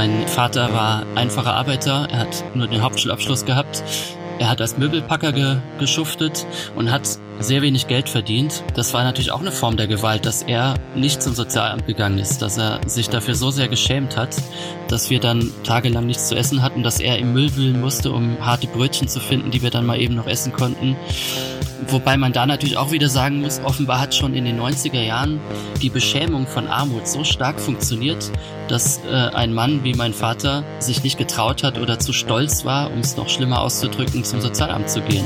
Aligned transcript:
Mein 0.00 0.26
Vater 0.26 0.72
war 0.72 1.04
einfacher 1.14 1.52
Arbeiter, 1.52 2.08
er 2.10 2.20
hat 2.20 2.42
nur 2.54 2.66
den 2.68 2.80
Hauptschulabschluss 2.80 3.44
gehabt. 3.44 3.84
Er 4.38 4.48
hat 4.48 4.62
als 4.62 4.78
Möbelpacker 4.78 5.30
ge 5.32 5.56
geschuftet 5.78 6.46
und 6.74 6.90
hat 6.90 7.18
sehr 7.38 7.60
wenig 7.60 7.86
Geld 7.86 8.08
verdient. 8.08 8.64
Das 8.74 8.94
war 8.94 9.04
natürlich 9.04 9.30
auch 9.30 9.40
eine 9.40 9.52
Form 9.52 9.76
der 9.76 9.88
Gewalt, 9.88 10.24
dass 10.24 10.40
er 10.40 10.72
nicht 10.94 11.22
zum 11.22 11.34
Sozialamt 11.34 11.86
gegangen 11.86 12.18
ist, 12.18 12.40
dass 12.40 12.56
er 12.56 12.80
sich 12.86 13.10
dafür 13.10 13.34
so 13.34 13.50
sehr 13.50 13.68
geschämt 13.68 14.16
hat, 14.16 14.34
dass 14.88 15.10
wir 15.10 15.20
dann 15.20 15.52
tagelang 15.64 16.06
nichts 16.06 16.28
zu 16.28 16.34
essen 16.34 16.62
hatten, 16.62 16.82
dass 16.82 16.98
er 16.98 17.18
im 17.18 17.34
Müll 17.34 17.54
wühlen 17.54 17.78
musste, 17.78 18.10
um 18.10 18.38
harte 18.40 18.68
Brötchen 18.68 19.06
zu 19.06 19.20
finden, 19.20 19.50
die 19.50 19.60
wir 19.60 19.68
dann 19.68 19.84
mal 19.84 20.00
eben 20.00 20.14
noch 20.14 20.26
essen 20.26 20.54
konnten. 20.54 20.96
Wobei 21.88 22.16
man 22.16 22.32
da 22.32 22.46
natürlich 22.46 22.76
auch 22.76 22.92
wieder 22.92 23.08
sagen 23.08 23.40
muss, 23.40 23.60
offenbar 23.64 24.00
hat 24.00 24.14
schon 24.14 24.34
in 24.34 24.44
den 24.44 24.60
90er 24.60 25.02
Jahren 25.02 25.40
die 25.80 25.88
Beschämung 25.88 26.46
von 26.46 26.66
Armut 26.66 27.08
so 27.08 27.24
stark 27.24 27.58
funktioniert, 27.58 28.30
dass 28.68 29.00
äh, 29.04 29.14
ein 29.34 29.54
Mann 29.54 29.82
wie 29.82 29.94
mein 29.94 30.12
Vater 30.12 30.62
sich 30.78 31.02
nicht 31.02 31.18
getraut 31.18 31.62
hat 31.62 31.78
oder 31.78 31.98
zu 31.98 32.12
stolz 32.12 32.64
war, 32.64 32.92
um 32.92 32.98
es 32.98 33.16
noch 33.16 33.28
schlimmer 33.28 33.60
auszudrücken, 33.62 34.24
zum 34.24 34.40
Sozialamt 34.40 34.90
zu 34.90 35.00
gehen. 35.00 35.24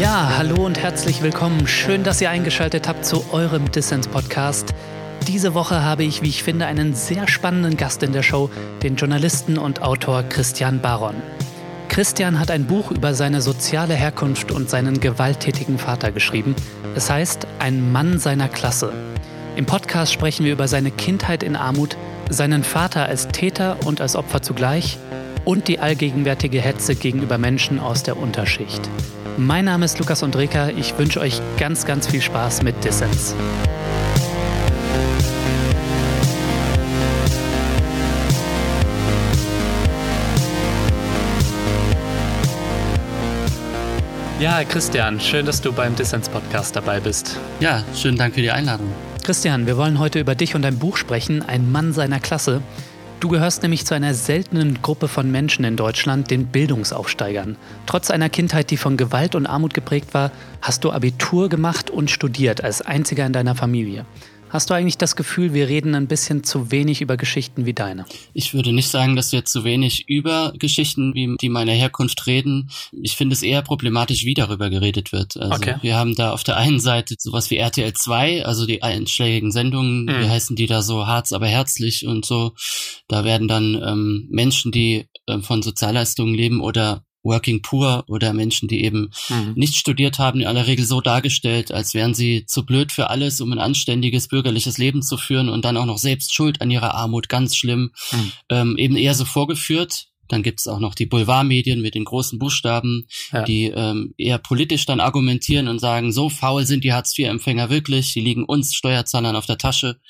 Ja, 0.00 0.32
hallo 0.36 0.66
und 0.66 0.78
herzlich 0.78 1.22
willkommen. 1.22 1.66
Schön, 1.66 2.02
dass 2.02 2.20
ihr 2.20 2.30
eingeschaltet 2.30 2.88
habt 2.88 3.04
zu 3.04 3.24
eurem 3.32 3.70
Dissens-Podcast. 3.70 4.74
Diese 5.26 5.54
Woche 5.54 5.84
habe 5.84 6.02
ich, 6.02 6.22
wie 6.22 6.28
ich 6.28 6.42
finde, 6.42 6.66
einen 6.66 6.94
sehr 6.94 7.28
spannenden 7.28 7.76
Gast 7.76 8.02
in 8.02 8.12
der 8.12 8.22
Show, 8.22 8.50
den 8.82 8.96
Journalisten 8.96 9.58
und 9.58 9.82
Autor 9.82 10.22
Christian 10.24 10.80
Baron. 10.80 11.14
Christian 11.90 12.38
hat 12.38 12.52
ein 12.52 12.66
Buch 12.66 12.92
über 12.92 13.14
seine 13.14 13.42
soziale 13.42 13.94
Herkunft 13.94 14.52
und 14.52 14.70
seinen 14.70 15.00
gewalttätigen 15.00 15.76
Vater 15.76 16.12
geschrieben. 16.12 16.54
Es 16.94 17.10
heißt 17.10 17.48
Ein 17.58 17.90
Mann 17.90 18.20
seiner 18.20 18.48
Klasse. 18.48 18.92
Im 19.56 19.66
Podcast 19.66 20.12
sprechen 20.12 20.46
wir 20.46 20.52
über 20.52 20.68
seine 20.68 20.92
Kindheit 20.92 21.42
in 21.42 21.56
Armut, 21.56 21.96
seinen 22.28 22.62
Vater 22.62 23.06
als 23.06 23.26
Täter 23.26 23.76
und 23.84 24.00
als 24.00 24.14
Opfer 24.14 24.40
zugleich 24.40 24.98
und 25.44 25.66
die 25.66 25.80
allgegenwärtige 25.80 26.60
Hetze 26.60 26.94
gegenüber 26.94 27.38
Menschen 27.38 27.80
aus 27.80 28.04
der 28.04 28.16
Unterschicht. 28.16 28.88
Mein 29.36 29.64
Name 29.64 29.84
ist 29.84 29.98
Lukas 29.98 30.22
Andreka. 30.22 30.68
Ich 30.68 30.96
wünsche 30.96 31.18
euch 31.20 31.42
ganz, 31.58 31.86
ganz 31.86 32.06
viel 32.06 32.22
Spaß 32.22 32.62
mit 32.62 32.84
Dissens. 32.84 33.34
Ja, 44.40 44.64
Christian, 44.64 45.20
schön, 45.20 45.44
dass 45.44 45.60
du 45.60 45.70
beim 45.70 45.94
Dissens-Podcast 45.94 46.74
dabei 46.74 46.98
bist. 46.98 47.38
Ja, 47.60 47.84
schönen 47.94 48.16
Dank 48.16 48.34
für 48.34 48.40
die 48.40 48.50
Einladung. 48.50 48.90
Christian, 49.22 49.66
wir 49.66 49.76
wollen 49.76 49.98
heute 49.98 50.18
über 50.18 50.34
dich 50.34 50.54
und 50.54 50.62
dein 50.62 50.78
Buch 50.78 50.96
sprechen, 50.96 51.42
Ein 51.42 51.70
Mann 51.70 51.92
seiner 51.92 52.20
Klasse. 52.20 52.62
Du 53.20 53.28
gehörst 53.28 53.60
nämlich 53.60 53.84
zu 53.84 53.94
einer 53.94 54.14
seltenen 54.14 54.80
Gruppe 54.80 55.08
von 55.08 55.30
Menschen 55.30 55.66
in 55.66 55.76
Deutschland, 55.76 56.30
den 56.30 56.46
Bildungsaufsteigern. 56.46 57.56
Trotz 57.84 58.10
einer 58.10 58.30
Kindheit, 58.30 58.70
die 58.70 58.78
von 58.78 58.96
Gewalt 58.96 59.34
und 59.34 59.44
Armut 59.44 59.74
geprägt 59.74 60.14
war, 60.14 60.30
hast 60.62 60.84
du 60.84 60.90
Abitur 60.90 61.50
gemacht 61.50 61.90
und 61.90 62.10
studiert 62.10 62.64
als 62.64 62.80
einziger 62.80 63.26
in 63.26 63.34
deiner 63.34 63.54
Familie. 63.54 64.06
Hast 64.50 64.68
du 64.68 64.74
eigentlich 64.74 64.98
das 64.98 65.14
Gefühl, 65.14 65.54
wir 65.54 65.68
reden 65.68 65.94
ein 65.94 66.08
bisschen 66.08 66.42
zu 66.42 66.72
wenig 66.72 67.00
über 67.00 67.16
Geschichten 67.16 67.66
wie 67.66 67.72
deine? 67.72 68.04
Ich 68.34 68.52
würde 68.52 68.72
nicht 68.72 68.88
sagen, 68.88 69.14
dass 69.14 69.30
wir 69.30 69.44
zu 69.44 69.62
wenig 69.62 70.08
über 70.08 70.52
Geschichten 70.58 71.14
wie 71.14 71.36
die 71.40 71.48
meiner 71.48 71.72
Herkunft 71.72 72.26
reden. 72.26 72.68
Ich 72.92 73.16
finde 73.16 73.34
es 73.34 73.42
eher 73.42 73.62
problematisch, 73.62 74.24
wie 74.24 74.34
darüber 74.34 74.68
geredet 74.68 75.12
wird. 75.12 75.36
Also 75.36 75.54
okay. 75.54 75.76
wir 75.82 75.96
haben 75.96 76.16
da 76.16 76.32
auf 76.32 76.42
der 76.42 76.56
einen 76.56 76.80
Seite 76.80 77.14
sowas 77.16 77.50
wie 77.50 77.56
RTL 77.56 77.92
2, 77.92 78.44
also 78.44 78.66
die 78.66 78.82
einschlägigen 78.82 79.52
Sendungen, 79.52 80.06
mhm. 80.06 80.20
wie 80.20 80.28
heißen 80.28 80.56
die 80.56 80.66
da 80.66 80.82
so 80.82 81.06
Harz, 81.06 81.32
aber 81.32 81.46
herzlich 81.46 82.06
und 82.06 82.26
so. 82.26 82.52
Da 83.06 83.24
werden 83.24 83.46
dann 83.46 83.80
ähm, 83.80 84.26
Menschen, 84.30 84.72
die 84.72 85.06
äh, 85.26 85.38
von 85.38 85.62
Sozialleistungen 85.62 86.34
leben 86.34 86.60
oder 86.60 87.04
Working 87.22 87.62
Poor 87.62 88.04
oder 88.06 88.32
Menschen, 88.32 88.68
die 88.68 88.84
eben 88.84 89.10
mhm. 89.28 89.52
nicht 89.54 89.76
studiert 89.76 90.18
haben, 90.18 90.40
in 90.40 90.46
aller 90.46 90.66
Regel 90.66 90.84
so 90.84 91.00
dargestellt, 91.00 91.72
als 91.72 91.94
wären 91.94 92.14
sie 92.14 92.46
zu 92.46 92.64
blöd 92.64 92.92
für 92.92 93.10
alles, 93.10 93.40
um 93.40 93.52
ein 93.52 93.58
anständiges 93.58 94.28
bürgerliches 94.28 94.78
Leben 94.78 95.02
zu 95.02 95.16
führen 95.16 95.48
und 95.48 95.64
dann 95.64 95.76
auch 95.76 95.86
noch 95.86 95.98
selbst 95.98 96.34
schuld 96.34 96.60
an 96.60 96.70
ihrer 96.70 96.94
Armut, 96.94 97.28
ganz 97.28 97.56
schlimm, 97.56 97.92
mhm. 98.12 98.32
ähm, 98.48 98.78
eben 98.78 98.96
eher 98.96 99.14
so 99.14 99.24
vorgeführt. 99.24 100.09
Dann 100.30 100.42
gibt's 100.42 100.68
auch 100.68 100.78
noch 100.78 100.94
die 100.94 101.06
Boulevardmedien 101.06 101.82
mit 101.82 101.94
den 101.94 102.04
großen 102.04 102.38
Buchstaben, 102.38 103.06
ja. 103.32 103.42
die 103.42 103.64
ähm, 103.64 104.14
eher 104.16 104.38
politisch 104.38 104.86
dann 104.86 105.00
argumentieren 105.00 105.68
und 105.68 105.78
sagen, 105.78 106.12
so 106.12 106.28
faul 106.28 106.66
sind 106.66 106.84
die 106.84 106.92
Hartz-IV-Empfänger 106.92 107.68
wirklich, 107.68 108.12
die 108.12 108.20
liegen 108.20 108.44
uns 108.44 108.74
Steuerzahlern 108.74 109.36
auf 109.36 109.46
der 109.46 109.58
Tasche. 109.58 110.00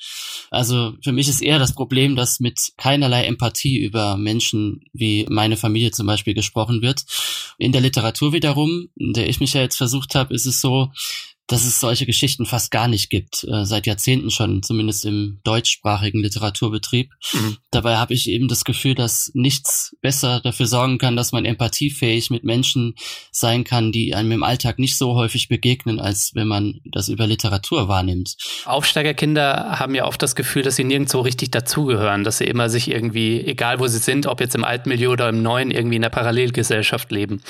Also 0.51 0.93
für 1.03 1.11
mich 1.11 1.27
ist 1.27 1.41
eher 1.41 1.59
das 1.59 1.73
Problem, 1.73 2.15
dass 2.15 2.39
mit 2.39 2.73
keinerlei 2.77 3.25
Empathie 3.25 3.77
über 3.77 4.17
Menschen 4.17 4.83
wie 4.93 5.25
meine 5.29 5.57
Familie 5.57 5.91
zum 5.91 6.07
Beispiel 6.07 6.33
gesprochen 6.33 6.81
wird. 6.81 7.03
In 7.57 7.71
der 7.71 7.81
Literatur 7.81 8.33
wiederum, 8.33 8.89
in 8.95 9.13
der 9.13 9.27
ich 9.27 9.39
mich 9.39 9.53
ja 9.53 9.61
jetzt 9.61 9.77
versucht 9.77 10.15
habe, 10.15 10.33
ist 10.33 10.45
es 10.45 10.61
so, 10.61 10.91
dass 11.47 11.65
es 11.65 11.79
solche 11.79 12.05
Geschichten 12.05 12.45
fast 12.45 12.71
gar 12.71 12.87
nicht 12.87 13.09
gibt, 13.09 13.43
äh, 13.43 13.65
seit 13.65 13.85
Jahrzehnten 13.85 14.31
schon, 14.31 14.63
zumindest 14.63 15.05
im 15.05 15.39
deutschsprachigen 15.43 16.21
Literaturbetrieb. 16.21 17.11
Mhm. 17.33 17.57
Dabei 17.71 17.97
habe 17.97 18.13
ich 18.13 18.29
eben 18.29 18.47
das 18.47 18.63
Gefühl, 18.63 18.95
dass 18.95 19.31
nichts 19.33 19.95
besser 20.01 20.39
dafür 20.39 20.65
sorgen 20.65 20.97
kann, 20.97 21.15
dass 21.15 21.31
man 21.31 21.45
empathiefähig 21.45 22.29
mit 22.29 22.43
Menschen 22.43 22.95
sein 23.31 23.63
kann, 23.63 23.91
die 23.91 24.15
einem 24.15 24.31
im 24.31 24.43
Alltag 24.43 24.79
nicht 24.79 24.97
so 24.97 25.15
häufig 25.15 25.49
begegnen, 25.49 25.99
als 25.99 26.31
wenn 26.35 26.47
man 26.47 26.79
das 26.85 27.09
über 27.09 27.27
Literatur 27.27 27.87
wahrnimmt. 27.87 28.35
Aufsteigerkinder 28.65 29.79
haben 29.79 29.95
ja 29.95 30.05
oft 30.05 30.21
das 30.21 30.35
Gefühl, 30.35 30.63
dass 30.63 30.77
sie 30.77 30.83
nirgendwo 30.83 31.19
richtig 31.19 31.51
dazugehören, 31.51 32.23
dass 32.23 32.37
sie 32.37 32.45
immer 32.45 32.69
sich 32.69 32.89
irgendwie, 32.89 33.41
egal 33.41 33.79
wo 33.79 33.87
sie 33.87 33.99
sind, 33.99 34.25
ob 34.25 34.39
jetzt 34.39 34.55
im 34.55 34.63
alten 34.63 34.89
Milieu 34.89 35.11
oder 35.11 35.29
im 35.29 35.41
neuen, 35.41 35.71
irgendwie 35.71 35.97
in 35.97 36.01
der 36.01 36.09
Parallelgesellschaft 36.09 37.11
leben. 37.11 37.41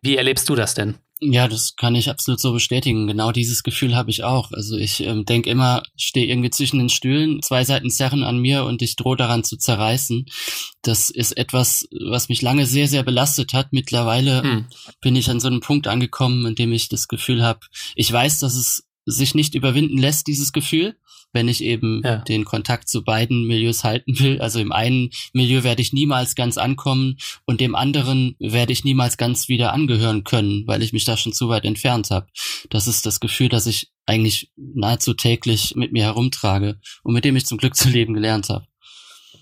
Wie 0.00 0.16
erlebst 0.16 0.48
du 0.48 0.54
das 0.54 0.74
denn? 0.74 0.94
Ja, 1.20 1.48
das 1.48 1.74
kann 1.74 1.96
ich 1.96 2.10
absolut 2.10 2.40
so 2.40 2.52
bestätigen. 2.52 3.08
Genau 3.08 3.32
dieses 3.32 3.64
Gefühl 3.64 3.96
habe 3.96 4.10
ich 4.10 4.22
auch. 4.22 4.52
Also 4.52 4.76
ich 4.76 5.00
ähm, 5.00 5.24
denke 5.24 5.50
immer, 5.50 5.82
stehe 5.96 6.26
irgendwie 6.26 6.50
zwischen 6.50 6.78
den 6.78 6.88
Stühlen, 6.88 7.42
zwei 7.42 7.64
Seiten 7.64 7.90
zerren 7.90 8.22
an 8.22 8.38
mir 8.38 8.64
und 8.64 8.82
ich 8.82 8.94
drohe 8.94 9.16
daran 9.16 9.42
zu 9.42 9.56
zerreißen. 9.56 10.26
Das 10.82 11.10
ist 11.10 11.36
etwas, 11.36 11.88
was 11.90 12.28
mich 12.28 12.40
lange 12.40 12.66
sehr, 12.66 12.86
sehr 12.86 13.02
belastet 13.02 13.52
hat. 13.52 13.72
Mittlerweile 13.72 14.42
hm. 14.42 14.66
bin 15.00 15.16
ich 15.16 15.28
an 15.28 15.40
so 15.40 15.48
einem 15.48 15.60
Punkt 15.60 15.88
angekommen, 15.88 16.46
in 16.46 16.54
dem 16.54 16.72
ich 16.72 16.88
das 16.88 17.08
Gefühl 17.08 17.42
habe, 17.42 17.60
ich 17.96 18.12
weiß, 18.12 18.38
dass 18.38 18.54
es 18.54 18.84
sich 19.04 19.34
nicht 19.34 19.56
überwinden 19.56 19.98
lässt, 19.98 20.28
dieses 20.28 20.52
Gefühl 20.52 20.96
wenn 21.32 21.48
ich 21.48 21.62
eben 21.62 22.02
ja. 22.04 22.16
den 22.18 22.44
Kontakt 22.44 22.88
zu 22.88 23.04
beiden 23.04 23.46
Milieus 23.46 23.84
halten 23.84 24.18
will. 24.18 24.40
Also 24.40 24.60
im 24.60 24.72
einen 24.72 25.10
Milieu 25.32 25.62
werde 25.62 25.82
ich 25.82 25.92
niemals 25.92 26.34
ganz 26.34 26.58
ankommen 26.58 27.18
und 27.44 27.60
dem 27.60 27.74
anderen 27.74 28.34
werde 28.38 28.72
ich 28.72 28.84
niemals 28.84 29.16
ganz 29.16 29.48
wieder 29.48 29.72
angehören 29.72 30.24
können, 30.24 30.66
weil 30.66 30.82
ich 30.82 30.92
mich 30.92 31.04
da 31.04 31.16
schon 31.16 31.32
zu 31.32 31.48
weit 31.48 31.64
entfernt 31.64 32.10
habe. 32.10 32.28
Das 32.70 32.86
ist 32.86 33.06
das 33.06 33.20
Gefühl, 33.20 33.48
das 33.48 33.66
ich 33.66 33.90
eigentlich 34.06 34.50
nahezu 34.56 35.14
täglich 35.14 35.74
mit 35.76 35.92
mir 35.92 36.04
herumtrage 36.04 36.80
und 37.02 37.14
mit 37.14 37.24
dem 37.24 37.36
ich 37.36 37.46
zum 37.46 37.58
Glück 37.58 37.76
zu 37.76 37.88
leben 37.88 38.14
gelernt 38.14 38.48
habe. 38.48 38.66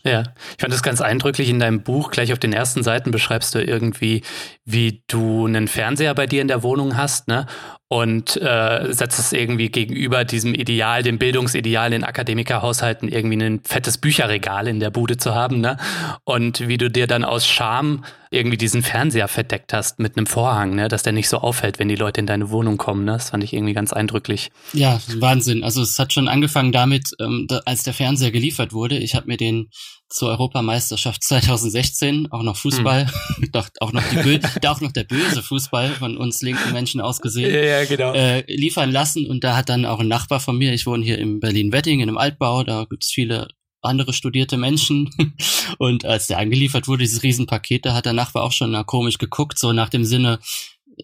Ja, 0.07 0.23
ich 0.23 0.61
fand 0.61 0.73
das 0.73 0.85
ganz 0.85 1.01
eindrücklich 1.01 1.49
in 1.49 1.59
deinem 1.59 1.83
Buch. 1.83 2.13
Gleich 2.13 2.33
auf 2.33 2.39
den 2.39 2.53
ersten 2.53 2.85
Seiten 2.85 3.11
beschreibst 3.11 3.57
du 3.57 3.63
irgendwie, 3.63 4.23
wie 4.65 5.03
du 5.09 5.47
einen 5.47 5.67
Fernseher 5.67 6.15
bei 6.15 6.29
dir 6.29 6.43
in 6.43 6.49
der 6.49 6.63
Wohnung 6.63 6.97
hast, 6.97 7.27
ne? 7.27 7.47
Und 7.89 8.37
äh, 8.37 8.93
setzt 8.93 9.21
es 9.21 9.33
irgendwie 9.33 9.69
gegenüber 9.69 10.25
diesem 10.25 10.55
Ideal, 10.55 11.05
dem 11.05 11.19
Bildungsideal 11.19 11.93
in 11.93 12.03
Akademikerhaushalten 12.03 13.09
irgendwie 13.09 13.41
ein 13.41 13.61
fettes 13.63 13.99
Bücherregal 13.99 14.67
in 14.67 14.81
der 14.81 14.91
Bude 14.91 15.19
zu 15.19 15.35
haben, 15.37 15.61
ne? 15.61 15.77
Und 16.25 16.67
wie 16.67 16.79
du 16.79 16.91
dir 16.91 17.07
dann 17.07 17.25
aus 17.25 17.47
Scham 17.47 18.05
irgendwie 18.31 18.57
diesen 18.57 18.83
Fernseher 18.83 19.29
verdeckt 19.29 19.73
hast 19.73 20.01
mit 20.01 20.17
einem 20.17 20.27
Vorhang, 20.27 20.75
ne, 20.75 20.89
dass 20.89 21.05
der 21.05 21.13
nicht 21.13 21.29
so 21.29 21.39
auffällt, 21.39 21.79
wenn 21.79 21.89
die 21.89 21.95
Leute 21.95 22.21
in 22.21 22.27
deine 22.27 22.51
Wohnung 22.51 22.77
kommen, 22.77 23.05
ne? 23.05 23.13
Das 23.13 23.31
fand 23.31 23.45
ich 23.45 23.53
irgendwie 23.53 23.75
ganz 23.75 23.93
eindrücklich. 23.93 24.51
Ja, 24.73 25.01
Wahnsinn. 25.19 25.63
Also 25.63 25.83
es 25.83 25.97
hat 26.01 26.13
schon 26.13 26.27
angefangen 26.27 26.73
damit, 26.73 27.11
ähm, 27.21 27.47
da, 27.49 27.61
als 27.67 27.85
der 27.85 27.95
Fernseher 27.95 28.33
geliefert 28.33 28.73
wurde. 28.73 28.99
Ich 28.99 29.15
habe 29.15 29.29
mir 29.29 29.37
den 29.37 29.71
zur 30.09 30.29
Europameisterschaft 30.31 31.23
2016, 31.25 32.29
auch 32.31 32.43
noch 32.43 32.57
Fußball, 32.57 33.07
hm. 33.07 33.49
doch 33.53 33.69
auch 33.81 33.93
noch 33.93 34.03
die 34.09 34.17
Bö 34.17 34.39
auch 34.67 34.81
noch 34.81 34.93
der 34.93 35.05
böse 35.05 35.43
Fußball 35.43 35.91
von 35.91 36.17
uns 36.17 36.43
linken 36.43 36.73
Menschen 36.73 37.01
aus 37.01 37.21
gesehen, 37.21 37.53
ja, 37.53 37.85
genau. 37.85 38.13
äh, 38.13 38.45
liefern 38.53 38.91
lassen. 38.93 39.27
Und 39.27 39.45
da 39.45 39.57
hat 39.57 39.69
dann 39.69 39.85
auch 39.85 40.01
ein 40.01 40.09
Nachbar 40.09 40.41
von 40.41 40.57
mir, 40.57 40.73
ich 40.73 40.87
wohne 40.87 41.05
hier 41.05 41.19
in 41.19 41.41
Berlin-Wedding, 41.41 42.01
in 42.01 42.09
einem 42.09 42.19
Altbau, 42.19 42.63
da 42.63 42.87
gibt's 42.89 43.11
viele 43.11 43.49
andere 43.83 44.13
studierte 44.13 44.57
Menschen. 44.57 45.11
Und 45.79 46.05
als 46.05 46.27
der 46.27 46.39
angeliefert 46.39 46.89
wurde, 46.89 47.05
dieses 47.05 47.23
Riesenpaket, 47.23 47.87
da 47.87 47.95
hat 47.95 48.07
der 48.07 48.13
Nachbar 48.13 48.43
auch 48.43 48.53
schon 48.53 48.75
komisch 48.87 49.19
geguckt, 49.19 49.59
so 49.59 49.73
nach 49.73 49.89
dem 49.89 50.05
Sinne, 50.05 50.39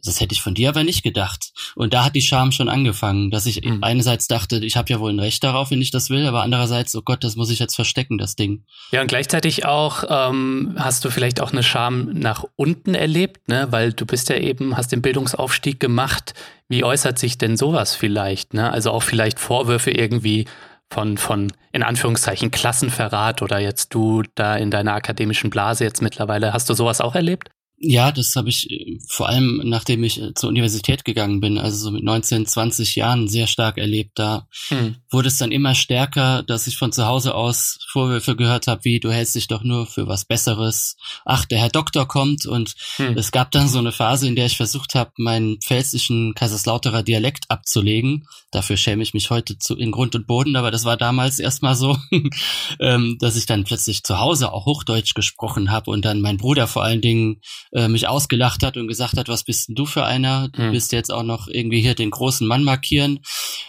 das 0.04 0.20
hätte 0.20 0.34
ich 0.34 0.42
von 0.42 0.54
dir 0.54 0.70
aber 0.70 0.84
nicht 0.84 1.02
gedacht. 1.02 1.52
Und 1.74 1.94
da 1.94 2.04
hat 2.04 2.14
die 2.14 2.22
Scham 2.22 2.52
schon 2.52 2.68
angefangen, 2.68 3.30
dass 3.30 3.46
ich 3.46 3.64
mhm. 3.64 3.78
einerseits 3.82 4.26
dachte, 4.26 4.64
ich 4.64 4.76
habe 4.76 4.92
ja 4.92 5.00
wohl 5.00 5.12
ein 5.12 5.18
Recht 5.18 5.44
darauf, 5.44 5.70
wenn 5.70 5.82
ich 5.82 5.90
das 5.90 6.10
will, 6.10 6.26
aber 6.26 6.42
andererseits, 6.42 6.94
oh 6.96 7.02
Gott, 7.02 7.24
das 7.24 7.36
muss 7.36 7.50
ich 7.50 7.58
jetzt 7.58 7.74
verstecken, 7.74 8.18
das 8.18 8.36
Ding. 8.36 8.64
Ja, 8.90 9.02
und 9.02 9.08
gleichzeitig 9.08 9.64
auch 9.64 10.04
ähm, 10.08 10.74
hast 10.78 11.04
du 11.04 11.10
vielleicht 11.10 11.40
auch 11.40 11.52
eine 11.52 11.62
Scham 11.62 12.10
nach 12.12 12.44
unten 12.56 12.94
erlebt, 12.94 13.48
ne? 13.48 13.68
weil 13.70 13.92
du 13.92 14.06
bist 14.06 14.28
ja 14.28 14.36
eben, 14.36 14.76
hast 14.76 14.92
den 14.92 15.02
Bildungsaufstieg 15.02 15.78
gemacht. 15.80 16.34
Wie 16.68 16.84
äußert 16.84 17.18
sich 17.18 17.38
denn 17.38 17.56
sowas 17.56 17.94
vielleicht? 17.94 18.54
Ne? 18.54 18.72
Also 18.72 18.90
auch 18.90 19.02
vielleicht 19.02 19.38
Vorwürfe 19.38 19.90
irgendwie 19.90 20.46
von, 20.92 21.16
von 21.16 21.52
in 21.72 21.82
Anführungszeichen 21.82 22.50
Klassenverrat 22.50 23.42
oder 23.42 23.58
jetzt 23.58 23.94
du 23.94 24.22
da 24.34 24.56
in 24.56 24.70
deiner 24.70 24.94
akademischen 24.94 25.50
Blase 25.50 25.84
jetzt 25.84 26.02
mittlerweile. 26.02 26.52
Hast 26.52 26.68
du 26.68 26.74
sowas 26.74 27.00
auch 27.00 27.14
erlebt? 27.14 27.48
Ja, 27.84 28.12
das 28.12 28.36
habe 28.36 28.48
ich 28.48 28.70
äh, 28.70 29.00
vor 29.08 29.28
allem, 29.28 29.60
nachdem 29.64 30.04
ich 30.04 30.20
äh, 30.22 30.34
zur 30.34 30.50
Universität 30.50 31.04
gegangen 31.04 31.40
bin, 31.40 31.58
also 31.58 31.76
so 31.76 31.90
mit 31.90 32.04
19, 32.04 32.46
20 32.46 32.94
Jahren 32.94 33.26
sehr 33.26 33.48
stark 33.48 33.76
erlebt. 33.76 34.12
Da 34.14 34.46
hm. 34.68 34.96
wurde 35.10 35.26
es 35.26 35.38
dann 35.38 35.50
immer 35.50 35.74
stärker, 35.74 36.44
dass 36.44 36.68
ich 36.68 36.78
von 36.78 36.92
zu 36.92 37.06
Hause 37.06 37.34
aus 37.34 37.80
Vorwürfe 37.90 38.36
gehört 38.36 38.68
habe, 38.68 38.84
wie 38.84 39.00
du 39.00 39.10
hältst 39.10 39.34
dich 39.34 39.48
doch 39.48 39.64
nur 39.64 39.86
für 39.86 40.06
was 40.06 40.24
Besseres. 40.24 40.96
Ach, 41.24 41.44
der 41.44 41.58
Herr 41.58 41.70
Doktor 41.70 42.06
kommt 42.06 42.46
und 42.46 42.76
hm. 42.96 43.18
es 43.18 43.32
gab 43.32 43.50
dann 43.50 43.66
so 43.66 43.80
eine 43.80 43.90
Phase, 43.90 44.28
in 44.28 44.36
der 44.36 44.46
ich 44.46 44.56
versucht 44.56 44.94
habe, 44.94 45.10
meinen 45.16 45.58
pfälzischen 45.60 46.34
Kaiserslauterer 46.34 47.02
Dialekt 47.02 47.46
abzulegen. 47.50 48.28
Dafür 48.52 48.76
schäme 48.76 49.02
ich 49.02 49.12
mich 49.12 49.30
heute 49.30 49.58
zu, 49.58 49.76
in 49.76 49.90
Grund 49.90 50.14
und 50.14 50.28
Boden, 50.28 50.54
aber 50.54 50.70
das 50.70 50.84
war 50.84 50.96
damals 50.96 51.40
erstmal 51.40 51.74
so, 51.74 51.98
ähm, 52.80 53.16
dass 53.18 53.34
ich 53.34 53.46
dann 53.46 53.64
plötzlich 53.64 54.04
zu 54.04 54.20
Hause 54.20 54.52
auch 54.52 54.66
Hochdeutsch 54.66 55.14
gesprochen 55.14 55.72
habe 55.72 55.90
und 55.90 56.04
dann 56.04 56.20
mein 56.20 56.36
Bruder 56.36 56.68
vor 56.68 56.84
allen 56.84 57.00
Dingen 57.00 57.40
äh, 57.72 57.88
mich 57.88 58.06
ausgelacht 58.06 58.62
hat 58.62 58.76
und 58.76 58.86
gesagt 58.86 59.16
hat, 59.16 59.28
was 59.28 59.44
bist 59.44 59.68
denn 59.68 59.74
du 59.74 59.86
für 59.86 60.04
einer? 60.04 60.48
Du 60.48 60.62
hm. 60.62 60.72
bist 60.72 60.92
jetzt 60.92 61.10
auch 61.10 61.22
noch 61.22 61.48
irgendwie 61.48 61.80
hier 61.80 61.94
den 61.94 62.10
großen 62.10 62.46
Mann 62.46 62.64
markieren. 62.64 63.20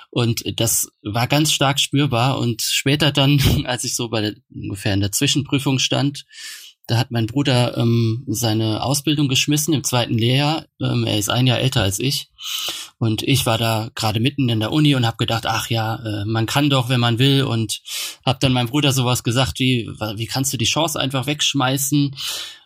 Und 0.09 0.43
das 0.59 0.89
war 1.01 1.27
ganz 1.27 1.51
stark 1.51 1.79
spürbar. 1.79 2.37
Und 2.37 2.61
später 2.61 3.11
dann, 3.11 3.39
als 3.65 3.83
ich 3.83 3.95
so 3.95 4.09
bei 4.09 4.21
der, 4.21 4.35
ungefähr 4.53 4.93
in 4.93 4.99
der 4.99 5.11
Zwischenprüfung 5.11 5.79
stand, 5.79 6.25
da 6.85 6.97
hat 6.97 7.11
mein 7.11 7.27
Bruder 7.27 7.77
ähm, 7.77 8.25
seine 8.27 8.83
Ausbildung 8.83 9.29
geschmissen 9.29 9.73
im 9.73 9.85
zweiten 9.85 10.17
Lehrjahr. 10.17 10.65
Ähm, 10.81 11.05
er 11.05 11.17
ist 11.17 11.29
ein 11.29 11.47
Jahr 11.47 11.59
älter 11.59 11.81
als 11.81 11.99
ich. 11.99 12.29
Und 12.97 13.23
ich 13.23 13.45
war 13.45 13.57
da 13.57 13.89
gerade 13.95 14.19
mitten 14.19 14.49
in 14.49 14.59
der 14.59 14.73
Uni 14.73 14.95
und 14.95 15.05
habe 15.05 15.15
gedacht, 15.15 15.45
ach 15.45 15.69
ja, 15.69 15.95
äh, 15.95 16.25
man 16.25 16.45
kann 16.45 16.69
doch, 16.69 16.89
wenn 16.89 16.99
man 16.99 17.19
will. 17.19 17.43
Und 17.43 17.81
habe 18.25 18.39
dann 18.41 18.51
meinem 18.51 18.67
Bruder 18.67 18.91
sowas 18.91 19.23
gesagt 19.23 19.59
wie, 19.59 19.87
wie 19.87 20.25
kannst 20.25 20.51
du 20.51 20.57
die 20.57 20.65
Chance 20.65 20.99
einfach 20.99 21.25
wegschmeißen? 21.25 22.15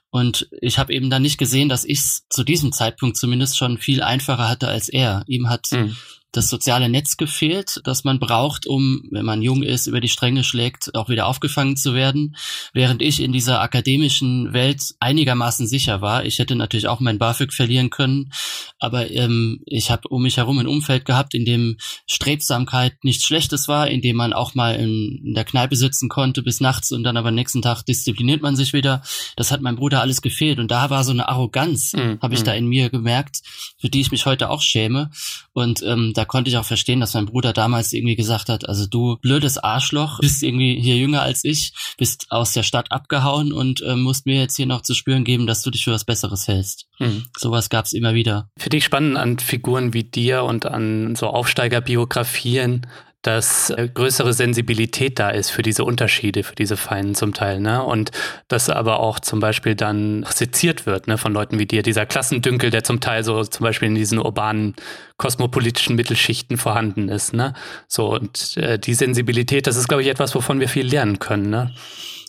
Und 0.10 0.48
ich 0.62 0.80
habe 0.80 0.94
eben 0.94 1.10
dann 1.10 1.22
nicht 1.22 1.38
gesehen, 1.38 1.70
dass 1.70 1.84
ich 1.84 2.02
zu 2.30 2.44
diesem 2.44 2.72
Zeitpunkt 2.72 3.18
zumindest 3.18 3.58
schon 3.58 3.78
viel 3.78 4.02
einfacher 4.02 4.48
hatte 4.48 4.68
als 4.68 4.90
er. 4.90 5.24
Ihm 5.28 5.50
hat 5.50 5.68
mhm 5.72 5.96
das 6.32 6.50
soziale 6.50 6.90
Netz 6.90 7.18
gefehlt, 7.18 7.82
das 7.84 8.04
man 8.04 8.20
braucht, 8.20 8.68
um, 8.68 9.04
wenn 9.12 9.26
man 9.26 9.42
jung 9.42 9.64
ist, 9.64 9.88
über 9.88 10.02
die 10.02 10.10
Stränge 10.10 10.44
schlägt, 10.44 10.94
auch 10.94 11.10
wieder 11.10 11.26
aufgefangen 11.26 11.78
zu 11.78 11.94
werden. 11.94 12.36
Während 12.74 13.02
ich 13.02 13.22
in 13.22 13.32
dieser 13.32 13.62
akademischen 13.62 14.54
Welt 14.54 14.96
einigermaßen 15.00 15.68
sicher 15.68 16.02
war. 16.02 16.26
Ich 16.26 16.40
hätte 16.40 16.56
natürlich 16.56 16.88
auch 16.88 17.00
mein 17.00 17.18
BAföG 17.18 17.54
verlieren 17.54 17.90
können, 17.90 18.32
aber 18.80 19.10
ähm, 19.10 19.62
ich 19.66 19.90
habe 19.90 20.10
um 20.10 20.24
mich 20.24 20.38
herum 20.38 20.60
ein 20.60 20.68
Umfeld 20.68 21.06
gehabt, 21.06 21.34
in 21.34 21.46
dem 21.46 21.78
Strebsamkeit 22.08 23.04
nichts 23.04 23.26
Schlechtes 23.26 23.68
war, 23.68 23.88
in 23.88 24.02
dem 24.02 24.18
man 24.18 24.34
auch 24.34 24.54
mal 24.54 24.76
in, 24.76 25.22
in 25.24 25.34
der 25.34 25.46
Kneipe 25.46 25.76
sitzen 25.76 26.10
konnte 26.10 26.44
bis 26.44 26.60
nachts 26.60 26.92
und 26.92 27.04
dann 27.04 27.18
aber 27.18 27.32
nächsten 27.32 27.62
Tag 27.62 27.84
diszipliniert 27.84 28.42
man 28.42 28.56
sich 28.56 28.74
wieder. 28.74 29.02
Das 29.36 29.52
hat 29.52 29.62
meinem 29.62 29.78
Bruder 29.78 30.02
alles 30.02 30.22
gefehlt 30.22 30.60
und 30.60 30.72
da 30.72 30.90
war 30.90 31.04
so 31.04 31.12
eine 31.12 31.30
Arroganz, 31.30 31.94
mhm. 31.94 32.20
habe 32.22 32.36
ich 32.36 32.44
da 32.44 32.54
in 32.54 32.68
mir 32.68 32.90
gemerkt, 32.90 33.42
für 33.78 33.90
die 33.90 34.02
ich 34.02 34.12
mich 34.12 34.26
heute 34.26 34.50
auch 34.50 34.62
schäme. 34.62 35.10
Und 35.54 35.82
ähm, 35.84 36.14
da 36.18 36.26
konnte 36.26 36.50
ich 36.50 36.58
auch 36.58 36.66
verstehen, 36.66 37.00
dass 37.00 37.14
mein 37.14 37.28
Bruder 37.28 37.54
damals 37.54 37.94
irgendwie 37.94 38.16
gesagt 38.16 38.50
hat, 38.50 38.68
also 38.68 38.88
du 38.88 39.18
blödes 39.18 39.58
Arschloch, 39.58 40.20
bist 40.20 40.42
irgendwie 40.42 40.80
hier 40.82 40.96
jünger 40.96 41.22
als 41.22 41.44
ich, 41.44 41.74
bist 41.98 42.28
aus 42.30 42.54
der 42.54 42.64
Stadt 42.64 42.92
abgehauen 42.92 43.54
und 43.54 43.82
äh, 43.82 43.96
musst 43.96 44.26
mir 44.26 44.40
jetzt 44.40 44.56
hier 44.56 44.66
noch 44.66 44.82
zu 44.82 44.94
spüren 44.94 45.24
geben, 45.24 45.46
dass 45.46 45.62
du 45.62 45.70
dich 45.70 45.84
für 45.84 45.92
was 45.92 46.06
Besseres 46.06 46.48
hältst. 46.48 46.88
Mhm. 47.00 47.26
Sowas 47.38 47.70
gab 47.70 47.86
es 47.86 47.94
immer 47.94 48.16
wieder. 48.16 48.50
Finde 48.58 48.78
ich 48.78 48.86
spannend 48.86 49.18
an 49.18 49.38
Figuren 49.38 49.94
wie 49.94 50.04
dir 50.04 50.44
und 50.44 50.66
an 50.66 51.16
so 51.16 51.28
Aufsteigerbiografien, 51.28 52.88
dass 53.28 53.72
äh, 53.72 53.90
größere 53.94 54.32
Sensibilität 54.32 55.20
da 55.20 55.30
ist 55.30 55.50
für 55.50 55.62
diese 55.62 55.84
Unterschiede, 55.84 56.44
für 56.44 56.56
diese 56.56 56.78
Feinen 56.78 57.14
zum 57.14 57.34
Teil, 57.34 57.60
ne? 57.60 57.84
Und 57.84 58.12
dass 58.48 58.70
aber 58.70 59.02
auch 59.02 59.20
zum 59.20 59.42
Beispiel 59.42 59.76
dann 59.76 60.26
seziert 60.30 60.86
wird, 60.86 61.08
ne, 61.08 61.18
von 61.18 61.34
Leuten 61.34 61.60
wie 61.60 61.66
dir, 61.66 61.84
dieser 61.84 62.06
Klassendünkel, 62.06 62.70
der 62.70 62.86
zum 62.86 63.02
Teil 63.02 63.26
so 63.26 63.44
zum 63.44 63.66
Beispiel 63.66 63.90
in 63.90 63.96
diesen 63.96 64.18
urbanen, 64.18 64.76
kosmopolitischen 65.18 65.98
Mittelschichten 65.98 66.56
vorhanden 66.56 67.10
ist, 67.10 67.34
ne? 67.34 67.54
So, 67.90 68.14
und 68.14 68.56
äh, 68.56 68.80
die 68.80 68.94
Sensibilität, 68.94 69.68
das 69.68 69.76
ist, 69.76 69.90
glaube 69.90 70.04
ich, 70.04 70.08
etwas, 70.08 70.34
wovon 70.34 70.62
wir 70.62 70.70
viel 70.70 70.88
lernen 70.88 71.20
können, 71.20 71.50
ne? 71.50 71.74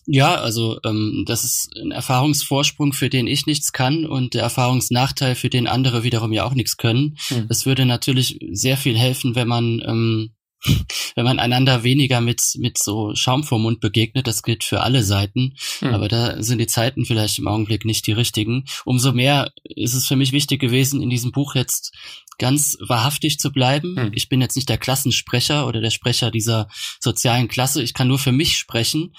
Ja, 0.04 0.34
also 0.34 0.80
ähm, 0.84 1.22
das 1.28 1.44
ist 1.44 1.70
ein 1.80 1.92
Erfahrungsvorsprung, 1.92 2.92
für 2.92 3.08
den 3.08 3.28
ich 3.28 3.46
nichts 3.46 3.72
kann 3.72 4.04
und 4.04 4.34
der 4.34 4.42
Erfahrungsnachteil, 4.42 5.36
für 5.36 5.50
den 5.50 5.68
andere 5.68 6.02
wiederum 6.02 6.32
ja 6.32 6.42
auch 6.42 6.54
nichts 6.54 6.76
können. 6.76 7.16
Es 7.48 7.66
würde 7.66 7.86
natürlich 7.86 8.40
sehr 8.50 8.76
viel 8.76 8.98
helfen, 8.98 9.36
wenn 9.36 9.46
man 9.46 9.80
ähm, 9.86 10.30
wenn 11.14 11.24
man 11.24 11.38
einander 11.38 11.82
weniger 11.82 12.20
mit, 12.20 12.40
mit 12.56 12.78
so 12.78 13.14
Schaum 13.14 13.44
vor 13.44 13.58
Mund 13.58 13.80
begegnet, 13.80 14.26
das 14.26 14.42
gilt 14.42 14.64
für 14.64 14.80
alle 14.80 15.02
Seiten, 15.02 15.54
mhm. 15.80 15.94
aber 15.94 16.08
da 16.08 16.42
sind 16.42 16.58
die 16.58 16.66
Zeiten 16.66 17.04
vielleicht 17.04 17.38
im 17.38 17.48
Augenblick 17.48 17.84
nicht 17.84 18.06
die 18.06 18.12
richtigen. 18.12 18.64
Umso 18.84 19.12
mehr 19.12 19.52
ist 19.62 19.94
es 19.94 20.06
für 20.06 20.16
mich 20.16 20.32
wichtig 20.32 20.60
gewesen, 20.60 21.02
in 21.02 21.10
diesem 21.10 21.32
Buch 21.32 21.54
jetzt 21.54 21.92
ganz 22.38 22.78
wahrhaftig 22.80 23.38
zu 23.38 23.52
bleiben. 23.52 23.94
Mhm. 23.94 24.10
Ich 24.14 24.28
bin 24.28 24.40
jetzt 24.40 24.56
nicht 24.56 24.68
der 24.68 24.78
Klassensprecher 24.78 25.66
oder 25.66 25.80
der 25.80 25.90
Sprecher 25.90 26.30
dieser 26.30 26.68
sozialen 27.00 27.48
Klasse. 27.48 27.82
Ich 27.82 27.94
kann 27.94 28.08
nur 28.08 28.18
für 28.18 28.32
mich 28.32 28.56
sprechen 28.56 29.12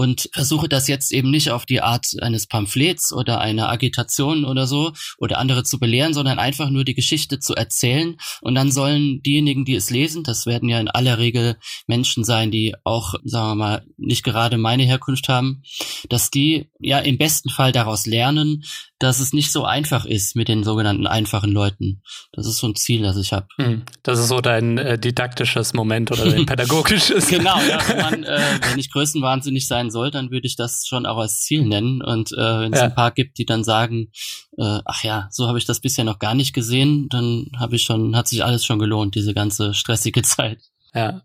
und 0.00 0.30
versuche 0.32 0.66
das 0.66 0.88
jetzt 0.88 1.12
eben 1.12 1.30
nicht 1.30 1.50
auf 1.50 1.66
die 1.66 1.82
Art 1.82 2.06
eines 2.22 2.46
Pamphlets 2.46 3.12
oder 3.12 3.38
einer 3.38 3.68
Agitation 3.68 4.46
oder 4.46 4.66
so 4.66 4.92
oder 5.18 5.36
andere 5.36 5.62
zu 5.62 5.78
belehren, 5.78 6.14
sondern 6.14 6.38
einfach 6.38 6.70
nur 6.70 6.84
die 6.84 6.94
Geschichte 6.94 7.38
zu 7.38 7.54
erzählen. 7.54 8.16
Und 8.40 8.54
dann 8.54 8.72
sollen 8.72 9.20
diejenigen, 9.22 9.66
die 9.66 9.74
es 9.74 9.90
lesen, 9.90 10.22
das 10.22 10.46
werden 10.46 10.70
ja 10.70 10.80
in 10.80 10.88
aller 10.88 11.18
Regel 11.18 11.58
Menschen 11.86 12.24
sein, 12.24 12.50
die 12.50 12.74
auch, 12.82 13.12
sagen 13.24 13.50
wir 13.50 13.54
mal, 13.56 13.86
nicht 13.98 14.22
gerade 14.22 14.56
meine 14.56 14.84
Herkunft 14.84 15.28
haben, 15.28 15.64
dass 16.08 16.30
die 16.30 16.70
ja 16.78 16.98
im 17.00 17.18
besten 17.18 17.50
Fall 17.50 17.70
daraus 17.70 18.06
lernen, 18.06 18.64
dass 19.00 19.18
es 19.18 19.32
nicht 19.32 19.50
so 19.50 19.64
einfach 19.64 20.04
ist 20.04 20.36
mit 20.36 20.48
den 20.48 20.62
sogenannten 20.62 21.06
einfachen 21.06 21.50
Leuten. 21.50 22.02
Das 22.32 22.46
ist 22.46 22.58
so 22.58 22.68
ein 22.68 22.76
Ziel, 22.76 23.02
das 23.02 23.16
ich 23.16 23.32
habe. 23.32 23.46
Hm. 23.56 23.82
Das 24.02 24.18
ist 24.18 24.28
so 24.28 24.42
dein 24.42 24.76
äh, 24.76 24.98
didaktisches 24.98 25.72
Moment 25.72 26.12
oder 26.12 26.30
dein 26.30 26.44
pädagogisches. 26.46 27.26
genau, 27.28 27.58
ja, 27.62 27.80
wenn, 27.88 27.96
man, 27.96 28.24
äh, 28.24 28.40
wenn 28.68 28.78
ich 28.78 28.92
größenwahnsinnig 28.92 29.66
sein 29.66 29.90
soll, 29.90 30.10
dann 30.10 30.30
würde 30.30 30.46
ich 30.46 30.54
das 30.54 30.84
schon 30.86 31.06
auch 31.06 31.16
als 31.16 31.40
Ziel 31.40 31.64
nennen. 31.64 32.02
Und 32.02 32.32
äh, 32.32 32.36
wenn 32.36 32.74
es 32.74 32.78
ja. 32.78 32.84
ein 32.84 32.94
paar 32.94 33.10
gibt, 33.10 33.38
die 33.38 33.46
dann 33.46 33.64
sagen, 33.64 34.10
äh, 34.58 34.80
ach 34.84 35.02
ja, 35.02 35.28
so 35.30 35.48
habe 35.48 35.56
ich 35.56 35.64
das 35.64 35.80
bisher 35.80 36.04
noch 36.04 36.18
gar 36.18 36.34
nicht 36.34 36.52
gesehen, 36.52 37.08
dann 37.08 37.46
habe 37.58 37.76
ich 37.76 37.82
schon, 37.82 38.14
hat 38.14 38.28
sich 38.28 38.44
alles 38.44 38.66
schon 38.66 38.78
gelohnt, 38.78 39.14
diese 39.14 39.32
ganze 39.32 39.72
stressige 39.72 40.20
Zeit. 40.22 40.58
Ja. 40.94 41.22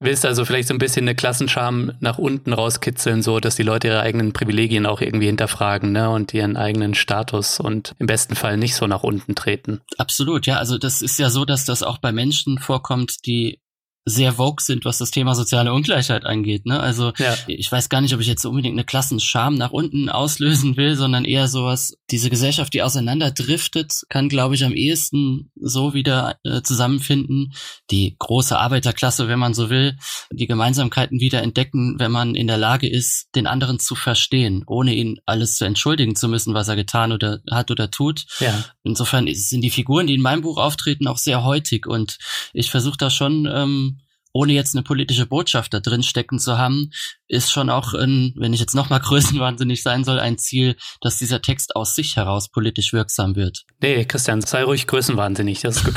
Willst 0.00 0.24
also 0.26 0.44
vielleicht 0.44 0.68
so 0.68 0.74
ein 0.74 0.78
bisschen 0.78 1.04
eine 1.04 1.14
Klassenscham 1.14 1.92
nach 2.00 2.18
unten 2.18 2.52
rauskitzeln, 2.52 3.22
so 3.22 3.40
dass 3.40 3.56
die 3.56 3.62
Leute 3.62 3.88
ihre 3.88 4.00
eigenen 4.00 4.32
Privilegien 4.32 4.86
auch 4.86 5.00
irgendwie 5.00 5.26
hinterfragen, 5.26 5.92
ne, 5.92 6.10
und 6.10 6.34
ihren 6.34 6.56
eigenen 6.56 6.94
Status 6.94 7.60
und 7.60 7.94
im 7.98 8.06
besten 8.06 8.34
Fall 8.34 8.56
nicht 8.56 8.74
so 8.74 8.86
nach 8.86 9.02
unten 9.02 9.34
treten. 9.34 9.80
Absolut, 9.96 10.46
ja. 10.46 10.58
Also 10.58 10.78
das 10.78 11.00
ist 11.00 11.18
ja 11.18 11.30
so, 11.30 11.44
dass 11.44 11.64
das 11.64 11.82
auch 11.82 11.98
bei 11.98 12.12
Menschen 12.12 12.58
vorkommt, 12.58 13.24
die 13.26 13.60
sehr 14.06 14.34
vogue 14.34 14.62
sind, 14.62 14.84
was 14.84 14.98
das 14.98 15.10
Thema 15.10 15.34
soziale 15.34 15.72
Ungleichheit 15.72 16.26
angeht. 16.26 16.66
Ne? 16.66 16.78
Also 16.78 17.12
ja. 17.16 17.34
ich 17.46 17.72
weiß 17.72 17.88
gar 17.88 18.02
nicht, 18.02 18.14
ob 18.14 18.20
ich 18.20 18.26
jetzt 18.26 18.44
unbedingt 18.44 18.74
eine 18.74 18.84
Klassenscham 18.84 19.54
nach 19.54 19.70
unten 19.70 20.10
auslösen 20.10 20.76
will, 20.76 20.94
sondern 20.94 21.24
eher 21.24 21.48
sowas, 21.48 21.96
diese 22.10 22.28
Gesellschaft, 22.28 22.74
die 22.74 22.82
auseinanderdriftet, 22.82 24.02
kann, 24.10 24.28
glaube 24.28 24.56
ich, 24.56 24.64
am 24.64 24.72
ehesten 24.72 25.50
so 25.56 25.94
wieder 25.94 26.36
äh, 26.44 26.60
zusammenfinden. 26.60 27.54
Die 27.90 28.14
große 28.18 28.58
Arbeiterklasse, 28.58 29.26
wenn 29.28 29.38
man 29.38 29.54
so 29.54 29.70
will, 29.70 29.96
die 30.30 30.46
Gemeinsamkeiten 30.46 31.20
wieder 31.20 31.42
entdecken, 31.42 31.96
wenn 31.98 32.12
man 32.12 32.34
in 32.34 32.46
der 32.46 32.58
Lage 32.58 32.88
ist, 32.88 33.34
den 33.34 33.46
anderen 33.46 33.78
zu 33.78 33.94
verstehen, 33.94 34.64
ohne 34.66 34.94
ihn 34.94 35.18
alles 35.24 35.56
zu 35.56 35.64
entschuldigen 35.64 36.14
zu 36.14 36.28
müssen, 36.28 36.52
was 36.52 36.68
er 36.68 36.76
getan 36.76 37.12
oder 37.12 37.40
hat 37.50 37.70
oder 37.70 37.90
tut. 37.90 38.26
Ja. 38.40 38.64
Insofern 38.82 39.32
sind 39.32 39.62
die 39.62 39.70
Figuren, 39.70 40.06
die 40.06 40.14
in 40.14 40.20
meinem 40.20 40.42
Buch 40.42 40.58
auftreten, 40.58 41.06
auch 41.06 41.16
sehr 41.16 41.42
heutig 41.42 41.86
und 41.86 42.18
ich 42.52 42.70
versuche 42.70 42.98
da 42.98 43.08
schon 43.08 43.48
ähm, 43.50 43.93
ohne 44.34 44.52
jetzt 44.52 44.74
eine 44.74 44.82
politische 44.82 45.26
Botschaft 45.26 45.72
da 45.72 45.80
drin 45.80 46.02
stecken 46.02 46.38
zu 46.38 46.58
haben, 46.58 46.90
ist 47.28 47.52
schon 47.52 47.70
auch, 47.70 47.94
ein, 47.94 48.34
wenn 48.36 48.52
ich 48.52 48.60
jetzt 48.60 48.74
nochmal 48.74 49.00
größenwahnsinnig 49.04 49.82
sein 49.82 50.04
soll, 50.04 50.18
ein 50.18 50.36
Ziel, 50.36 50.76
dass 51.00 51.18
dieser 51.18 51.40
Text 51.40 51.76
aus 51.76 51.94
sich 51.94 52.16
heraus 52.16 52.50
politisch 52.50 52.92
wirksam 52.92 53.36
wird. 53.36 53.62
Nee, 53.80 54.04
Christian, 54.04 54.42
sei 54.42 54.64
ruhig 54.64 54.86
größenwahnsinnig. 54.88 55.60
Das 55.62 55.76
ist 55.76 55.84
gut. 55.84 55.94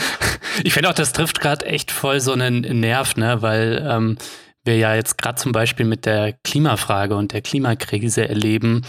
ich 0.64 0.72
finde 0.72 0.88
auch, 0.88 0.94
das 0.94 1.12
trifft 1.12 1.40
gerade 1.40 1.66
echt 1.66 1.90
voll 1.90 2.20
so 2.20 2.32
einen 2.32 2.80
Nerv, 2.80 3.16
ne, 3.16 3.42
weil 3.42 3.86
ähm, 3.88 4.16
wir 4.64 4.78
ja 4.78 4.94
jetzt 4.94 5.18
gerade 5.18 5.36
zum 5.36 5.52
Beispiel 5.52 5.84
mit 5.84 6.06
der 6.06 6.32
Klimafrage 6.32 7.14
und 7.14 7.32
der 7.32 7.42
Klimakrise 7.42 8.26
erleben, 8.26 8.84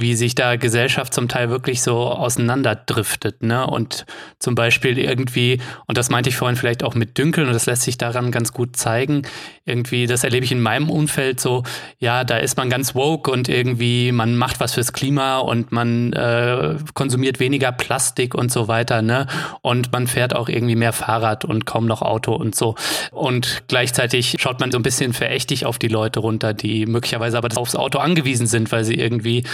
wie 0.00 0.14
sich 0.14 0.34
da 0.34 0.56
Gesellschaft 0.56 1.14
zum 1.14 1.28
Teil 1.28 1.50
wirklich 1.50 1.82
so 1.82 1.96
auseinanderdriftet, 1.96 3.42
ne? 3.42 3.66
Und 3.66 4.06
zum 4.38 4.54
Beispiel 4.54 4.98
irgendwie, 4.98 5.60
und 5.86 5.98
das 5.98 6.10
meinte 6.10 6.28
ich 6.30 6.36
vorhin 6.36 6.56
vielleicht 6.56 6.82
auch 6.82 6.94
mit 6.94 7.18
Dünkeln, 7.18 7.46
und 7.46 7.52
das 7.52 7.66
lässt 7.66 7.82
sich 7.82 7.98
daran 7.98 8.30
ganz 8.30 8.52
gut 8.52 8.76
zeigen, 8.76 9.22
irgendwie, 9.64 10.06
das 10.06 10.24
erlebe 10.24 10.44
ich 10.44 10.52
in 10.52 10.60
meinem 10.60 10.90
Umfeld 10.90 11.40
so, 11.40 11.64
ja, 11.98 12.24
da 12.24 12.36
ist 12.38 12.56
man 12.56 12.70
ganz 12.70 12.94
woke 12.94 13.30
und 13.30 13.48
irgendwie, 13.48 14.12
man 14.12 14.36
macht 14.36 14.60
was 14.60 14.74
fürs 14.74 14.92
Klima 14.92 15.38
und 15.38 15.72
man 15.72 16.12
äh, 16.12 16.76
konsumiert 16.94 17.40
weniger 17.40 17.72
Plastik 17.72 18.34
und 18.34 18.52
so 18.52 18.68
weiter, 18.68 19.02
ne? 19.02 19.26
Und 19.62 19.92
man 19.92 20.06
fährt 20.06 20.34
auch 20.34 20.48
irgendwie 20.48 20.76
mehr 20.76 20.92
Fahrrad 20.92 21.44
und 21.44 21.66
kaum 21.66 21.86
noch 21.86 22.02
Auto 22.02 22.34
und 22.34 22.54
so. 22.54 22.74
Und 23.10 23.64
gleichzeitig 23.68 24.36
schaut 24.38 24.60
man 24.60 24.70
so 24.70 24.78
ein 24.78 24.82
bisschen 24.82 25.12
verächtig 25.12 25.66
auf 25.66 25.78
die 25.78 25.88
Leute 25.88 26.20
runter, 26.20 26.54
die 26.54 26.86
möglicherweise 26.86 27.38
aber 27.38 27.48
aufs 27.56 27.74
Auto 27.74 27.98
angewiesen 27.98 28.46
sind, 28.46 28.70
weil 28.72 28.84
sie 28.84 28.94
irgendwie 28.94 29.44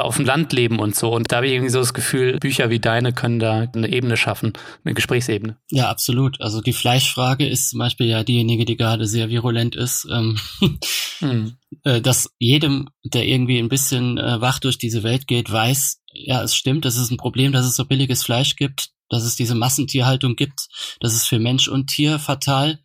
auf 0.00 0.16
dem 0.16 0.24
Land 0.24 0.52
leben 0.52 0.78
und 0.78 0.96
so. 0.96 1.12
Und 1.12 1.30
da 1.30 1.36
habe 1.36 1.46
ich 1.46 1.52
irgendwie 1.52 1.70
so 1.70 1.78
das 1.78 1.92
Gefühl, 1.92 2.38
Bücher 2.38 2.70
wie 2.70 2.80
deine 2.80 3.12
können 3.12 3.38
da 3.38 3.66
eine 3.74 3.92
Ebene 3.92 4.16
schaffen, 4.16 4.54
eine 4.84 4.94
Gesprächsebene. 4.94 5.58
Ja, 5.70 5.90
absolut. 5.90 6.40
Also 6.40 6.60
die 6.60 6.72
Fleischfrage 6.72 7.46
ist 7.46 7.70
zum 7.70 7.78
Beispiel 7.78 8.06
ja 8.06 8.24
diejenige, 8.24 8.64
die 8.64 8.76
gerade 8.76 9.06
sehr 9.06 9.28
virulent 9.28 9.76
ist. 9.76 10.06
Ähm, 10.10 10.38
hm. 11.18 11.56
Äh, 11.84 12.00
dass 12.00 12.34
jedem, 12.38 12.88
der 13.04 13.26
irgendwie 13.26 13.58
ein 13.58 13.68
bisschen 13.68 14.18
äh, 14.18 14.40
wach 14.40 14.58
durch 14.60 14.78
diese 14.78 15.02
Welt 15.02 15.26
geht, 15.26 15.52
weiß, 15.52 16.00
ja, 16.14 16.42
es 16.42 16.54
stimmt, 16.54 16.86
es 16.86 16.96
ist 16.96 17.10
ein 17.10 17.16
Problem, 17.18 17.52
dass 17.52 17.66
es 17.66 17.76
so 17.76 17.84
billiges 17.84 18.22
Fleisch 18.22 18.56
gibt, 18.56 18.90
dass 19.08 19.24
es 19.24 19.36
diese 19.36 19.54
Massentierhaltung 19.54 20.36
gibt, 20.36 20.68
das 21.00 21.14
ist 21.14 21.26
für 21.26 21.38
Mensch 21.38 21.68
und 21.68 21.88
Tier 21.88 22.18
fatal. 22.18 22.80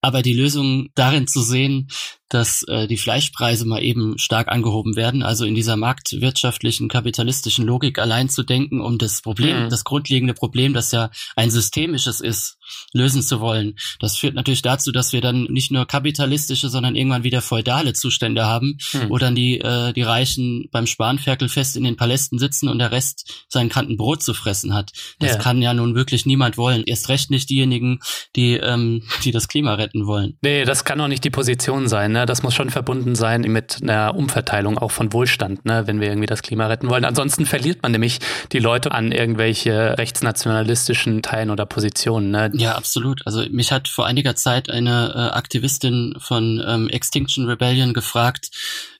Aber 0.00 0.22
die 0.22 0.34
Lösung 0.34 0.90
darin 0.94 1.26
zu 1.26 1.42
sehen, 1.42 1.88
dass 2.28 2.62
äh, 2.64 2.86
die 2.86 2.96
Fleischpreise 2.96 3.66
mal 3.66 3.82
eben 3.82 4.18
stark 4.18 4.48
angehoben 4.48 4.96
werden, 4.96 5.22
also 5.22 5.44
in 5.44 5.54
dieser 5.54 5.76
marktwirtschaftlichen, 5.76 6.88
kapitalistischen 6.88 7.66
Logik 7.66 7.98
allein 7.98 8.28
zu 8.28 8.42
denken, 8.42 8.80
um 8.80 8.98
das 8.98 9.22
Problem, 9.22 9.64
mhm. 9.64 9.70
das 9.70 9.84
grundlegende 9.84 10.34
Problem, 10.34 10.74
das 10.74 10.92
ja 10.92 11.10
ein 11.36 11.50
systemisches 11.50 12.20
ist, 12.20 12.58
lösen 12.92 13.22
zu 13.22 13.40
wollen. 13.40 13.76
Das 13.98 14.16
führt 14.16 14.34
natürlich 14.34 14.62
dazu, 14.62 14.92
dass 14.92 15.12
wir 15.12 15.20
dann 15.20 15.44
nicht 15.44 15.70
nur 15.70 15.86
kapitalistische, 15.86 16.68
sondern 16.68 16.96
irgendwann 16.96 17.24
wieder 17.24 17.40
feudale 17.40 17.94
Zustände 17.94 18.44
haben, 18.44 18.78
mhm. 18.92 19.08
wo 19.08 19.18
dann 19.18 19.34
die, 19.34 19.58
äh, 19.58 19.92
die 19.92 20.02
Reichen 20.02 20.68
beim 20.70 20.86
Spanferkel 20.86 21.48
fest 21.48 21.76
in 21.76 21.84
den 21.84 21.96
Palästen 21.96 22.38
sitzen 22.38 22.68
und 22.68 22.78
der 22.78 22.92
Rest 22.92 23.46
seinen 23.48 23.70
Kanten 23.70 23.96
Brot 23.96 24.22
zu 24.22 24.34
fressen 24.34 24.74
hat. 24.74 24.92
Das 25.18 25.32
ja. 25.32 25.38
kann 25.38 25.62
ja 25.62 25.72
nun 25.72 25.94
wirklich 25.94 26.26
niemand 26.26 26.58
wollen. 26.58 26.84
Erst 26.84 27.08
recht 27.08 27.30
nicht 27.30 27.48
diejenigen, 27.48 28.00
die, 28.36 28.54
ähm, 28.54 29.02
die 29.24 29.32
das 29.32 29.48
Klima 29.48 29.74
retten 29.74 30.06
wollen. 30.06 30.36
Nee, 30.42 30.64
das 30.64 30.84
kann 30.84 31.00
auch 31.00 31.08
nicht 31.08 31.24
die 31.24 31.30
Position 31.30 31.88
sein. 31.88 32.12
Ne? 32.12 32.17
Ne? 32.18 32.26
Das 32.26 32.42
muss 32.42 32.54
schon 32.54 32.70
verbunden 32.70 33.14
sein 33.14 33.42
mit 33.42 33.78
einer 33.80 34.14
Umverteilung 34.14 34.76
auch 34.78 34.90
von 34.90 35.12
Wohlstand, 35.12 35.64
ne? 35.64 35.86
wenn 35.86 36.00
wir 36.00 36.08
irgendwie 36.08 36.26
das 36.26 36.42
Klima 36.42 36.66
retten 36.66 36.90
wollen. 36.90 37.04
Ansonsten 37.04 37.46
verliert 37.46 37.82
man 37.82 37.92
nämlich 37.92 38.18
die 38.50 38.58
Leute 38.58 38.90
an 38.90 39.12
irgendwelche 39.12 39.96
rechtsnationalistischen 39.96 41.22
Teilen 41.22 41.50
oder 41.50 41.64
Positionen. 41.64 42.30
Ne? 42.30 42.50
Ja, 42.54 42.74
absolut. 42.74 43.24
Also 43.24 43.44
mich 43.50 43.70
hat 43.70 43.86
vor 43.86 44.06
einiger 44.06 44.34
Zeit 44.34 44.68
eine 44.68 45.12
äh, 45.14 45.36
Aktivistin 45.36 46.16
von 46.18 46.62
ähm, 46.66 46.88
Extinction 46.88 47.46
Rebellion 47.46 47.94
gefragt, 47.94 48.50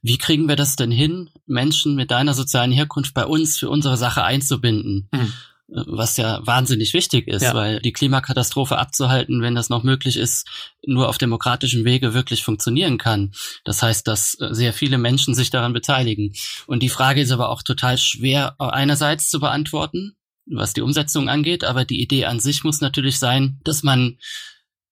wie 0.00 0.18
kriegen 0.18 0.48
wir 0.48 0.54
das 0.54 0.76
denn 0.76 0.92
hin, 0.92 1.28
Menschen 1.46 1.96
mit 1.96 2.12
deiner 2.12 2.34
sozialen 2.34 2.70
Herkunft 2.70 3.14
bei 3.14 3.26
uns 3.26 3.58
für 3.58 3.68
unsere 3.68 3.96
Sache 3.96 4.22
einzubinden? 4.22 5.08
Mhm 5.12 5.32
was 5.68 6.16
ja 6.16 6.40
wahnsinnig 6.46 6.94
wichtig 6.94 7.28
ist, 7.28 7.42
ja. 7.42 7.54
weil 7.54 7.80
die 7.80 7.92
Klimakatastrophe 7.92 8.78
abzuhalten, 8.78 9.42
wenn 9.42 9.54
das 9.54 9.68
noch 9.68 9.82
möglich 9.82 10.16
ist, 10.16 10.48
nur 10.86 11.08
auf 11.08 11.18
demokratischem 11.18 11.84
Wege 11.84 12.14
wirklich 12.14 12.42
funktionieren 12.42 12.96
kann. 12.96 13.32
Das 13.64 13.82
heißt, 13.82 14.08
dass 14.08 14.32
sehr 14.32 14.72
viele 14.72 14.96
Menschen 14.96 15.34
sich 15.34 15.50
daran 15.50 15.74
beteiligen. 15.74 16.32
Und 16.66 16.82
die 16.82 16.88
Frage 16.88 17.20
ist 17.20 17.30
aber 17.30 17.50
auch 17.50 17.62
total 17.62 17.98
schwer 17.98 18.56
einerseits 18.58 19.28
zu 19.28 19.40
beantworten, 19.40 20.16
was 20.46 20.72
die 20.72 20.80
Umsetzung 20.80 21.28
angeht, 21.28 21.64
aber 21.64 21.84
die 21.84 22.00
Idee 22.00 22.24
an 22.24 22.40
sich 22.40 22.64
muss 22.64 22.80
natürlich 22.80 23.18
sein, 23.18 23.60
dass 23.64 23.82
man 23.82 24.16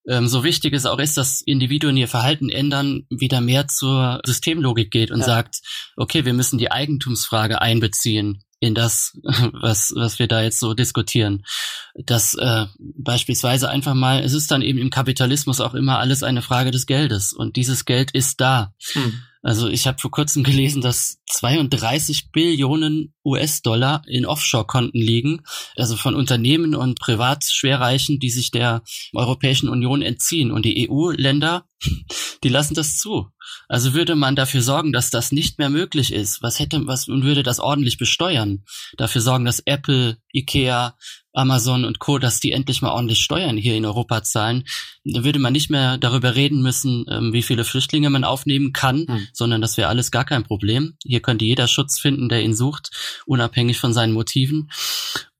ähm, 0.06 0.28
so 0.28 0.44
wichtig 0.44 0.74
es 0.74 0.84
auch 0.84 0.98
ist, 0.98 1.16
dass 1.16 1.40
Individuen 1.40 1.96
ihr 1.96 2.06
Verhalten 2.06 2.50
ändern, 2.50 3.06
wieder 3.08 3.40
mehr 3.40 3.66
zur 3.66 4.20
Systemlogik 4.24 4.90
geht 4.90 5.10
und 5.10 5.20
ja. 5.20 5.24
sagt, 5.24 5.62
okay, 5.96 6.26
wir 6.26 6.34
müssen 6.34 6.58
die 6.58 6.70
Eigentumsfrage 6.70 7.62
einbeziehen 7.62 8.44
in 8.60 8.74
das, 8.74 9.18
was, 9.22 9.92
was 9.94 10.18
wir 10.18 10.28
da 10.28 10.42
jetzt 10.42 10.58
so 10.58 10.74
diskutieren. 10.74 11.44
Das 11.94 12.34
äh, 12.34 12.66
beispielsweise 12.78 13.68
einfach 13.68 13.94
mal, 13.94 14.22
es 14.22 14.32
ist 14.32 14.50
dann 14.50 14.62
eben 14.62 14.78
im 14.78 14.90
Kapitalismus 14.90 15.60
auch 15.60 15.74
immer 15.74 15.98
alles 15.98 16.22
eine 16.22 16.42
Frage 16.42 16.70
des 16.70 16.86
Geldes 16.86 17.32
und 17.32 17.56
dieses 17.56 17.84
Geld 17.84 18.10
ist 18.12 18.40
da. 18.40 18.74
Hm. 18.92 19.22
Also 19.42 19.68
ich 19.68 19.86
habe 19.86 20.00
vor 20.00 20.10
kurzem 20.10 20.42
gelesen, 20.42 20.82
dass 20.82 21.20
32 21.30 22.32
Billionen 22.32 23.14
US-Dollar 23.26 24.02
in 24.06 24.24
Offshore-Konten 24.24 24.98
liegen, 24.98 25.42
also 25.76 25.96
von 25.96 26.14
Unternehmen 26.14 26.74
und 26.74 27.00
Privatschwerreichen, 27.00 28.18
die 28.18 28.30
sich 28.30 28.50
der 28.50 28.82
Europäischen 29.12 29.68
Union 29.68 30.00
entziehen. 30.00 30.52
Und 30.52 30.64
die 30.64 30.88
EU-Länder, 30.88 31.64
die 32.44 32.48
lassen 32.48 32.74
das 32.74 32.98
zu. 32.98 33.26
Also 33.68 33.94
würde 33.94 34.14
man 34.14 34.36
dafür 34.36 34.62
sorgen, 34.62 34.92
dass 34.92 35.10
das 35.10 35.32
nicht 35.32 35.58
mehr 35.58 35.70
möglich 35.70 36.12
ist. 36.12 36.42
Was 36.42 36.58
hätte, 36.60 36.86
was 36.86 37.08
und 37.08 37.24
würde 37.24 37.42
das 37.42 37.60
ordentlich 37.60 37.98
besteuern? 37.98 38.64
Dafür 38.96 39.20
sorgen, 39.20 39.44
dass 39.44 39.60
Apple, 39.60 40.18
Ikea, 40.32 40.96
Amazon 41.36 41.84
und 41.84 41.98
Co., 41.98 42.18
dass 42.18 42.40
die 42.40 42.52
endlich 42.52 42.80
mal 42.80 42.92
ordentlich 42.92 43.20
Steuern 43.20 43.56
hier 43.56 43.76
in 43.76 43.84
Europa 43.84 44.22
zahlen, 44.22 44.64
dann 45.04 45.24
würde 45.24 45.38
man 45.38 45.52
nicht 45.52 45.70
mehr 45.70 45.98
darüber 45.98 46.34
reden 46.34 46.62
müssen, 46.62 47.04
ähm, 47.10 47.32
wie 47.32 47.42
viele 47.42 47.64
Flüchtlinge 47.64 48.08
man 48.10 48.24
aufnehmen 48.24 48.72
kann, 48.72 49.06
hm. 49.06 49.28
sondern 49.32 49.60
das 49.60 49.76
wäre 49.76 49.88
alles 49.88 50.10
gar 50.10 50.24
kein 50.24 50.44
Problem. 50.44 50.96
Hier 51.04 51.20
könnte 51.20 51.44
jeder 51.44 51.68
Schutz 51.68 51.98
finden, 52.00 52.28
der 52.28 52.42
ihn 52.42 52.56
sucht, 52.56 52.90
unabhängig 53.24 53.78
von 53.78 53.92
seinen 53.92 54.12
Motiven. 54.12 54.70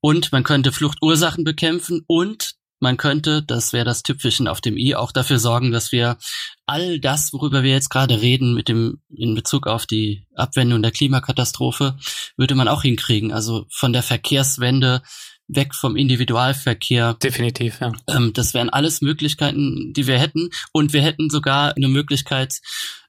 Und 0.01 0.33
man 0.33 0.45
könnte 0.45 0.73
Fluchtursachen 0.73 1.45
bekämpfen 1.45 2.03
und 2.07 2.57
man 2.79 2.99
könnte, 2.99 3.43
das 3.43 3.73
wäre 3.73 3.87
das 3.87 4.03
Tüpfelchen 4.03 4.49
auf 4.49 4.61
dem 4.61 4.77
i, 4.77 4.95
auch 4.95 5.11
dafür 5.11 5.39
sorgen, 5.39 5.73
dass 5.73 5.93
wir 5.93 6.19
all 6.67 7.01
das, 7.01 7.33
worüber 7.33 7.63
wir 7.63 7.71
jetzt 7.71 7.89
gerade 7.89 8.21
reden, 8.21 8.55
mit 8.55 8.69
dem 8.69 9.01
in 9.09 9.35
Bezug 9.35 9.67
auf 9.67 9.87
die 9.87 10.27
Abwendung 10.35 10.83
der 10.83 10.93
Klimakatastrophe, 10.93 11.97
würde 12.37 12.55
man 12.55 12.69
auch 12.69 12.83
hinkriegen. 12.83 13.33
Also 13.33 13.67
von 13.71 13.93
der 13.93 14.03
Verkehrswende 14.03 15.03
weg 15.49 15.75
vom 15.75 15.97
Individualverkehr. 15.97 17.15
Definitiv, 17.15 17.81
ja. 17.81 17.93
Ähm, 18.09 18.33
das 18.33 18.53
wären 18.53 18.69
alles 18.69 19.01
Möglichkeiten, 19.01 19.93
die 19.95 20.07
wir 20.07 20.19
hätten. 20.19 20.51
Und 20.73 20.93
wir 20.93 21.03
hätten 21.03 21.31
sogar 21.31 21.75
eine 21.77 21.89
Möglichkeit, 21.89 22.61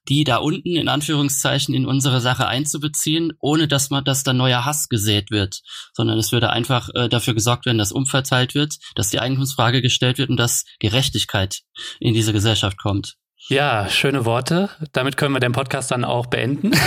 die 0.10 0.24
da 0.24 0.38
unten 0.38 0.76
in 0.76 0.88
Anführungszeichen 0.88 1.74
in 1.74 1.86
unsere 1.86 2.22
Sache 2.22 2.48
einzubeziehen, 2.48 3.34
ohne 3.40 3.68
dass 3.68 3.90
man, 3.90 4.04
dass 4.04 4.24
da 4.24 4.34
neuer 4.34 4.66
Hass 4.66 4.90
gesät 4.90 5.32
wird, 5.32 5.62
sondern 5.94 6.18
es 6.18 6.32
würde 6.32 6.50
einfach 6.50 6.90
äh, 6.94 7.10
dafür 7.10 7.34
gesorgt 7.34 7.66
werden, 7.66 7.78
dass 7.78 7.92
umverteilt 7.92 8.56
wird, 8.56 8.76
dass 8.96 9.10
die 9.10 9.20
Eigentumsfrage 9.20 9.82
gestellt 9.82 10.18
wird 10.18 10.30
und 10.30 10.38
dass 10.38 10.66
Gerechtigkeit 10.80 11.62
in 12.00 12.14
diese 12.14 12.34
Gesellschaft 12.34 12.78
kommt. 12.78 13.16
Ja, 13.50 13.88
schöne 13.88 14.26
Worte. 14.26 14.70
Damit 14.92 15.16
können 15.16 15.34
wir 15.34 15.40
den 15.40 15.54
Podcast 15.54 15.92
dann 15.92 16.04
auch 16.04 16.26
beenden. 16.26 16.72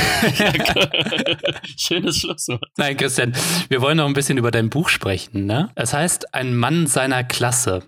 Schönes 1.77 2.19
Schlusswort. 2.19 2.65
Nein, 2.77 2.97
Christian, 2.99 3.33
wir 3.69 3.81
wollen 3.81 3.97
noch 3.97 4.07
ein 4.07 4.13
bisschen 4.13 4.37
über 4.37 4.51
dein 4.51 4.69
Buch 4.69 4.91
sprechen. 4.91 5.47
Ne? 5.47 5.71
Es 5.75 5.95
heißt 5.95 6.35
Ein 6.35 6.55
Mann 6.55 6.87
seiner 6.87 7.25
Klasse. 7.25 7.85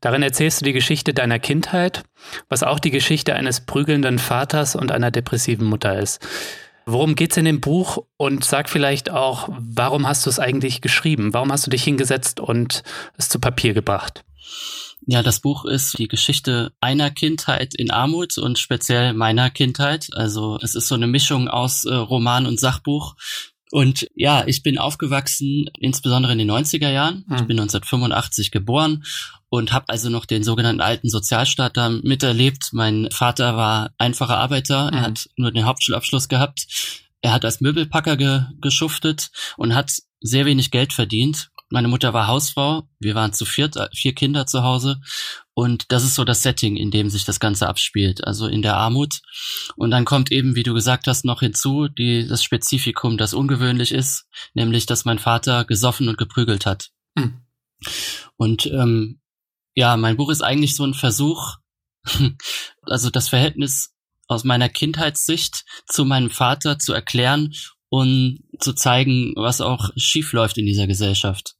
Darin 0.00 0.22
erzählst 0.22 0.60
du 0.60 0.64
die 0.64 0.72
Geschichte 0.72 1.14
deiner 1.14 1.38
Kindheit, 1.38 2.04
was 2.48 2.62
auch 2.62 2.78
die 2.78 2.90
Geschichte 2.90 3.34
eines 3.34 3.64
prügelnden 3.64 4.18
Vaters 4.18 4.76
und 4.76 4.92
einer 4.92 5.10
depressiven 5.10 5.66
Mutter 5.66 5.98
ist. 5.98 6.20
Worum 6.86 7.16
geht's 7.16 7.36
in 7.36 7.44
dem 7.44 7.60
Buch 7.60 7.98
und 8.16 8.44
sag 8.44 8.70
vielleicht 8.70 9.10
auch, 9.10 9.50
warum 9.58 10.08
hast 10.08 10.24
du 10.24 10.30
es 10.30 10.38
eigentlich 10.38 10.80
geschrieben? 10.80 11.34
Warum 11.34 11.52
hast 11.52 11.66
du 11.66 11.70
dich 11.70 11.84
hingesetzt 11.84 12.40
und 12.40 12.82
es 13.18 13.28
zu 13.28 13.38
Papier 13.38 13.74
gebracht? 13.74 14.24
Ja, 15.10 15.22
das 15.22 15.40
Buch 15.40 15.64
ist 15.64 15.98
die 15.98 16.08
Geschichte 16.08 16.72
einer 16.80 17.10
Kindheit 17.10 17.74
in 17.74 17.90
Armut 17.90 18.36
und 18.38 18.58
speziell 18.58 19.12
meiner 19.12 19.50
Kindheit. 19.50 20.08
Also 20.12 20.58
es 20.62 20.74
ist 20.74 20.88
so 20.88 20.94
eine 20.94 21.06
Mischung 21.06 21.48
aus 21.48 21.84
äh, 21.84 21.94
Roman 21.94 22.46
und 22.46 22.60
Sachbuch. 22.60 23.16
Und 23.70 24.08
ja, 24.14 24.44
ich 24.46 24.62
bin 24.62 24.78
aufgewachsen, 24.78 25.70
insbesondere 25.78 26.32
in 26.32 26.38
den 26.38 26.50
90er 26.50 26.90
Jahren. 26.90 27.24
Hm. 27.28 27.36
Ich 27.36 27.42
bin 27.42 27.58
1985 27.60 28.50
geboren 28.50 29.04
und 29.48 29.72
habe 29.72 29.88
also 29.88 30.10
noch 30.10 30.26
den 30.26 30.42
sogenannten 30.42 30.80
alten 30.80 31.08
Sozialstaat 31.08 31.76
da 31.76 31.88
miterlebt. 31.88 32.70
Mein 32.72 33.08
Vater 33.10 33.56
war 33.56 33.90
einfacher 33.98 34.38
Arbeiter, 34.38 34.88
hm. 34.88 34.94
er 34.94 35.00
hat 35.02 35.28
nur 35.36 35.52
den 35.52 35.66
Hauptschulabschluss 35.66 36.28
gehabt. 36.28 36.66
Er 37.20 37.32
hat 37.32 37.44
als 37.44 37.60
Möbelpacker 37.60 38.16
ge 38.16 38.42
geschuftet 38.60 39.30
und 39.56 39.74
hat 39.74 39.92
sehr 40.20 40.46
wenig 40.46 40.70
Geld 40.70 40.92
verdient 40.92 41.50
meine 41.70 41.88
Mutter 41.88 42.12
war 42.12 42.26
Hausfrau, 42.26 42.88
wir 42.98 43.14
waren 43.14 43.32
zu 43.32 43.44
viert, 43.44 43.76
äh, 43.76 43.88
vier 43.94 44.14
Kinder 44.14 44.46
zu 44.46 44.62
Hause 44.62 45.00
und 45.58 45.90
das 45.90 46.04
ist 46.04 46.14
so 46.14 46.24
das 46.24 46.42
Setting, 46.42 46.76
in 46.76 46.90
dem 46.90 47.10
sich 47.10 47.24
das 47.24 47.40
Ganze 47.40 47.68
abspielt, 47.68 48.24
also 48.24 48.46
in 48.46 48.62
der 48.62 48.76
Armut. 48.76 49.22
Und 49.74 49.90
dann 49.90 50.04
kommt 50.04 50.30
eben, 50.30 50.54
wie 50.54 50.62
du 50.62 50.72
gesagt 50.72 51.08
hast, 51.08 51.24
noch 51.24 51.40
hinzu, 51.40 51.88
die, 51.88 52.28
das 52.28 52.44
Spezifikum, 52.44 53.18
das 53.18 53.34
ungewöhnlich 53.34 53.90
ist, 53.90 54.26
nämlich, 54.54 54.86
dass 54.86 55.04
mein 55.04 55.18
Vater 55.18 55.64
gesoffen 55.64 56.08
und 56.08 56.16
geprügelt 56.16 56.64
hat. 56.64 56.90
Hm. 57.18 57.40
Und 58.36 58.66
ähm, 58.66 59.20
ja, 59.74 59.96
mein 59.96 60.16
Buch 60.16 60.30
ist 60.30 60.42
eigentlich 60.42 60.76
so 60.76 60.84
ein 60.84 60.94
Versuch, 60.94 61.56
also 62.82 63.10
das 63.10 63.28
Verhältnis 63.28 63.94
aus 64.28 64.44
meiner 64.44 64.68
Kindheitssicht 64.68 65.64
zu 65.86 66.04
meinem 66.04 66.30
Vater 66.30 66.78
zu 66.78 66.92
erklären 66.92 67.52
um 67.90 68.38
zu 68.58 68.72
zeigen, 68.72 69.32
was 69.36 69.60
auch 69.60 69.90
schief 69.96 70.32
läuft 70.32 70.58
in 70.58 70.66
dieser 70.66 70.86
Gesellschaft. 70.86 71.54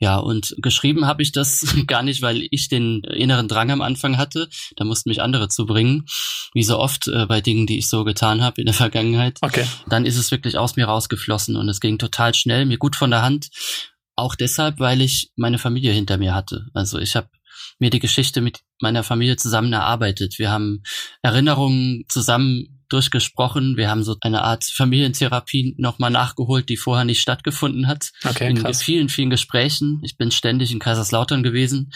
Ja, 0.00 0.18
und 0.18 0.54
geschrieben 0.58 1.06
habe 1.06 1.22
ich 1.22 1.32
das 1.32 1.74
gar 1.86 2.02
nicht, 2.02 2.22
weil 2.22 2.46
ich 2.50 2.68
den 2.68 3.02
inneren 3.02 3.48
Drang 3.48 3.70
am 3.70 3.82
Anfang 3.82 4.16
hatte. 4.16 4.48
Da 4.76 4.84
mussten 4.84 5.08
mich 5.08 5.20
andere 5.20 5.48
zubringen, 5.48 6.06
wie 6.54 6.62
so 6.62 6.78
oft 6.78 7.08
äh, 7.08 7.26
bei 7.26 7.40
Dingen, 7.40 7.66
die 7.66 7.78
ich 7.78 7.88
so 7.88 8.04
getan 8.04 8.42
habe 8.42 8.60
in 8.60 8.66
der 8.66 8.74
Vergangenheit. 8.74 9.38
Okay. 9.42 9.66
Dann 9.88 10.06
ist 10.06 10.16
es 10.16 10.30
wirklich 10.30 10.56
aus 10.56 10.76
mir 10.76 10.86
rausgeflossen 10.86 11.56
und 11.56 11.68
es 11.68 11.80
ging 11.80 11.98
total 11.98 12.34
schnell, 12.34 12.64
mir 12.64 12.78
gut 12.78 12.94
von 12.94 13.10
der 13.10 13.22
Hand. 13.22 13.48
Auch 14.14 14.34
deshalb, 14.34 14.78
weil 14.78 15.00
ich 15.00 15.32
meine 15.36 15.58
Familie 15.58 15.92
hinter 15.92 16.16
mir 16.16 16.34
hatte. 16.34 16.66
Also 16.74 16.98
ich 16.98 17.16
habe 17.16 17.28
mir 17.80 17.90
die 17.90 18.00
Geschichte 18.00 18.40
mit 18.40 18.60
meiner 18.80 19.02
Familie 19.02 19.36
zusammen 19.36 19.72
erarbeitet. 19.72 20.38
Wir 20.38 20.50
haben 20.50 20.82
Erinnerungen 21.22 22.04
zusammen 22.08 22.77
durchgesprochen. 22.88 23.76
Wir 23.76 23.90
haben 23.90 24.02
so 24.02 24.16
eine 24.20 24.42
Art 24.42 24.64
Familientherapie 24.64 25.74
nochmal 25.78 26.10
nachgeholt, 26.10 26.68
die 26.68 26.76
vorher 26.76 27.04
nicht 27.04 27.20
stattgefunden 27.20 27.86
hat. 27.86 28.12
Okay, 28.24 28.48
in 28.48 28.74
vielen, 28.74 29.08
vielen 29.08 29.30
Gesprächen. 29.30 30.00
Ich 30.02 30.16
bin 30.16 30.30
ständig 30.30 30.72
in 30.72 30.78
Kaiserslautern 30.78 31.42
gewesen. 31.42 31.92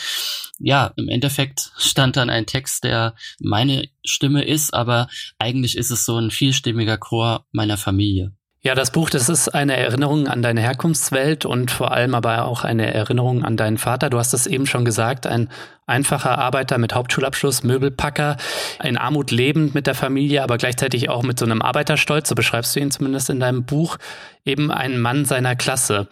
Ja, 0.58 0.92
im 0.96 1.08
Endeffekt 1.08 1.72
stand 1.76 2.16
dann 2.16 2.30
ein 2.30 2.46
Text, 2.46 2.84
der 2.84 3.14
meine 3.40 3.88
Stimme 4.04 4.44
ist, 4.44 4.74
aber 4.74 5.08
eigentlich 5.38 5.76
ist 5.76 5.90
es 5.90 6.04
so 6.04 6.16
ein 6.18 6.30
vielstimmiger 6.30 6.98
Chor 6.98 7.46
meiner 7.52 7.76
Familie. 7.76 8.32
Ja, 8.64 8.76
das 8.76 8.92
Buch, 8.92 9.10
das 9.10 9.28
ist 9.28 9.48
eine 9.48 9.76
Erinnerung 9.76 10.28
an 10.28 10.40
deine 10.40 10.60
Herkunftswelt 10.60 11.44
und 11.44 11.72
vor 11.72 11.90
allem 11.90 12.14
aber 12.14 12.44
auch 12.44 12.62
eine 12.62 12.94
Erinnerung 12.94 13.44
an 13.44 13.56
deinen 13.56 13.76
Vater. 13.76 14.08
Du 14.08 14.18
hast 14.20 14.34
es 14.34 14.46
eben 14.46 14.66
schon 14.66 14.84
gesagt, 14.84 15.26
ein 15.26 15.48
einfacher 15.86 16.38
Arbeiter 16.38 16.78
mit 16.78 16.94
Hauptschulabschluss, 16.94 17.64
Möbelpacker, 17.64 18.36
in 18.82 18.96
Armut 18.96 19.30
lebend 19.30 19.74
mit 19.74 19.86
der 19.86 19.94
Familie, 19.94 20.42
aber 20.42 20.56
gleichzeitig 20.56 21.08
auch 21.08 21.22
mit 21.22 21.38
so 21.38 21.44
einem 21.44 21.60
Arbeiterstolz, 21.60 22.28
so 22.28 22.34
beschreibst 22.34 22.76
du 22.76 22.80
ihn 22.80 22.90
zumindest 22.90 23.30
in 23.30 23.40
deinem 23.40 23.64
Buch, 23.64 23.98
eben 24.44 24.70
ein 24.70 25.00
Mann 25.00 25.24
seiner 25.24 25.56
Klasse. 25.56 26.08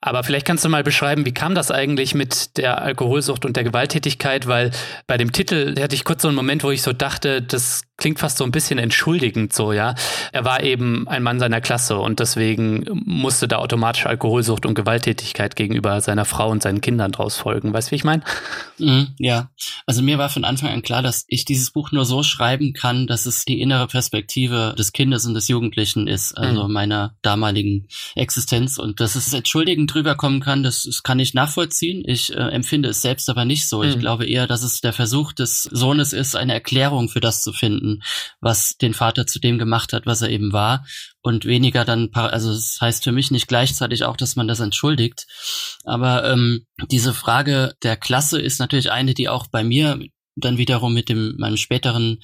Aber 0.00 0.24
vielleicht 0.24 0.46
kannst 0.46 0.64
du 0.64 0.68
mal 0.68 0.82
beschreiben, 0.82 1.24
wie 1.24 1.34
kam 1.34 1.54
das 1.54 1.70
eigentlich 1.70 2.14
mit 2.14 2.56
der 2.56 2.82
Alkoholsucht 2.82 3.44
und 3.44 3.56
der 3.56 3.64
Gewalttätigkeit, 3.64 4.46
weil 4.46 4.72
bei 5.06 5.16
dem 5.16 5.32
Titel 5.32 5.80
hatte 5.80 5.94
ich 5.94 6.04
kurz 6.04 6.22
so 6.22 6.28
einen 6.28 6.36
Moment, 6.36 6.64
wo 6.64 6.70
ich 6.70 6.82
so 6.82 6.92
dachte, 6.92 7.42
das 7.42 7.82
klingt 7.96 8.18
fast 8.18 8.38
so 8.38 8.44
ein 8.44 8.50
bisschen 8.50 8.78
entschuldigend 8.78 9.52
so, 9.52 9.72
ja. 9.72 9.94
Er 10.32 10.44
war 10.44 10.62
eben 10.62 11.06
ein 11.08 11.22
Mann 11.22 11.38
seiner 11.38 11.60
Klasse 11.60 11.91
und 11.98 12.20
deswegen 12.20 12.84
musste 13.04 13.48
da 13.48 13.56
automatisch 13.56 14.06
Alkoholsucht 14.06 14.66
und 14.66 14.74
Gewalttätigkeit 14.74 15.56
gegenüber 15.56 16.00
seiner 16.00 16.24
Frau 16.24 16.50
und 16.50 16.62
seinen 16.62 16.80
Kindern 16.80 17.12
draus 17.12 17.36
folgen. 17.36 17.72
Weißt 17.72 17.88
du, 17.88 17.90
wie 17.92 17.96
ich 17.96 18.04
meine? 18.04 18.22
Mhm. 18.78 19.08
Ja, 19.18 19.50
also 19.86 20.02
mir 20.02 20.18
war 20.18 20.28
von 20.28 20.44
Anfang 20.44 20.70
an 20.70 20.82
klar, 20.82 21.02
dass 21.02 21.24
ich 21.28 21.44
dieses 21.44 21.70
Buch 21.70 21.92
nur 21.92 22.04
so 22.04 22.22
schreiben 22.22 22.72
kann, 22.72 23.06
dass 23.06 23.26
es 23.26 23.44
die 23.44 23.60
innere 23.60 23.86
Perspektive 23.86 24.74
des 24.78 24.92
Kindes 24.92 25.26
und 25.26 25.34
des 25.34 25.48
Jugendlichen 25.48 26.08
ist, 26.08 26.36
also 26.36 26.66
mhm. 26.66 26.72
meiner 26.72 27.14
damaligen 27.22 27.88
Existenz 28.14 28.78
und 28.78 29.00
dass 29.00 29.14
es 29.14 29.32
entschuldigend 29.32 29.92
drüber 29.92 30.14
kommen 30.14 30.40
kann, 30.40 30.62
das, 30.62 30.84
das 30.84 31.02
kann 31.02 31.18
ich 31.18 31.34
nachvollziehen. 31.34 32.02
Ich 32.06 32.34
äh, 32.34 32.40
empfinde 32.40 32.90
es 32.90 33.02
selbst 33.02 33.28
aber 33.28 33.44
nicht 33.44 33.68
so. 33.68 33.82
Mhm. 33.82 33.88
Ich 33.88 33.98
glaube 33.98 34.26
eher, 34.26 34.46
dass 34.46 34.62
es 34.62 34.80
der 34.80 34.92
Versuch 34.92 35.32
des 35.32 35.64
Sohnes 35.64 36.12
ist, 36.12 36.36
eine 36.36 36.54
Erklärung 36.54 37.08
für 37.08 37.20
das 37.20 37.42
zu 37.42 37.52
finden, 37.52 38.02
was 38.40 38.76
den 38.76 38.94
Vater 38.94 39.26
zu 39.26 39.38
dem 39.38 39.58
gemacht 39.58 39.92
hat, 39.92 40.06
was 40.06 40.22
er 40.22 40.30
eben 40.30 40.52
war 40.52 40.84
und 41.22 41.44
weniger 41.44 41.84
dann, 41.84 42.10
also 42.12 42.52
das 42.52 42.78
heißt 42.80 43.04
für 43.04 43.12
mich 43.12 43.30
nicht 43.30 43.48
gleichzeitig 43.48 44.04
auch, 44.04 44.16
dass 44.16 44.36
man 44.36 44.48
das 44.48 44.60
entschuldigt. 44.60 45.26
Aber 45.84 46.30
ähm, 46.30 46.66
diese 46.90 47.14
Frage 47.14 47.74
der 47.82 47.96
Klasse 47.96 48.40
ist 48.40 48.58
natürlich 48.58 48.90
eine, 48.90 49.14
die 49.14 49.28
auch 49.28 49.46
bei 49.46 49.64
mir 49.64 50.00
dann 50.36 50.58
wiederum 50.58 50.94
mit 50.94 51.08
dem 51.08 51.36
meinem 51.38 51.56
späteren 51.56 52.18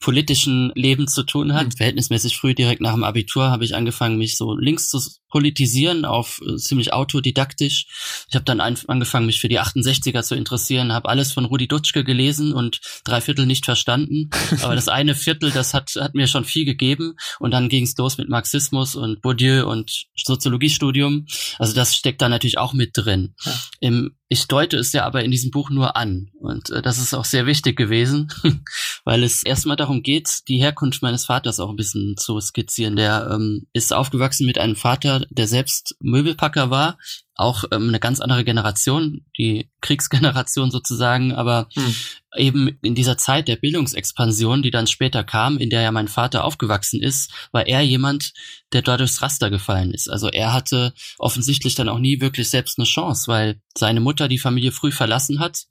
politischen 0.00 0.72
Leben 0.74 1.08
zu 1.08 1.24
tun 1.24 1.54
hat. 1.54 1.66
Mhm. 1.66 1.72
Verhältnismäßig 1.72 2.36
früh, 2.36 2.54
direkt 2.54 2.80
nach 2.80 2.94
dem 2.94 3.04
Abitur, 3.04 3.50
habe 3.50 3.64
ich 3.64 3.74
angefangen, 3.74 4.18
mich 4.18 4.36
so 4.36 4.56
links 4.56 4.88
zu 4.88 5.00
politisieren, 5.28 6.04
auf 6.04 6.40
äh, 6.46 6.56
ziemlich 6.56 6.92
autodidaktisch. 6.92 7.86
Ich 8.28 8.34
habe 8.34 8.44
dann 8.44 8.60
angefangen, 8.60 9.26
mich 9.26 9.40
für 9.40 9.48
die 9.48 9.60
68er 9.60 10.22
zu 10.22 10.34
interessieren, 10.34 10.92
habe 10.92 11.08
alles 11.08 11.32
von 11.32 11.44
Rudi 11.44 11.68
Dutschke 11.68 12.04
gelesen 12.04 12.52
und 12.52 12.80
drei 13.04 13.20
Viertel 13.20 13.46
nicht 13.46 13.64
verstanden. 13.64 14.30
Aber 14.62 14.74
das 14.74 14.88
eine 14.88 15.14
Viertel, 15.14 15.50
das 15.50 15.74
hat, 15.74 15.94
hat 15.96 16.14
mir 16.14 16.26
schon 16.26 16.44
viel 16.44 16.64
gegeben. 16.64 17.14
Und 17.38 17.52
dann 17.52 17.68
ging 17.68 17.84
es 17.84 17.96
los 17.96 18.18
mit 18.18 18.28
Marxismus 18.28 18.96
und 18.96 19.20
Bourdieu 19.22 19.66
und 19.66 20.06
Soziologiestudium. 20.16 21.26
Also 21.58 21.74
das 21.74 21.94
steckt 21.94 22.22
da 22.22 22.28
natürlich 22.28 22.58
auch 22.58 22.72
mit 22.72 22.90
drin. 22.94 23.34
Ja. 23.44 23.52
Im, 23.80 24.16
ich 24.28 24.46
deute 24.46 24.76
es 24.76 24.92
ja 24.92 25.04
aber 25.04 25.24
in 25.24 25.30
diesem 25.30 25.50
Buch 25.50 25.70
nur 25.70 25.96
an. 25.96 26.30
Und 26.40 26.70
äh, 26.70 26.82
das 26.82 26.98
ist 26.98 27.14
auch 27.14 27.24
sehr 27.24 27.46
wichtig 27.46 27.76
gewesen, 27.76 28.28
weil 29.04 29.22
es 29.22 29.42
erstmal 29.42 29.76
darum 29.76 30.02
geht, 30.02 30.40
die 30.48 30.58
Herkunft 30.58 31.02
meines 31.02 31.26
Vaters 31.26 31.60
auch 31.60 31.70
ein 31.70 31.76
bisschen 31.76 32.16
zu 32.16 32.38
skizzieren. 32.40 32.96
Der 32.96 33.30
ähm, 33.32 33.66
ist 33.72 33.92
aufgewachsen 33.92 34.46
mit 34.46 34.58
einem 34.58 34.76
Vater, 34.76 35.17
der 35.30 35.46
selbst 35.46 35.96
Möbelpacker 36.00 36.70
war, 36.70 36.98
auch 37.38 37.64
ähm, 37.70 37.88
eine 37.88 38.00
ganz 38.00 38.20
andere 38.20 38.44
Generation, 38.44 39.24
die 39.38 39.70
Kriegsgeneration 39.80 40.72
sozusagen, 40.72 41.32
aber 41.32 41.68
hm. 41.74 41.94
eben 42.36 42.78
in 42.82 42.96
dieser 42.96 43.16
Zeit 43.16 43.46
der 43.46 43.54
Bildungsexpansion, 43.54 44.60
die 44.60 44.72
dann 44.72 44.88
später 44.88 45.22
kam, 45.22 45.56
in 45.56 45.70
der 45.70 45.82
ja 45.82 45.92
mein 45.92 46.08
Vater 46.08 46.44
aufgewachsen 46.44 47.00
ist, 47.00 47.30
war 47.52 47.64
er 47.68 47.82
jemand, 47.82 48.32
der 48.72 48.82
dort 48.82 48.98
durchs 48.98 49.22
Raster 49.22 49.50
gefallen 49.50 49.94
ist. 49.94 50.10
Also 50.10 50.28
er 50.28 50.52
hatte 50.52 50.92
offensichtlich 51.16 51.76
dann 51.76 51.88
auch 51.88 52.00
nie 52.00 52.20
wirklich 52.20 52.50
selbst 52.50 52.76
eine 52.76 52.86
Chance, 52.86 53.28
weil 53.28 53.60
seine 53.76 54.00
Mutter 54.00 54.26
die 54.26 54.38
Familie 54.38 54.72
früh 54.72 54.90
verlassen 54.90 55.38
hat. 55.38 55.66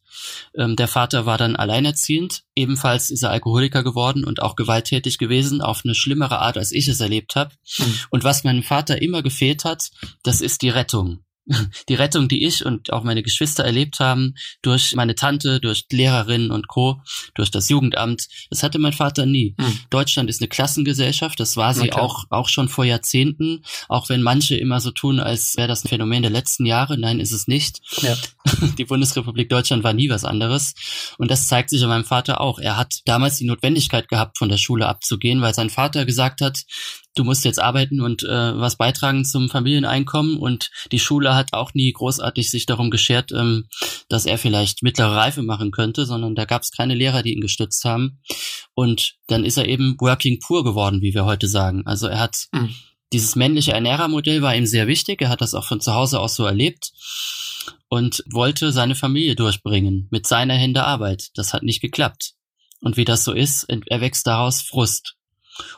Ähm, 0.56 0.78
der 0.78 0.88
Vater 0.88 1.26
war 1.26 1.38
dann 1.38 1.58
alleinerziehend. 1.58 2.44
Ebenfalls 2.56 3.10
ist 3.10 3.24
er 3.24 3.32
Alkoholiker 3.32 3.84
geworden 3.84 4.24
und 4.24 4.42
auch 4.42 4.56
gewalttätig 4.56 5.18
gewesen, 5.18 5.62
auf 5.62 5.82
eine 5.84 5.96
schlimmere 5.96 6.40
Art, 6.40 6.58
als 6.58 6.72
ich 6.72 6.88
es 6.88 7.02
erlebt 7.02 7.36
habe. 7.36 7.54
Hm. 7.76 7.94
Und 8.10 8.24
was 8.24 8.46
meinem 8.46 8.64
Vater 8.64 9.02
immer 9.02 9.22
gefehlt 9.22 9.66
hat, 9.66 9.92
das 10.24 10.40
ist 10.40 10.62
die 10.62 10.70
Rettung 10.70 11.26
die 11.90 11.96
Rettung, 11.96 12.28
die 12.28 12.46
ich 12.46 12.66
und 12.66 12.92
auch 12.92 13.04
meine 13.04 13.24
Geschwister 13.24 13.64
erlebt 13.64 14.00
haben, 14.00 14.36
durch 14.62 14.96
meine 14.96 15.16
Tante, 15.16 15.60
durch 15.60 15.86
Lehrerinnen 15.92 16.52
und 16.52 16.68
Co., 16.68 17.02
durch 17.36 17.52
das 17.52 17.70
Jugendamt, 17.70 18.28
das 18.50 18.64
hatte 18.64 18.80
mein 18.80 18.94
Vater 18.94 19.26
nie. 19.26 19.56
Hm. 19.60 19.80
Deutschland 19.90 20.30
ist 20.30 20.42
eine 20.42 20.50
Klassengesellschaft, 20.50 21.40
das 21.40 21.58
war 21.58 21.74
sie 21.74 21.94
auch, 21.94 22.26
auch 22.30 22.50
schon 22.50 22.70
vor 22.70 22.86
Jahrzehnten, 22.86 23.64
auch 23.88 24.10
wenn 24.10 24.22
manche 24.22 24.56
immer 24.56 24.80
so 24.80 24.92
tun, 24.92 25.20
als 25.20 25.58
wäre 25.58 25.68
das 25.68 25.84
ein 25.84 25.90
Phänomen 25.90 26.22
der 26.22 26.32
letzten 26.32 26.66
Jahre. 26.66 26.98
Nein, 26.98 27.20
ist 27.20 27.32
es 27.32 27.48
nicht. 27.48 27.82
Ja. 28.02 28.16
Die 28.78 28.86
Bundesrepublik 28.86 29.50
Deutschland 29.50 29.84
war 29.84 29.94
nie 29.94 30.10
was 30.10 30.26
anderes. 30.26 30.74
Und 31.18 31.32
das 31.32 31.48
zeigt 31.48 31.70
sich 31.70 31.84
an 31.84 31.90
meinem 31.90 32.06
Vater 32.06 32.42
auch. 32.42 32.60
Er 32.60 32.78
hat 32.78 33.02
damals 33.06 33.38
die 33.38 33.46
Notwendigkeit 33.46 34.08
gehabt, 34.08 34.38
von 34.38 34.50
der 34.50 34.58
Schule 34.58 34.88
abzugehen, 34.88 35.42
weil 35.42 35.54
sein 35.54 35.70
Vater 35.70 36.06
gesagt 36.06 36.42
hat, 36.42 36.64
du 37.16 37.24
musst 37.24 37.46
jetzt 37.46 37.60
arbeiten 37.60 38.02
und 38.02 38.24
äh, 38.24 38.28
was 38.60 38.76
beitragen 38.76 39.26
zum 39.26 39.50
Familieneinkommen 39.50 40.38
und 40.38 40.70
die 40.92 41.00
Schule 41.00 41.36
hat 41.36 41.54
auch 41.54 41.74
nie 41.74 41.92
großartig 41.92 42.50
sich 42.50 42.66
darum 42.66 42.92
geschert, 42.92 43.32
ähm, 43.32 43.68
dass 44.10 44.26
er 44.26 44.38
vielleicht 44.38 44.84
mittlere 44.84 45.16
Reife 45.16 45.44
machen 45.44 45.72
könnte, 45.72 46.06
sondern 46.06 46.36
da 46.36 46.46
gab 46.46 46.62
es 46.62 46.72
keine 46.72 46.96
Lehrer, 46.96 47.24
die 47.24 47.34
ihn 47.34 47.42
gestützt 47.42 47.84
haben 47.86 48.20
und 48.74 49.16
dann 49.28 49.44
ist 49.44 49.58
er 49.58 49.68
eben 49.68 49.96
working 50.00 50.40
poor 50.40 50.64
geworden, 50.64 51.02
wie 51.02 51.14
wir 51.14 51.26
heute 51.26 51.48
sagen. 51.48 51.84
Also 51.86 52.08
er 52.08 52.20
hat 52.20 52.48
mhm. 52.52 52.74
dieses 53.14 53.36
männliche 53.36 53.74
Ernährermodell 53.74 54.42
war 54.42 54.56
ihm 54.56 54.66
sehr 54.66 54.88
wichtig, 54.88 55.22
er 55.22 55.30
hat 55.30 55.42
das 55.42 55.56
auch 55.56 55.66
von 55.66 55.82
zu 55.82 55.94
Hause 55.94 56.20
aus 56.20 56.36
so 56.36 56.46
erlebt 56.46 56.92
und 57.90 58.24
wollte 58.32 58.72
seine 58.72 58.96
Familie 58.96 59.36
durchbringen 59.36 60.08
mit 60.12 60.28
seiner 60.28 60.56
Hände 60.56 60.84
Arbeit. 60.84 61.30
Das 61.36 61.54
hat 61.54 61.64
nicht 61.64 61.82
geklappt. 61.82 62.34
Und 62.82 62.98
wie 62.98 63.06
das 63.06 63.24
so 63.24 63.34
ist, 63.34 63.64
erwächst 63.88 64.28
daraus 64.28 64.62
Frust. 64.62 65.16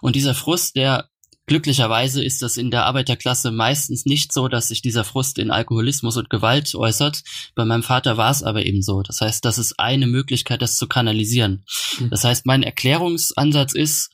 Und 0.02 0.15
dieser 0.15 0.36
Frust, 0.36 0.76
der 0.76 1.09
Glücklicherweise 1.50 2.24
ist 2.24 2.44
das 2.44 2.58
in 2.58 2.70
der 2.70 2.86
Arbeiterklasse 2.86 3.50
meistens 3.50 4.06
nicht 4.06 4.32
so, 4.32 4.48
dass 4.48 4.68
sich 4.68 4.84
dieser 4.84 5.04
Frust 5.04 5.40
in 5.40 5.50
Alkoholismus 5.50 6.16
und 6.16 6.30
Gewalt 6.30 6.76
äußert. 6.76 7.24
Bei 7.56 7.66
meinem 7.66 7.82
Vater 7.82 8.18
war 8.18 8.30
es 8.30 8.44
aber 8.44 8.68
eben 8.68 8.84
so. 8.84 9.02
Das 9.02 9.20
heißt, 9.20 9.44
das 9.44 9.58
ist 9.58 9.80
eine 9.80 10.06
Möglichkeit, 10.06 10.62
das 10.62 10.76
zu 10.76 10.88
kanalisieren. 10.88 11.66
Mhm. 12.00 12.12
Das 12.12 12.24
heißt, 12.24 12.46
mein 12.46 12.62
Erklärungsansatz 12.62 13.74
ist, 13.74 14.12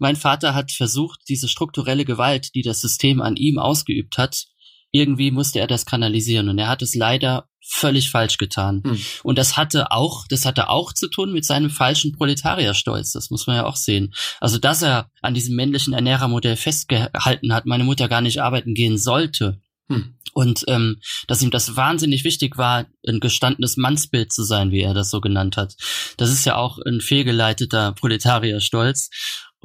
mein 0.00 0.16
Vater 0.16 0.56
hat 0.56 0.72
versucht, 0.72 1.20
diese 1.28 1.46
strukturelle 1.46 2.04
Gewalt, 2.04 2.56
die 2.56 2.62
das 2.62 2.80
System 2.80 3.22
an 3.22 3.36
ihm 3.36 3.60
ausgeübt 3.60 4.18
hat, 4.18 4.46
irgendwie 4.90 5.30
musste 5.30 5.60
er 5.60 5.68
das 5.68 5.86
kanalisieren 5.86 6.48
und 6.48 6.58
er 6.58 6.66
hat 6.66 6.82
es 6.82 6.96
leider 6.96 7.48
völlig 7.66 8.10
falsch 8.10 8.38
getan. 8.38 8.82
Hm. 8.84 9.00
Und 9.22 9.38
das 9.38 9.56
hatte 9.56 9.90
auch, 9.90 10.26
das 10.28 10.44
hatte 10.44 10.68
auch 10.68 10.92
zu 10.92 11.08
tun 11.08 11.32
mit 11.32 11.44
seinem 11.44 11.70
falschen 11.70 12.12
Proletarierstolz. 12.12 13.12
Das 13.12 13.30
muss 13.30 13.46
man 13.46 13.56
ja 13.56 13.66
auch 13.66 13.76
sehen. 13.76 14.14
Also, 14.40 14.58
dass 14.58 14.82
er 14.82 15.10
an 15.22 15.34
diesem 15.34 15.56
männlichen 15.56 15.94
Ernährermodell 15.94 16.56
festgehalten 16.56 17.52
hat, 17.52 17.66
meine 17.66 17.84
Mutter 17.84 18.08
gar 18.08 18.20
nicht 18.20 18.42
arbeiten 18.42 18.74
gehen 18.74 18.98
sollte. 18.98 19.60
Hm. 19.88 20.14
Und 20.32 20.64
ähm, 20.66 21.00
dass 21.28 21.42
ihm 21.42 21.50
das 21.50 21.76
wahnsinnig 21.76 22.24
wichtig 22.24 22.58
war, 22.58 22.86
ein 23.06 23.20
gestandenes 23.20 23.76
Mannsbild 23.76 24.32
zu 24.32 24.42
sein, 24.42 24.72
wie 24.72 24.80
er 24.80 24.92
das 24.92 25.10
so 25.10 25.20
genannt 25.20 25.56
hat. 25.56 25.76
Das 26.16 26.30
ist 26.30 26.44
ja 26.44 26.56
auch 26.56 26.78
ein 26.78 27.00
fehlgeleiteter 27.00 27.92
Proletarierstolz. 27.92 29.10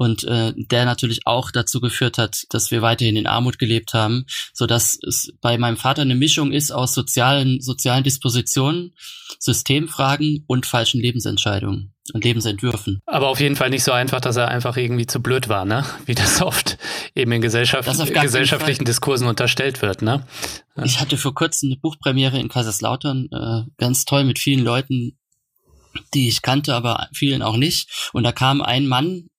Und 0.00 0.24
äh, 0.24 0.54
der 0.56 0.86
natürlich 0.86 1.26
auch 1.26 1.50
dazu 1.50 1.78
geführt 1.78 2.16
hat, 2.16 2.44
dass 2.48 2.70
wir 2.70 2.80
weiterhin 2.80 3.16
in 3.16 3.26
Armut 3.26 3.58
gelebt 3.58 3.92
haben, 3.92 4.24
so 4.54 4.64
dass 4.64 4.98
es 5.06 5.34
bei 5.42 5.58
meinem 5.58 5.76
Vater 5.76 6.00
eine 6.00 6.14
Mischung 6.14 6.52
ist 6.52 6.70
aus 6.70 6.94
sozialen 6.94 7.60
sozialen 7.60 8.02
Dispositionen, 8.02 8.94
Systemfragen 9.38 10.44
und 10.46 10.64
falschen 10.64 11.02
Lebensentscheidungen 11.02 11.92
und 12.14 12.24
Lebensentwürfen. 12.24 13.02
Aber 13.04 13.28
auf 13.28 13.40
jeden 13.40 13.56
Fall 13.56 13.68
nicht 13.68 13.84
so 13.84 13.92
einfach, 13.92 14.22
dass 14.22 14.36
er 14.36 14.48
einfach 14.48 14.78
irgendwie 14.78 15.06
zu 15.06 15.20
blöd 15.20 15.50
war, 15.50 15.66
ne? 15.66 15.84
Wie 16.06 16.14
das 16.14 16.40
oft 16.40 16.78
eben 17.14 17.32
in 17.32 17.42
Gesellschaft, 17.42 17.86
gesellschaftlichen 17.86 18.86
Diskursen 18.86 19.26
unterstellt 19.28 19.82
wird, 19.82 20.00
ne? 20.00 20.26
Ich 20.82 20.98
hatte 20.98 21.18
vor 21.18 21.34
kurzem 21.34 21.72
eine 21.72 21.76
Buchpremiere 21.78 22.40
in 22.40 22.48
Kaiserslautern, 22.48 23.28
äh, 23.30 23.70
ganz 23.76 24.06
toll 24.06 24.24
mit 24.24 24.38
vielen 24.38 24.64
Leuten, 24.64 25.18
die 26.14 26.28
ich 26.28 26.40
kannte, 26.40 26.74
aber 26.74 27.08
vielen 27.12 27.42
auch 27.42 27.58
nicht. 27.58 28.10
Und 28.14 28.24
da 28.24 28.32
kam 28.32 28.62
ein 28.62 28.86
Mann 28.86 29.29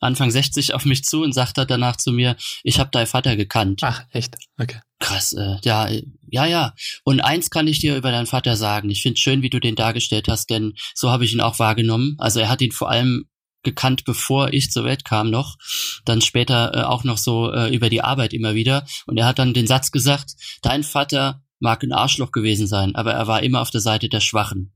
Anfang 0.00 0.30
60 0.30 0.74
auf 0.74 0.84
mich 0.84 1.04
zu 1.04 1.22
und 1.22 1.32
sagte 1.32 1.66
danach 1.66 1.96
zu 1.96 2.12
mir, 2.12 2.36
ich 2.62 2.78
habe 2.78 2.90
deinen 2.90 3.06
Vater 3.06 3.36
gekannt. 3.36 3.80
Ach, 3.82 4.02
echt? 4.12 4.36
Okay. 4.58 4.80
Krass, 5.00 5.32
äh, 5.32 5.56
ja, 5.62 5.88
ja, 6.28 6.46
ja. 6.46 6.74
Und 7.04 7.20
eins 7.20 7.50
kann 7.50 7.68
ich 7.68 7.78
dir 7.78 7.96
über 7.96 8.10
deinen 8.10 8.26
Vater 8.26 8.56
sagen. 8.56 8.90
Ich 8.90 9.02
finde 9.02 9.20
schön, 9.20 9.42
wie 9.42 9.50
du 9.50 9.60
den 9.60 9.76
dargestellt 9.76 10.26
hast, 10.28 10.50
denn 10.50 10.74
so 10.94 11.10
habe 11.10 11.24
ich 11.24 11.32
ihn 11.32 11.40
auch 11.40 11.58
wahrgenommen. 11.58 12.16
Also 12.18 12.40
er 12.40 12.48
hat 12.48 12.60
ihn 12.60 12.72
vor 12.72 12.90
allem 12.90 13.26
gekannt, 13.62 14.04
bevor 14.04 14.52
ich 14.52 14.70
zur 14.70 14.84
Welt 14.84 15.04
kam 15.04 15.30
noch. 15.30 15.56
Dann 16.04 16.20
später 16.20 16.74
äh, 16.74 16.82
auch 16.82 17.04
noch 17.04 17.18
so 17.18 17.52
äh, 17.52 17.74
über 17.74 17.90
die 17.90 18.02
Arbeit 18.02 18.32
immer 18.32 18.54
wieder. 18.54 18.86
Und 19.06 19.18
er 19.18 19.26
hat 19.26 19.38
dann 19.38 19.54
den 19.54 19.66
Satz 19.66 19.90
gesagt, 19.90 20.32
dein 20.62 20.82
Vater 20.82 21.42
mag 21.60 21.82
ein 21.82 21.92
Arschloch 21.92 22.30
gewesen 22.30 22.66
sein, 22.66 22.94
aber 22.94 23.12
er 23.12 23.26
war 23.26 23.42
immer 23.42 23.60
auf 23.60 23.70
der 23.70 23.80
Seite 23.80 24.08
der 24.08 24.20
Schwachen. 24.20 24.74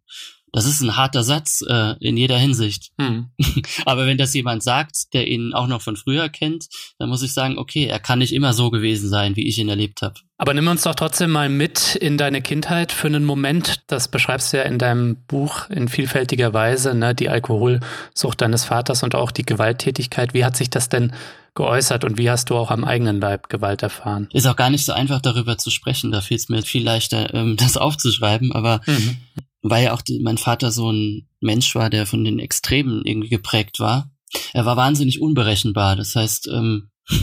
Das 0.53 0.67
ist 0.67 0.83
ein 0.83 0.97
harter 0.97 1.25
Satz 1.25 1.65
äh, 1.67 1.95
in 2.01 2.19
jeder 2.19 2.37
Hinsicht. 2.37 2.91
Hm. 3.01 3.31
Aber 3.87 4.07
wenn 4.07 4.19
das 4.19 4.35
jemand 4.35 4.63
sagt, 4.63 5.15
der 5.15 5.27
ihn 5.27 5.55
auch 5.55 5.67
noch 5.67 5.81
von 5.81 5.97
früher 5.97 6.29
kennt, 6.29 6.67
dann 6.99 7.09
muss 7.09 7.23
ich 7.23 7.33
sagen, 7.33 7.57
okay, 7.57 7.87
er 7.87 7.99
kann 7.99 8.19
nicht 8.19 8.35
immer 8.35 8.53
so 8.53 8.71
gewesen 8.71 9.09
sein, 9.09 9.35
wie 9.35 9.49
ich 9.49 9.59
ihn 9.59 9.71
erlebt 9.71 10.03
habe. 10.03 10.15
Aber 10.37 10.53
nimm 10.53 10.69
uns 10.69 10.83
doch 10.83 10.95
trotzdem 10.95 11.31
mal 11.31 11.49
mit 11.49 11.95
in 11.95 12.19
deine 12.19 12.43
Kindheit 12.43 12.93
für 12.93 13.07
einen 13.07 13.25
Moment. 13.25 13.85
Das 13.87 14.09
beschreibst 14.09 14.53
du 14.53 14.59
ja 14.59 14.65
in 14.65 14.79
deinem 14.79 15.25
Buch 15.27 15.71
in 15.71 15.89
vielfältiger 15.89 16.53
Weise, 16.53 16.95
ne? 16.95 17.15
die 17.15 17.31
Alkoholsucht 17.31 18.41
deines 18.41 18.65
Vaters 18.65 19.03
und 19.03 19.15
auch 19.15 19.31
die 19.31 19.47
Gewalttätigkeit. 19.47 20.35
Wie 20.35 20.45
hat 20.45 20.57
sich 20.57 20.69
das 20.69 20.91
denn 20.91 21.13
geäußert 21.55 22.05
und 22.05 22.19
wie 22.19 22.29
hast 22.29 22.51
du 22.51 22.57
auch 22.57 22.71
am 22.71 22.85
eigenen 22.85 23.21
Leib 23.21 23.49
Gewalt 23.49 23.83
erfahren? 23.83 24.29
Ist 24.33 24.47
auch 24.47 24.57
gar 24.57 24.69
nicht 24.69 24.85
so 24.85 24.93
einfach 24.93 25.23
darüber 25.23 25.57
zu 25.57 25.71
sprechen. 25.71 26.11
Da 26.11 26.21
fiel 26.21 26.37
es 26.37 26.51
mir 26.51 26.63
viel 26.63 26.85
leichter, 26.85 27.33
ähm, 27.33 27.57
das 27.59 27.79
aufzuschreiben. 27.79 28.53
Aber 28.53 28.83
mhm 28.87 29.17
weil 29.63 29.85
ja 29.85 29.93
auch 29.95 30.03
die, 30.03 30.21
mein 30.21 30.39
Vater 30.39 30.71
so 30.71 30.91
ein 30.91 31.29
Mensch 31.41 31.75
war, 31.75 31.89
der 31.89 32.07
von 32.07 32.25
den 32.25 32.39
Extremen 32.39 33.05
irgendwie 33.05 33.29
geprägt 33.29 33.81
war. 33.81 34.11
Er 34.53 34.67
war 34.67 34.77
wahnsinnig 34.77 35.21
unberechenbar. 35.21 35.97
Das 35.97 36.15
heißt, 36.17 36.49
ähm, 36.49 36.91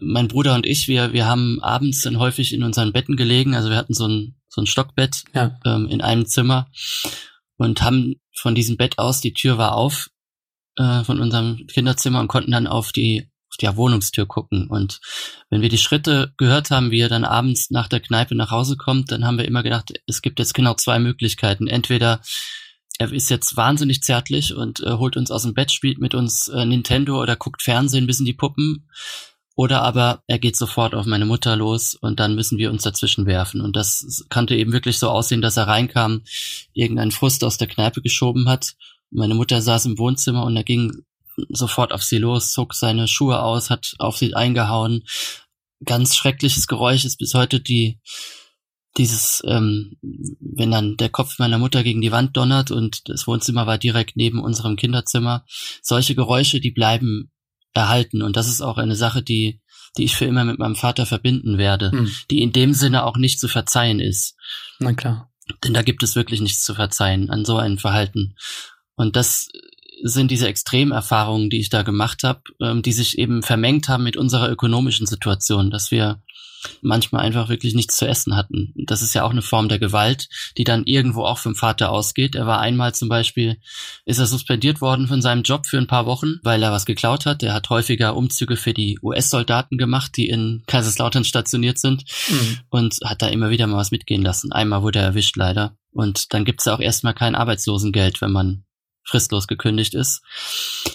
mein 0.00 0.28
Bruder 0.28 0.54
und 0.54 0.66
ich, 0.66 0.88
wir, 0.88 1.12
wir 1.12 1.26
haben 1.26 1.60
abends 1.62 2.02
dann 2.02 2.18
häufig 2.18 2.52
in 2.52 2.62
unseren 2.62 2.92
Betten 2.92 3.16
gelegen. 3.16 3.54
Also 3.54 3.70
wir 3.70 3.76
hatten 3.76 3.94
so 3.94 4.06
ein, 4.06 4.36
so 4.48 4.62
ein 4.62 4.66
Stockbett 4.66 5.24
ja. 5.34 5.58
ähm, 5.64 5.88
in 5.88 6.00
einem 6.00 6.26
Zimmer 6.26 6.70
und 7.56 7.82
haben 7.82 8.14
von 8.34 8.54
diesem 8.54 8.76
Bett 8.76 8.98
aus, 8.98 9.20
die 9.20 9.34
Tür 9.34 9.58
war 9.58 9.74
auf 9.74 10.10
äh, 10.76 11.04
von 11.04 11.20
unserem 11.20 11.66
Kinderzimmer 11.66 12.20
und 12.20 12.28
konnten 12.28 12.52
dann 12.52 12.66
auf 12.66 12.92
die 12.92 13.28
auf 13.52 13.56
die 13.58 13.76
Wohnungstür 13.76 14.26
gucken. 14.26 14.66
Und 14.68 15.00
wenn 15.50 15.60
wir 15.60 15.68
die 15.68 15.78
Schritte 15.78 16.32
gehört 16.38 16.70
haben, 16.70 16.90
wie 16.90 17.00
er 17.00 17.08
dann 17.08 17.24
abends 17.24 17.70
nach 17.70 17.88
der 17.88 18.00
Kneipe 18.00 18.34
nach 18.34 18.50
Hause 18.50 18.76
kommt, 18.76 19.12
dann 19.12 19.24
haben 19.24 19.38
wir 19.38 19.44
immer 19.44 19.62
gedacht, 19.62 19.92
es 20.06 20.22
gibt 20.22 20.38
jetzt 20.38 20.54
genau 20.54 20.74
zwei 20.74 20.98
Möglichkeiten. 20.98 21.66
Entweder 21.66 22.22
er 22.98 23.12
ist 23.12 23.30
jetzt 23.30 23.56
wahnsinnig 23.56 24.02
zärtlich 24.02 24.54
und 24.54 24.80
äh, 24.80 24.92
holt 24.92 25.16
uns 25.16 25.30
aus 25.30 25.42
dem 25.42 25.54
Bett, 25.54 25.72
spielt 25.72 25.98
mit 25.98 26.14
uns 26.14 26.48
äh, 26.48 26.64
Nintendo 26.64 27.20
oder 27.20 27.36
guckt 27.36 27.62
Fernsehen 27.62 28.06
bis 28.06 28.20
in 28.20 28.26
die 28.26 28.32
Puppen. 28.32 28.88
Oder 29.54 29.82
aber 29.82 30.22
er 30.26 30.38
geht 30.38 30.56
sofort 30.56 30.94
auf 30.94 31.04
meine 31.04 31.26
Mutter 31.26 31.56
los 31.56 31.94
und 31.94 32.20
dann 32.20 32.34
müssen 32.34 32.56
wir 32.56 32.70
uns 32.70 32.84
dazwischen 32.84 33.26
werfen. 33.26 33.60
Und 33.60 33.76
das 33.76 34.24
konnte 34.30 34.54
eben 34.54 34.72
wirklich 34.72 34.98
so 34.98 35.10
aussehen, 35.10 35.42
dass 35.42 35.58
er 35.58 35.68
reinkam, 35.68 36.22
irgendeinen 36.72 37.10
Frust 37.10 37.44
aus 37.44 37.58
der 37.58 37.68
Kneipe 37.68 38.00
geschoben 38.00 38.48
hat. 38.48 38.72
Meine 39.10 39.34
Mutter 39.34 39.60
saß 39.60 39.84
im 39.84 39.98
Wohnzimmer 39.98 40.44
und 40.44 40.56
er 40.56 40.64
ging 40.64 41.04
sofort 41.48 41.92
auf 41.92 42.02
sie 42.02 42.18
los, 42.18 42.50
zog 42.50 42.74
seine 42.74 43.08
Schuhe 43.08 43.42
aus, 43.42 43.70
hat 43.70 43.94
auf 43.98 44.16
sie 44.16 44.34
eingehauen. 44.34 45.04
Ganz 45.84 46.14
schreckliches 46.14 46.66
Geräusch 46.66 47.04
ist 47.04 47.18
bis 47.18 47.34
heute 47.34 47.60
die 47.60 48.00
dieses, 48.98 49.42
ähm, 49.46 49.96
wenn 50.02 50.70
dann 50.70 50.98
der 50.98 51.08
Kopf 51.08 51.38
meiner 51.38 51.56
Mutter 51.56 51.82
gegen 51.82 52.02
die 52.02 52.12
Wand 52.12 52.36
donnert 52.36 52.70
und 52.70 53.08
das 53.08 53.26
Wohnzimmer 53.26 53.66
war 53.66 53.78
direkt 53.78 54.16
neben 54.16 54.38
unserem 54.38 54.76
Kinderzimmer. 54.76 55.46
Solche 55.80 56.14
Geräusche, 56.14 56.60
die 56.60 56.72
bleiben 56.72 57.30
erhalten 57.72 58.20
und 58.20 58.36
das 58.36 58.48
ist 58.48 58.60
auch 58.60 58.76
eine 58.76 58.96
Sache, 58.96 59.22
die 59.22 59.62
die 59.96 60.04
ich 60.04 60.16
für 60.16 60.24
immer 60.24 60.44
mit 60.44 60.58
meinem 60.58 60.76
Vater 60.76 61.06
verbinden 61.06 61.58
werde, 61.58 61.90
hm. 61.92 62.10
die 62.30 62.42
in 62.42 62.52
dem 62.52 62.72
Sinne 62.72 63.04
auch 63.04 63.16
nicht 63.16 63.38
zu 63.38 63.48
verzeihen 63.48 64.00
ist. 64.00 64.36
Na 64.78 64.92
klar. 64.94 65.30
Denn 65.64 65.74
da 65.74 65.82
gibt 65.82 66.02
es 66.02 66.16
wirklich 66.16 66.40
nichts 66.40 66.64
zu 66.64 66.74
verzeihen 66.74 67.30
an 67.30 67.44
so 67.44 67.56
einem 67.56 67.78
Verhalten. 67.78 68.36
Und 68.94 69.16
das 69.16 69.48
sind 70.02 70.30
diese 70.30 70.48
Extremerfahrungen, 70.48 71.48
die 71.48 71.60
ich 71.60 71.70
da 71.70 71.82
gemacht 71.82 72.24
habe, 72.24 72.42
ähm, 72.60 72.82
die 72.82 72.92
sich 72.92 73.18
eben 73.18 73.42
vermengt 73.42 73.88
haben 73.88 74.04
mit 74.04 74.16
unserer 74.16 74.50
ökonomischen 74.50 75.06
Situation, 75.06 75.70
dass 75.70 75.90
wir 75.90 76.20
manchmal 76.80 77.24
einfach 77.24 77.48
wirklich 77.48 77.74
nichts 77.74 77.96
zu 77.96 78.06
essen 78.06 78.36
hatten. 78.36 78.72
Das 78.76 79.02
ist 79.02 79.14
ja 79.14 79.24
auch 79.24 79.30
eine 79.30 79.42
Form 79.42 79.68
der 79.68 79.78
Gewalt, 79.78 80.28
die 80.56 80.64
dann 80.64 80.84
irgendwo 80.84 81.24
auch 81.24 81.38
vom 81.38 81.54
Vater 81.54 81.90
ausgeht. 81.90 82.34
Er 82.34 82.46
war 82.46 82.60
einmal 82.60 82.94
zum 82.94 83.08
Beispiel, 83.08 83.58
ist 84.04 84.18
er 84.18 84.26
suspendiert 84.26 84.80
worden 84.80 85.08
von 85.08 85.22
seinem 85.22 85.42
Job 85.42 85.66
für 85.66 85.78
ein 85.78 85.86
paar 85.86 86.06
Wochen, 86.06 86.38
weil 86.42 86.62
er 86.62 86.72
was 86.72 86.86
geklaut 86.86 87.26
hat. 87.26 87.42
Er 87.42 87.54
hat 87.54 87.70
häufiger 87.70 88.16
Umzüge 88.16 88.56
für 88.56 88.74
die 88.74 88.98
US-Soldaten 89.02 89.78
gemacht, 89.78 90.16
die 90.16 90.28
in 90.28 90.62
Kaiserslautern 90.66 91.24
stationiert 91.24 91.78
sind 91.78 92.04
mhm. 92.28 92.58
und 92.70 92.98
hat 93.04 93.22
da 93.22 93.28
immer 93.28 93.50
wieder 93.50 93.66
mal 93.66 93.78
was 93.78 93.90
mitgehen 93.90 94.22
lassen. 94.22 94.52
Einmal 94.52 94.82
wurde 94.82 95.00
er 95.00 95.06
erwischt 95.06 95.36
leider. 95.36 95.76
Und 95.90 96.32
dann 96.32 96.44
gibt's 96.44 96.64
ja 96.64 96.74
auch 96.74 96.80
erstmal 96.80 97.14
kein 97.14 97.34
Arbeitslosengeld, 97.34 98.20
wenn 98.20 98.32
man 98.32 98.64
fristlos 99.04 99.46
gekündigt 99.46 99.94
ist. 99.94 100.22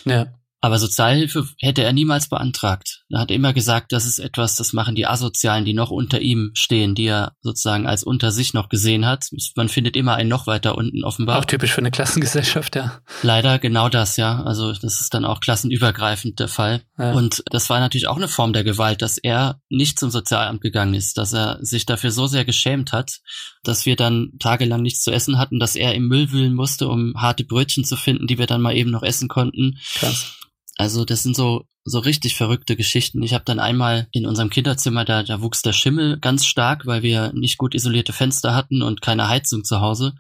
Ja. 0.06 0.28
Aber 0.60 0.80
Sozialhilfe 0.80 1.48
hätte 1.60 1.84
er 1.84 1.94
niemals 1.94 2.30
beantragt. 2.30 3.04
Er 3.10 3.20
hat 3.20 3.32
immer 3.32 3.54
gesagt, 3.54 3.92
das 3.92 4.06
ist 4.06 4.18
etwas, 4.18 4.56
das 4.56 4.74
machen 4.74 4.96
die 4.96 5.06
Asozialen, 5.06 5.66
die 5.66 5.74
noch 5.74 5.92
unter 5.92 6.20
ihm 6.20 6.52
stehen, 6.56 6.96
die 6.96 7.06
er 7.06 7.34
sozusagen 7.42 7.86
als 7.86 8.04
unter 8.04 8.32
sich 8.32 8.56
noch 8.56 8.68
gesehen 8.68 9.06
hat. 9.06 9.28
Man 9.56 9.70
findet 9.70 9.96
immer 9.96 10.16
einen 10.16 10.30
noch 10.30 10.48
weiter 10.48 10.76
unten 10.76 11.04
offenbar. 11.04 11.38
Auch 11.38 11.46
typisch 11.46 11.74
für 11.74 11.82
eine 11.82 11.92
Klassengesellschaft, 11.92 12.76
ja. 12.76 13.00
Leider 13.22 13.60
genau 13.60 13.88
das, 13.88 14.18
ja. 14.18 14.42
Also 14.44 14.74
das 14.74 15.00
ist 15.00 15.14
dann 15.14 15.26
auch 15.26 15.42
klassenübergreifend 15.42 16.40
der 16.40 16.48
Fall. 16.48 16.82
Ja. 16.98 17.12
Und 17.12 17.44
das 17.52 17.70
war 17.70 17.80
natürlich 17.80 18.08
auch 18.08 18.18
eine 18.18 18.28
Form 18.28 18.52
der 18.54 18.64
Gewalt, 18.64 19.04
dass 19.04 19.20
er 19.20 19.62
nicht 19.70 20.00
zum 20.00 20.10
Sozialamt 20.10 20.62
gegangen 20.62 20.96
ist, 20.96 21.20
dass 21.20 21.34
er 21.34 21.60
sich 21.62 21.86
dafür 21.86 22.10
so 22.10 22.26
sehr 22.26 22.46
geschämt 22.46 22.94
hat, 22.94 23.20
dass 23.64 23.86
wir 23.86 23.96
dann 23.96 24.32
tagelang 24.40 24.82
nichts 24.82 25.04
zu 25.04 25.12
essen 25.12 25.38
hatten, 25.38 25.60
dass 25.60 25.76
er 25.76 25.94
im 25.94 26.08
Müll 26.08 26.32
wühlen 26.32 26.56
musste, 26.56 26.88
um 26.88 27.14
harte 27.16 27.44
Brötchen 27.44 27.84
zu 27.84 27.96
finden, 27.96 28.26
die 28.26 28.40
wir 28.40 28.48
dann 28.48 28.62
mal 28.62 28.76
eben 28.76 28.90
noch 28.90 29.04
essen 29.04 29.28
konnten. 29.28 29.78
Krass. 29.94 30.34
Also 30.78 31.06
das 31.06 31.24
sind 31.24 31.36
so 31.36 31.66
so 31.90 32.00
richtig 32.00 32.36
verrückte 32.36 32.76
Geschichten. 32.76 33.24
Ich 33.24 33.34
habe 33.34 33.46
dann 33.46 33.60
einmal 33.60 34.08
in 34.12 34.26
unserem 34.26 34.50
Kinderzimmer, 34.50 35.06
da, 35.06 35.24
da 35.24 35.42
wuchs 35.42 35.62
der 35.62 35.72
Schimmel 35.72 36.20
ganz 36.20 36.46
stark, 36.46 36.86
weil 36.86 37.02
wir 37.02 37.32
nicht 37.34 37.58
gut 37.58 37.74
isolierte 37.74 38.12
Fenster 38.12 38.54
hatten 38.54 38.82
und 38.82 39.02
keine 39.02 39.30
Heizung 39.30 39.64
zu 39.64 39.80
Hause. 39.80 40.14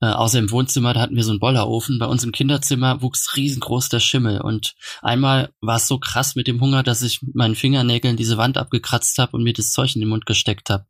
Äh, 0.00 0.06
außer 0.06 0.38
im 0.38 0.50
Wohnzimmer, 0.50 0.94
da 0.94 1.00
hatten 1.00 1.16
wir 1.16 1.24
so 1.24 1.30
einen 1.30 1.40
Bollerofen. 1.40 1.98
Bei 1.98 2.06
uns 2.06 2.24
im 2.24 2.32
Kinderzimmer 2.32 3.02
wuchs 3.02 3.36
riesengroß 3.36 3.90
der 3.90 4.00
Schimmel. 4.00 4.40
Und 4.40 4.76
einmal 5.02 5.50
war 5.60 5.76
es 5.76 5.88
so 5.88 5.98
krass 5.98 6.36
mit 6.36 6.46
dem 6.46 6.60
Hunger, 6.62 6.82
dass 6.82 7.02
ich 7.02 7.20
meinen 7.34 7.54
Fingernägeln 7.54 8.16
diese 8.16 8.38
Wand 8.38 8.56
abgekratzt 8.56 9.18
habe 9.18 9.36
und 9.36 9.42
mir 9.42 9.52
das 9.52 9.72
Zeug 9.72 9.94
in 9.94 10.00
den 10.00 10.08
Mund 10.08 10.24
gesteckt 10.24 10.70
habe 10.70 10.86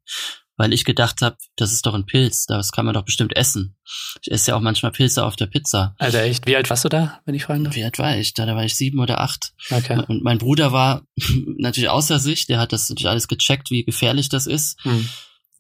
weil 0.59 0.73
ich 0.73 0.85
gedacht 0.85 1.23
habe, 1.23 1.37
das 1.57 1.73
ist 1.73 1.87
doch 1.87 1.95
ein 1.95 2.05
Pilz, 2.05 2.45
das 2.45 2.73
kann 2.73 2.85
man 2.85 2.93
doch 2.93 3.05
bestimmt 3.05 3.35
essen. 3.37 3.77
Ich 4.21 4.31
esse 4.31 4.51
ja 4.51 4.57
auch 4.57 4.61
manchmal 4.61 4.93
Pilze 4.93 5.25
auf 5.25 5.37
der 5.37 5.47
Pizza. 5.47 5.95
Alter, 5.99 6.23
echt? 6.23 6.47
Wie 6.47 6.57
alt 6.57 6.69
warst 6.69 6.85
du 6.85 6.89
da, 6.89 7.21
wenn 7.25 7.35
ich 7.35 7.45
fragen 7.45 7.65
darf? 7.65 7.77
Wie 7.77 7.85
alt 7.85 7.99
war 7.99 8.17
ich? 8.19 8.35
Da, 8.35 8.45
da 8.45 8.57
war 8.57 8.65
ich 8.65 8.75
sieben 8.75 8.99
oder 8.99 9.21
acht. 9.21 9.53
Okay. 9.71 10.03
Und 10.09 10.23
mein 10.23 10.39
Bruder 10.39 10.73
war 10.73 11.03
natürlich 11.57 11.89
außer 11.89 12.19
sich, 12.19 12.47
der 12.47 12.59
hat 12.59 12.73
das 12.73 12.91
natürlich 12.91 13.09
alles 13.09 13.29
gecheckt, 13.29 13.71
wie 13.71 13.85
gefährlich 13.85 14.29
das 14.29 14.47
ist. 14.47 14.77
Hm. 14.83 15.09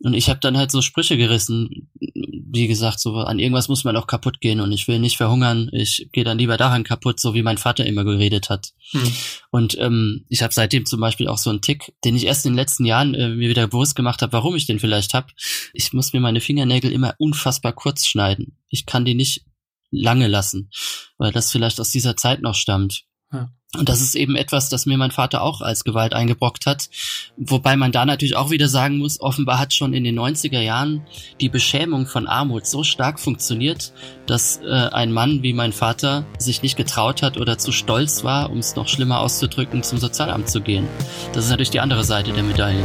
Und 0.00 0.14
ich 0.14 0.28
habe 0.28 0.38
dann 0.38 0.56
halt 0.56 0.70
so 0.70 0.80
Sprüche 0.80 1.16
gerissen, 1.16 1.90
wie 2.00 2.68
gesagt, 2.68 3.00
so 3.00 3.16
an 3.16 3.38
irgendwas 3.38 3.68
muss 3.68 3.82
man 3.82 3.96
auch 3.96 4.06
kaputt 4.06 4.40
gehen 4.40 4.60
und 4.60 4.70
ich 4.70 4.86
will 4.86 5.00
nicht 5.00 5.16
verhungern, 5.16 5.68
ich 5.72 6.08
gehe 6.12 6.22
dann 6.22 6.38
lieber 6.38 6.56
daran 6.56 6.84
kaputt, 6.84 7.18
so 7.18 7.34
wie 7.34 7.42
mein 7.42 7.58
Vater 7.58 7.84
immer 7.84 8.04
geredet 8.04 8.48
hat. 8.48 8.72
Hm. 8.92 9.12
Und 9.50 9.78
ähm, 9.78 10.24
ich 10.28 10.42
habe 10.42 10.54
seitdem 10.54 10.86
zum 10.86 11.00
Beispiel 11.00 11.26
auch 11.26 11.38
so 11.38 11.50
einen 11.50 11.62
Tick, 11.62 11.94
den 12.04 12.14
ich 12.14 12.26
erst 12.26 12.46
in 12.46 12.52
den 12.52 12.58
letzten 12.58 12.84
Jahren 12.84 13.14
äh, 13.14 13.28
mir 13.30 13.48
wieder 13.48 13.66
bewusst 13.66 13.96
gemacht 13.96 14.22
habe, 14.22 14.32
warum 14.32 14.54
ich 14.54 14.66
den 14.66 14.78
vielleicht 14.78 15.14
habe. 15.14 15.32
Ich 15.72 15.92
muss 15.92 16.12
mir 16.12 16.20
meine 16.20 16.40
Fingernägel 16.40 16.92
immer 16.92 17.14
unfassbar 17.18 17.72
kurz 17.72 18.06
schneiden. 18.06 18.56
Ich 18.68 18.86
kann 18.86 19.04
die 19.04 19.14
nicht 19.14 19.44
lange 19.90 20.28
lassen, 20.28 20.70
weil 21.16 21.32
das 21.32 21.50
vielleicht 21.50 21.80
aus 21.80 21.90
dieser 21.90 22.16
Zeit 22.16 22.40
noch 22.40 22.54
stammt. 22.54 23.04
Ja. 23.32 23.50
Und 23.76 23.90
das 23.90 24.00
ist 24.00 24.14
eben 24.14 24.34
etwas, 24.34 24.70
das 24.70 24.86
mir 24.86 24.96
mein 24.96 25.10
Vater 25.10 25.42
auch 25.42 25.60
als 25.60 25.84
Gewalt 25.84 26.14
eingebrockt 26.14 26.64
hat. 26.64 26.88
Wobei 27.36 27.76
man 27.76 27.92
da 27.92 28.06
natürlich 28.06 28.34
auch 28.34 28.50
wieder 28.50 28.66
sagen 28.66 28.96
muss, 28.96 29.20
offenbar 29.20 29.58
hat 29.58 29.74
schon 29.74 29.92
in 29.92 30.04
den 30.04 30.18
90er 30.18 30.60
Jahren 30.60 31.06
die 31.38 31.50
Beschämung 31.50 32.06
von 32.06 32.26
Armut 32.26 32.66
so 32.66 32.82
stark 32.82 33.20
funktioniert, 33.20 33.92
dass 34.26 34.60
äh, 34.62 34.70
ein 34.70 35.12
Mann 35.12 35.42
wie 35.42 35.52
mein 35.52 35.74
Vater 35.74 36.24
sich 36.38 36.62
nicht 36.62 36.78
getraut 36.78 37.22
hat 37.22 37.36
oder 37.36 37.58
zu 37.58 37.70
stolz 37.70 38.24
war, 38.24 38.50
um 38.50 38.56
es 38.58 38.74
noch 38.74 38.88
schlimmer 38.88 39.20
auszudrücken, 39.20 39.82
zum 39.82 39.98
Sozialamt 39.98 40.48
zu 40.48 40.62
gehen. 40.62 40.88
Das 41.34 41.44
ist 41.44 41.50
natürlich 41.50 41.70
die 41.70 41.80
andere 41.80 42.04
Seite 42.04 42.32
der 42.32 42.44
Medaille. 42.44 42.84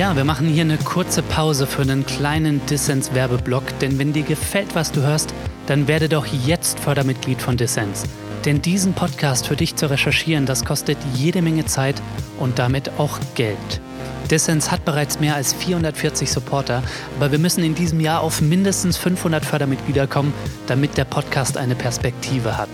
Ja, 0.00 0.16
wir 0.16 0.24
machen 0.24 0.48
hier 0.48 0.62
eine 0.62 0.78
kurze 0.78 1.20
Pause 1.20 1.66
für 1.66 1.82
einen 1.82 2.06
kleinen 2.06 2.64
Dissens-Werbeblock, 2.64 3.64
denn 3.80 3.98
wenn 3.98 4.14
dir 4.14 4.22
gefällt, 4.22 4.74
was 4.74 4.92
du 4.92 5.02
hörst, 5.02 5.34
dann 5.66 5.88
werde 5.88 6.08
doch 6.08 6.24
jetzt 6.24 6.80
Fördermitglied 6.80 7.42
von 7.42 7.58
Dissens. 7.58 8.04
Denn 8.46 8.62
diesen 8.62 8.94
Podcast 8.94 9.46
für 9.46 9.56
dich 9.56 9.76
zu 9.76 9.90
recherchieren, 9.90 10.46
das 10.46 10.64
kostet 10.64 10.96
jede 11.12 11.42
Menge 11.42 11.66
Zeit 11.66 12.00
und 12.38 12.58
damit 12.58 12.92
auch 12.96 13.18
Geld. 13.34 13.82
Dissens 14.30 14.70
hat 14.70 14.86
bereits 14.86 15.20
mehr 15.20 15.34
als 15.34 15.52
440 15.52 16.32
Supporter, 16.32 16.82
aber 17.18 17.30
wir 17.30 17.38
müssen 17.38 17.62
in 17.62 17.74
diesem 17.74 18.00
Jahr 18.00 18.22
auf 18.22 18.40
mindestens 18.40 18.96
500 18.96 19.44
Fördermitglieder 19.44 20.06
kommen, 20.06 20.32
damit 20.66 20.96
der 20.96 21.04
Podcast 21.04 21.58
eine 21.58 21.74
Perspektive 21.74 22.56
hat. 22.56 22.70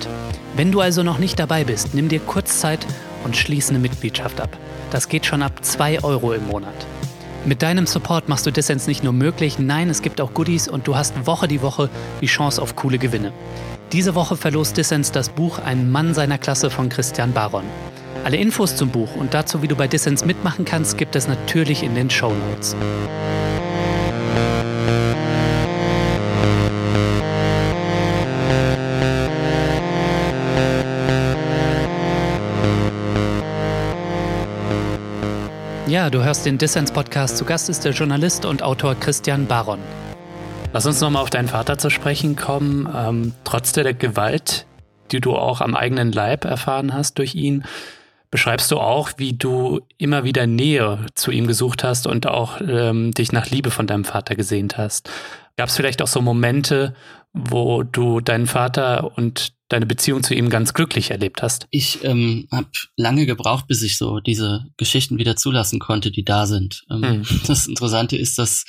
Wenn 0.55 0.71
du 0.71 0.81
also 0.81 1.03
noch 1.03 1.19
nicht 1.19 1.41
dabei 1.41 1.65
bist, 1.65 1.93
nimm 1.93 2.09
dir 2.09 2.21
kurz 2.21 2.61
Zeit 2.61 2.87
und 3.25 3.37
schließe 3.37 3.71
eine 3.71 3.81
Mitgliedschaft 3.81 4.41
ab. 4.41 4.57
Das 4.93 5.09
geht 5.09 5.27
schon 5.27 5.43
ab 5.43 5.65
2 5.65 6.05
Euro 6.05 6.33
im 6.33 6.47
Monat. 6.47 6.87
Mit 7.47 7.63
deinem 7.63 7.87
Support 7.87 8.29
machst 8.29 8.45
du 8.45 8.51
Dissens 8.51 8.89
nicht 8.89 9.05
nur 9.05 9.13
möglich, 9.13 9.61
nein, 9.61 9.89
es 9.89 10.03
gibt 10.03 10.21
auch 10.21 10.35
Goodies 10.35 10.67
und 10.67 10.89
du 10.89 10.97
hast 10.97 11.29
Woche 11.29 11.47
die 11.47 11.63
Woche 11.63 11.89
die 12.21 12.27
Chance 12.27 12.61
auf 12.61 12.75
coole 12.75 12.99
Gewinne. 12.99 13.33
Diese 13.93 14.17
Woche 14.17 14.37
verlost 14.37 14.77
Dissens 14.77 15.13
das 15.13 15.29
Buch 15.29 15.61
Ein 15.61 15.93
Mann 15.93 16.13
seiner 16.13 16.39
Klasse 16.39 16.71
von 16.71 16.89
Christian 16.89 17.33
Baron. 17.33 17.63
Alle 18.25 18.37
Infos 18.37 18.75
zum 18.75 18.89
Buch 18.89 19.15
und 19.15 19.33
dazu, 19.33 19.63
wie 19.63 19.69
du 19.69 19.77
bei 19.77 19.87
Dissens 19.87 20.25
mitmachen 20.25 20.65
kannst, 20.65 20.99
gibt 20.99 21.15
es 21.15 21.29
natürlich 21.29 21.85
in 21.85 21.95
den 21.95 22.11
Show 22.11 22.33
Notes. 22.51 22.75
Ja, 35.97 36.11
du 36.11 36.23
hörst 36.23 36.45
den 36.45 36.59
Dissens-Podcast. 36.59 37.39
Zu 37.39 37.47
Gast 37.47 37.71
ist 37.71 37.87
der 37.87 37.93
Journalist 37.93 38.45
und 38.45 38.63
Autor 38.63 38.97
Christian 38.97 39.47
Baron. 39.47 39.79
Lass 40.75 40.85
uns 40.85 41.01
nochmal 41.01 41.23
auf 41.23 41.31
deinen 41.31 41.49
Vater 41.49 41.79
zu 41.79 41.89
sprechen 41.89 42.37
kommen. 42.37 42.87
Ähm, 42.95 43.33
trotz 43.45 43.73
der 43.73 43.95
Gewalt, 43.95 44.67
die 45.11 45.23
du 45.23 45.35
auch 45.35 45.63
am 45.63 45.75
eigenen 45.75 46.13
Leib 46.13 46.45
erfahren 46.45 46.93
hast 46.93 47.17
durch 47.17 47.35
ihn, 47.35 47.65
beschreibst 48.31 48.71
du 48.73 48.77
auch, 48.77 49.13
wie 49.17 49.33
du 49.33 49.81
immer 49.97 50.23
wieder 50.23 50.47
Nähe 50.47 50.99
zu 51.15 51.31
ihm 51.31 51.47
gesucht 51.47 51.83
hast 51.83 52.07
und 52.07 52.27
auch 52.27 52.61
ähm, 52.61 53.13
dich 53.13 53.33
nach 53.33 53.47
Liebe 53.47 53.71
von 53.71 53.87
deinem 53.87 54.05
Vater 54.05 54.35
gesehnt 54.35 54.77
hast. 54.77 55.09
Gab 55.57 55.71
es 55.71 55.77
vielleicht 55.77 56.03
auch 56.03 56.09
so 56.09 56.21
Momente, 56.21 56.93
wo 57.33 57.85
du 57.85 58.21
deinen 58.21 58.47
Vater 58.47 59.17
und 59.17 59.56
deine 59.69 59.87
Beziehung 59.87 60.23
zu 60.23 60.35
ihm 60.35 60.49
ganz 60.49 60.75
glücklich 60.75 61.11
erlebt 61.11 61.43
hast? 61.43 61.67
Ich 61.71 62.05
ähm, 62.05 62.47
habe 62.53 62.69
lange 62.97 63.27
gebraucht, 63.27 63.67
bis 63.67 63.83
ich 63.83 63.99
so 63.99 64.21
diese 64.21 64.67
Geschichten 64.77 65.19
wieder 65.19 65.37
zulassen 65.37 65.81
konnte, 65.81 66.11
die 66.11 66.25
da 66.25 66.47
sind. 66.47 66.85
Ähm, 66.91 67.03
hm. 67.03 67.27
Das 67.47 67.67
Interessante 67.67 68.17
ist, 68.17 68.39
dass 68.39 68.65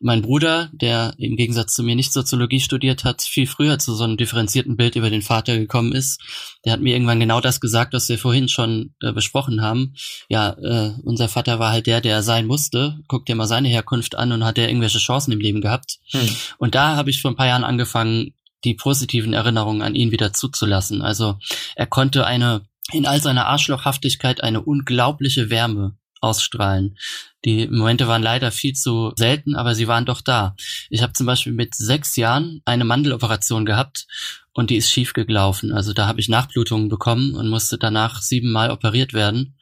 mein 0.00 0.22
Bruder, 0.22 0.70
der 0.72 1.14
im 1.18 1.36
Gegensatz 1.36 1.74
zu 1.74 1.82
mir 1.82 1.94
nicht 1.94 2.12
Soziologie 2.12 2.60
studiert 2.60 3.04
hat, 3.04 3.22
viel 3.22 3.46
früher 3.46 3.78
zu 3.78 3.94
so 3.94 4.04
einem 4.04 4.16
differenzierten 4.16 4.76
Bild 4.76 4.96
über 4.96 5.10
den 5.10 5.22
Vater 5.22 5.58
gekommen 5.58 5.92
ist. 5.92 6.20
Der 6.64 6.72
hat 6.72 6.80
mir 6.80 6.94
irgendwann 6.94 7.20
genau 7.20 7.40
das 7.40 7.60
gesagt, 7.60 7.92
was 7.92 8.08
wir 8.08 8.18
vorhin 8.18 8.48
schon 8.48 8.94
äh, 9.02 9.12
besprochen 9.12 9.62
haben. 9.62 9.94
Ja, 10.28 10.50
äh, 10.50 10.92
unser 11.02 11.28
Vater 11.28 11.58
war 11.58 11.70
halt 11.70 11.86
der, 11.86 12.00
der 12.00 12.22
sein 12.22 12.46
musste. 12.46 12.98
Guck 13.08 13.26
dir 13.26 13.34
mal 13.34 13.46
seine 13.46 13.68
Herkunft 13.68 14.16
an 14.16 14.32
und 14.32 14.44
hat 14.44 14.58
er 14.58 14.68
irgendwelche 14.68 14.98
Chancen 14.98 15.32
im 15.32 15.40
Leben 15.40 15.60
gehabt. 15.60 15.98
Hm. 16.10 16.28
Und 16.58 16.74
da 16.74 16.96
habe 16.96 17.10
ich 17.10 17.20
vor 17.20 17.30
ein 17.30 17.36
paar 17.36 17.46
Jahren 17.46 17.64
angefangen, 17.64 18.32
die 18.64 18.74
positiven 18.74 19.32
Erinnerungen 19.32 19.82
an 19.82 19.94
ihn 19.94 20.12
wieder 20.12 20.32
zuzulassen. 20.32 21.02
Also 21.02 21.38
er 21.76 21.86
konnte 21.86 22.26
eine 22.26 22.62
in 22.92 23.06
all 23.06 23.22
seiner 23.22 23.46
Arschlochhaftigkeit 23.46 24.42
eine 24.42 24.62
unglaubliche 24.62 25.50
Wärme 25.50 25.96
ausstrahlen. 26.20 26.98
Die 27.44 27.66
Momente 27.68 28.06
waren 28.08 28.22
leider 28.22 28.50
viel 28.50 28.74
zu 28.74 29.12
selten, 29.16 29.56
aber 29.56 29.74
sie 29.74 29.88
waren 29.88 30.04
doch 30.04 30.20
da. 30.20 30.54
Ich 30.90 31.02
habe 31.02 31.14
zum 31.14 31.26
Beispiel 31.26 31.52
mit 31.52 31.74
sechs 31.74 32.16
Jahren 32.16 32.60
eine 32.64 32.84
Mandeloperation 32.84 33.64
gehabt 33.64 34.06
und 34.52 34.70
die 34.70 34.76
ist 34.76 34.90
schief 34.90 35.14
gelaufen. 35.14 35.72
Also 35.72 35.92
da 35.92 36.06
habe 36.06 36.20
ich 36.20 36.28
Nachblutungen 36.28 36.88
bekommen 36.88 37.34
und 37.34 37.48
musste 37.48 37.78
danach 37.78 38.20
siebenmal 38.20 38.70
operiert 38.70 39.14
werden. 39.14 39.56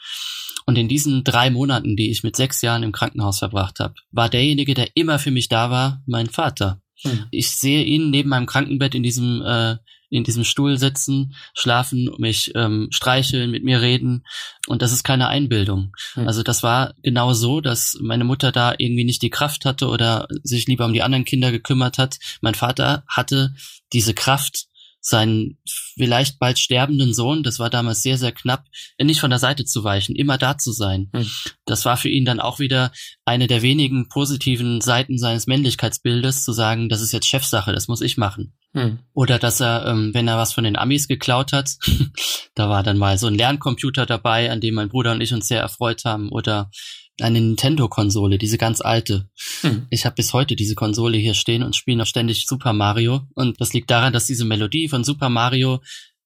Und 0.66 0.76
in 0.76 0.88
diesen 0.88 1.24
drei 1.24 1.50
Monaten, 1.50 1.96
die 1.96 2.10
ich 2.10 2.24
mit 2.24 2.36
sechs 2.36 2.60
Jahren 2.60 2.82
im 2.82 2.92
Krankenhaus 2.92 3.38
verbracht 3.38 3.80
habe, 3.80 3.94
war 4.10 4.28
derjenige, 4.28 4.74
der 4.74 4.96
immer 4.96 5.18
für 5.18 5.30
mich 5.30 5.48
da 5.48 5.70
war, 5.70 6.02
mein 6.06 6.28
Vater. 6.28 6.82
Hm. 7.02 7.26
Ich 7.30 7.50
sehe 7.50 7.84
ihn 7.84 8.10
neben 8.10 8.28
meinem 8.28 8.46
Krankenbett 8.46 8.94
in 8.94 9.02
diesem 9.02 9.42
äh, 9.42 9.76
in 10.10 10.24
diesem 10.24 10.44
Stuhl 10.44 10.78
sitzen, 10.78 11.34
schlafen, 11.54 12.10
mich 12.18 12.52
ähm, 12.54 12.88
streicheln, 12.90 13.50
mit 13.50 13.64
mir 13.64 13.80
reden. 13.80 14.24
Und 14.66 14.82
das 14.82 14.92
ist 14.92 15.04
keine 15.04 15.28
Einbildung. 15.28 15.92
Hm. 16.14 16.26
Also 16.26 16.42
das 16.42 16.62
war 16.62 16.94
genau 17.02 17.34
so, 17.34 17.60
dass 17.60 17.98
meine 18.00 18.24
Mutter 18.24 18.52
da 18.52 18.74
irgendwie 18.76 19.04
nicht 19.04 19.22
die 19.22 19.30
Kraft 19.30 19.64
hatte 19.64 19.88
oder 19.88 20.26
sich 20.42 20.66
lieber 20.66 20.86
um 20.86 20.92
die 20.92 21.02
anderen 21.02 21.24
Kinder 21.24 21.52
gekümmert 21.52 21.98
hat. 21.98 22.18
Mein 22.40 22.54
Vater 22.54 23.04
hatte 23.06 23.54
diese 23.92 24.14
Kraft, 24.14 24.66
seinen 25.08 25.58
vielleicht 25.64 26.38
bald 26.38 26.58
sterbenden 26.58 27.14
Sohn, 27.14 27.42
das 27.42 27.58
war 27.58 27.70
damals 27.70 28.02
sehr, 28.02 28.18
sehr 28.18 28.32
knapp, 28.32 28.64
nicht 29.00 29.20
von 29.20 29.30
der 29.30 29.38
Seite 29.38 29.64
zu 29.64 29.82
weichen, 29.82 30.14
immer 30.14 30.36
da 30.36 30.58
zu 30.58 30.70
sein. 30.70 31.08
Hm. 31.14 31.26
Das 31.64 31.86
war 31.86 31.96
für 31.96 32.10
ihn 32.10 32.26
dann 32.26 32.40
auch 32.40 32.58
wieder 32.58 32.92
eine 33.24 33.46
der 33.46 33.62
wenigen 33.62 34.08
positiven 34.08 34.82
Seiten 34.82 35.18
seines 35.18 35.46
Männlichkeitsbildes, 35.46 36.44
zu 36.44 36.52
sagen, 36.52 36.90
das 36.90 37.00
ist 37.00 37.12
jetzt 37.12 37.26
Chefsache, 37.26 37.72
das 37.72 37.88
muss 37.88 38.02
ich 38.02 38.18
machen. 38.18 38.52
Hm. 38.74 38.98
Oder 39.14 39.38
dass 39.38 39.60
er, 39.60 39.86
ähm, 39.86 40.12
wenn 40.12 40.28
er 40.28 40.36
was 40.36 40.52
von 40.52 40.64
den 40.64 40.76
Amis 40.76 41.08
geklaut 41.08 41.52
hat, 41.52 41.76
da 42.54 42.68
war 42.68 42.82
dann 42.82 42.98
mal 42.98 43.16
so 43.16 43.28
ein 43.28 43.34
Lerncomputer 43.34 44.04
dabei, 44.04 44.50
an 44.50 44.60
dem 44.60 44.74
mein 44.74 44.90
Bruder 44.90 45.12
und 45.12 45.22
ich 45.22 45.32
uns 45.32 45.48
sehr 45.48 45.60
erfreut 45.60 46.04
haben. 46.04 46.28
Oder 46.28 46.70
eine 47.20 47.40
Nintendo-Konsole, 47.40 48.38
diese 48.38 48.58
ganz 48.58 48.80
alte. 48.80 49.28
Hm. 49.62 49.86
Ich 49.90 50.04
habe 50.04 50.16
bis 50.16 50.32
heute 50.32 50.56
diese 50.56 50.74
Konsole 50.74 51.18
hier 51.18 51.34
stehen 51.34 51.62
und 51.62 51.76
spiele 51.76 51.98
noch 51.98 52.06
ständig 52.06 52.46
Super 52.46 52.72
Mario. 52.72 53.22
Und 53.34 53.60
das 53.60 53.72
liegt 53.72 53.90
daran, 53.90 54.12
dass 54.12 54.26
diese 54.26 54.44
Melodie 54.44 54.88
von 54.88 55.04
Super 55.04 55.28
Mario 55.28 55.80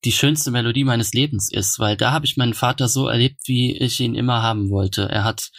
die 0.05 0.13
schönste 0.13 0.51
Melodie 0.51 0.85
meines 0.85 1.13
Lebens 1.13 1.51
ist, 1.51 1.79
weil 1.79 1.97
da 1.97 2.11
habe 2.11 2.27
ich 2.27 2.37
meinen 2.37 2.55
Vater 2.55 2.89
so 2.89 3.07
erlebt, 3.07 3.43
wie 3.47 3.77
ich 3.77 4.01
ihn 4.01 4.15
immer 4.15 4.43
haben 4.43 4.71
wollte. 4.71 5.09
Er 5.09 5.25
hat 5.25 5.51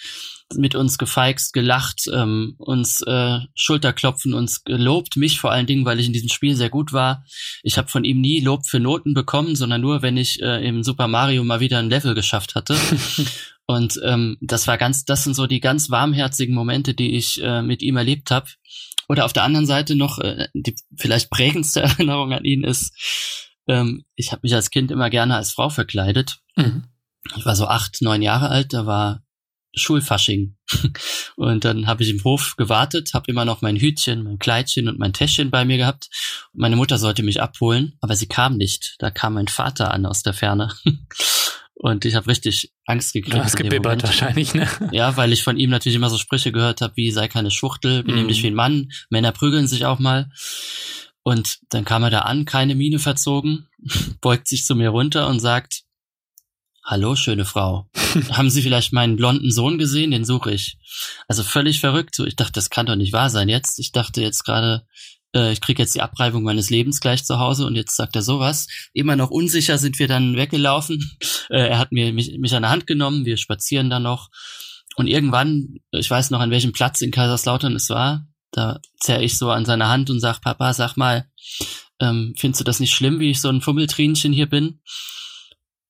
mit 0.57 0.75
uns 0.75 0.97
gefeixt, 0.97 1.53
gelacht, 1.53 2.09
ähm, 2.13 2.55
uns 2.57 3.01
äh, 3.01 3.39
Schulterklopfen, 3.55 4.33
uns 4.33 4.63
gelobt, 4.63 5.17
mich 5.17 5.39
vor 5.39 5.51
allen 5.51 5.65
Dingen, 5.65 5.85
weil 5.85 5.99
ich 5.99 6.07
in 6.07 6.13
diesem 6.13 6.29
Spiel 6.29 6.55
sehr 6.55 6.69
gut 6.69 6.93
war. 6.93 7.23
Ich 7.63 7.77
habe 7.77 7.87
von 7.87 8.03
ihm 8.03 8.21
nie 8.21 8.39
Lob 8.39 8.65
für 8.67 8.79
Noten 8.79 9.13
bekommen, 9.13 9.55
sondern 9.55 9.81
nur, 9.81 10.01
wenn 10.01 10.17
ich 10.17 10.41
äh, 10.41 10.65
im 10.67 10.83
Super 10.83 11.07
Mario 11.07 11.43
mal 11.43 11.59
wieder 11.59 11.79
ein 11.79 11.89
Level 11.89 12.15
geschafft 12.15 12.55
hatte. 12.55 12.75
Und 13.65 13.99
ähm, 14.03 14.37
das 14.41 14.67
war 14.67 14.77
ganz, 14.77 15.05
das 15.05 15.23
sind 15.23 15.35
so 15.35 15.47
die 15.47 15.61
ganz 15.61 15.89
warmherzigen 15.89 16.53
Momente, 16.53 16.93
die 16.93 17.15
ich 17.15 17.41
äh, 17.41 17.61
mit 17.61 17.81
ihm 17.81 17.97
erlebt 17.97 18.29
habe. 18.29 18.47
Oder 19.07 19.25
auf 19.25 19.33
der 19.33 19.43
anderen 19.43 19.65
Seite 19.65 19.95
noch 19.95 20.19
äh, 20.19 20.47
die 20.53 20.75
vielleicht 20.97 21.29
prägendste 21.29 21.81
Erinnerung 21.83 22.33
an 22.33 22.43
ihn 22.43 22.63
ist, 22.63 22.93
ähm, 23.67 24.05
ich 24.15 24.31
habe 24.31 24.41
mich 24.43 24.53
als 24.53 24.69
Kind 24.69 24.91
immer 24.91 25.09
gerne 25.09 25.35
als 25.35 25.51
Frau 25.51 25.69
verkleidet. 25.69 26.39
Mhm. 26.55 26.83
Ich 27.37 27.45
war 27.45 27.55
so 27.55 27.67
acht, 27.67 28.01
neun 28.01 28.21
Jahre 28.21 28.49
alt, 28.49 28.73
da 28.73 28.85
war 28.85 29.23
Schulfasching. 29.75 30.55
Und 31.35 31.65
dann 31.65 31.87
habe 31.87 32.03
ich 32.03 32.09
im 32.09 32.23
Hof 32.23 32.55
gewartet, 32.57 33.13
habe 33.13 33.31
immer 33.31 33.45
noch 33.45 33.61
mein 33.61 33.77
Hütchen, 33.77 34.23
mein 34.23 34.39
Kleidchen 34.39 34.87
und 34.87 34.99
mein 34.99 35.13
Täschchen 35.13 35.51
bei 35.51 35.65
mir 35.65 35.77
gehabt. 35.77 36.09
Meine 36.53 36.75
Mutter 36.75 36.97
sollte 36.97 37.23
mich 37.23 37.41
abholen, 37.41 37.97
aber 38.01 38.15
sie 38.15 38.27
kam 38.27 38.57
nicht. 38.57 38.95
Da 38.99 39.11
kam 39.11 39.33
mein 39.33 39.47
Vater 39.47 39.91
an 39.91 40.05
aus 40.05 40.23
der 40.23 40.33
Ferne. 40.33 40.73
Und 41.75 42.05
ich 42.05 42.15
habe 42.15 42.27
richtig 42.27 42.71
Angst 42.85 43.11
gekriegt. 43.11 43.35
Du 43.35 43.43
hast 43.43 43.57
gebibbert 43.57 44.03
wahrscheinlich, 44.03 44.53
ne? 44.53 44.69
Ja, 44.93 45.17
weil 45.17 45.33
ich 45.33 45.43
von 45.43 45.57
ihm 45.57 45.69
natürlich 45.69 45.97
immer 45.97 46.09
so 46.09 46.17
Sprüche 46.17 46.53
gehört 46.53 46.79
habe, 46.79 46.95
wie 46.95 47.11
sei 47.11 47.27
keine 47.27 47.51
Schwuchtel, 47.51 48.03
benimm 48.03 48.25
mm. 48.25 48.27
dich 48.29 48.41
wie 48.41 48.47
ein 48.47 48.53
Mann, 48.53 48.91
Männer 49.09 49.33
prügeln 49.33 49.67
sich 49.67 49.85
auch 49.85 49.99
mal. 49.99 50.31
Und 51.23 51.59
dann 51.71 51.83
kam 51.83 52.03
er 52.03 52.09
da 52.09 52.19
an, 52.19 52.45
keine 52.45 52.75
Miene 52.75 52.99
verzogen, 52.99 53.67
beugt 54.21 54.47
sich 54.47 54.63
zu 54.63 54.75
mir 54.75 54.89
runter 54.89 55.27
und 55.27 55.41
sagt, 55.41 55.82
Hallo, 56.85 57.15
schöne 57.15 57.45
Frau. 57.45 57.89
Haben 58.31 58.49
Sie 58.49 58.61
vielleicht 58.61 58.91
meinen 58.91 59.15
blonden 59.15 59.51
Sohn 59.51 59.77
gesehen? 59.77 60.11
Den 60.11 60.25
suche 60.25 60.51
ich. 60.51 60.77
Also 61.29 61.41
völlig 61.41 61.79
verrückt. 61.79 62.13
So, 62.13 62.25
ich 62.25 62.35
dachte, 62.35 62.51
das 62.53 62.69
kann 62.69 62.85
doch 62.85 62.95
nicht 62.95 63.13
wahr 63.13 63.29
sein. 63.29 63.47
Jetzt, 63.47 63.79
ich 63.79 63.93
dachte 63.93 64.21
jetzt 64.21 64.43
gerade, 64.43 64.85
äh, 65.33 65.53
ich 65.53 65.61
kriege 65.61 65.81
jetzt 65.81 65.95
die 65.95 66.01
Abreibung 66.01 66.43
meines 66.43 66.69
Lebens 66.69 66.99
gleich 66.99 67.23
zu 67.23 67.39
Hause 67.39 67.65
und 67.65 67.75
jetzt 67.75 67.95
sagt 67.95 68.17
er 68.17 68.21
sowas. 68.21 68.67
Immer 68.91 69.15
noch 69.15 69.31
unsicher 69.31 69.77
sind 69.77 69.97
wir 69.97 70.07
dann 70.07 70.35
weggelaufen. 70.35 71.17
Äh, 71.49 71.67
er 71.67 71.77
hat 71.77 71.91
mir 71.91 72.13
mich, 72.13 72.37
mich 72.39 72.55
an 72.55 72.61
der 72.61 72.71
Hand 72.71 72.87
genommen, 72.87 73.25
wir 73.25 73.35
spazieren 73.35 73.89
dann 73.89 74.03
noch 74.03 74.29
und 74.95 75.07
irgendwann, 75.07 75.79
ich 75.91 76.09
weiß 76.09 76.29
noch, 76.31 76.39
an 76.39 76.51
welchem 76.51 76.71
Platz 76.71 77.01
in 77.01 77.11
Kaiserslautern 77.11 77.75
es 77.75 77.89
war, 77.89 78.25
da 78.51 78.79
zerr 78.97 79.21
ich 79.21 79.37
so 79.37 79.51
an 79.51 79.65
seiner 79.65 79.89
Hand 79.89 80.09
und 80.09 80.21
sag, 80.21 80.39
Papa, 80.39 80.73
sag 80.73 80.95
mal, 80.95 81.27
ähm, 81.99 82.33
findest 82.37 82.61
du 82.61 82.63
das 82.63 82.79
nicht 82.79 82.93
schlimm, 82.93 83.19
wie 83.19 83.31
ich 83.31 83.41
so 83.41 83.49
ein 83.49 83.59
Fummeltrinchen 83.59 84.31
hier 84.31 84.49
bin? 84.49 84.79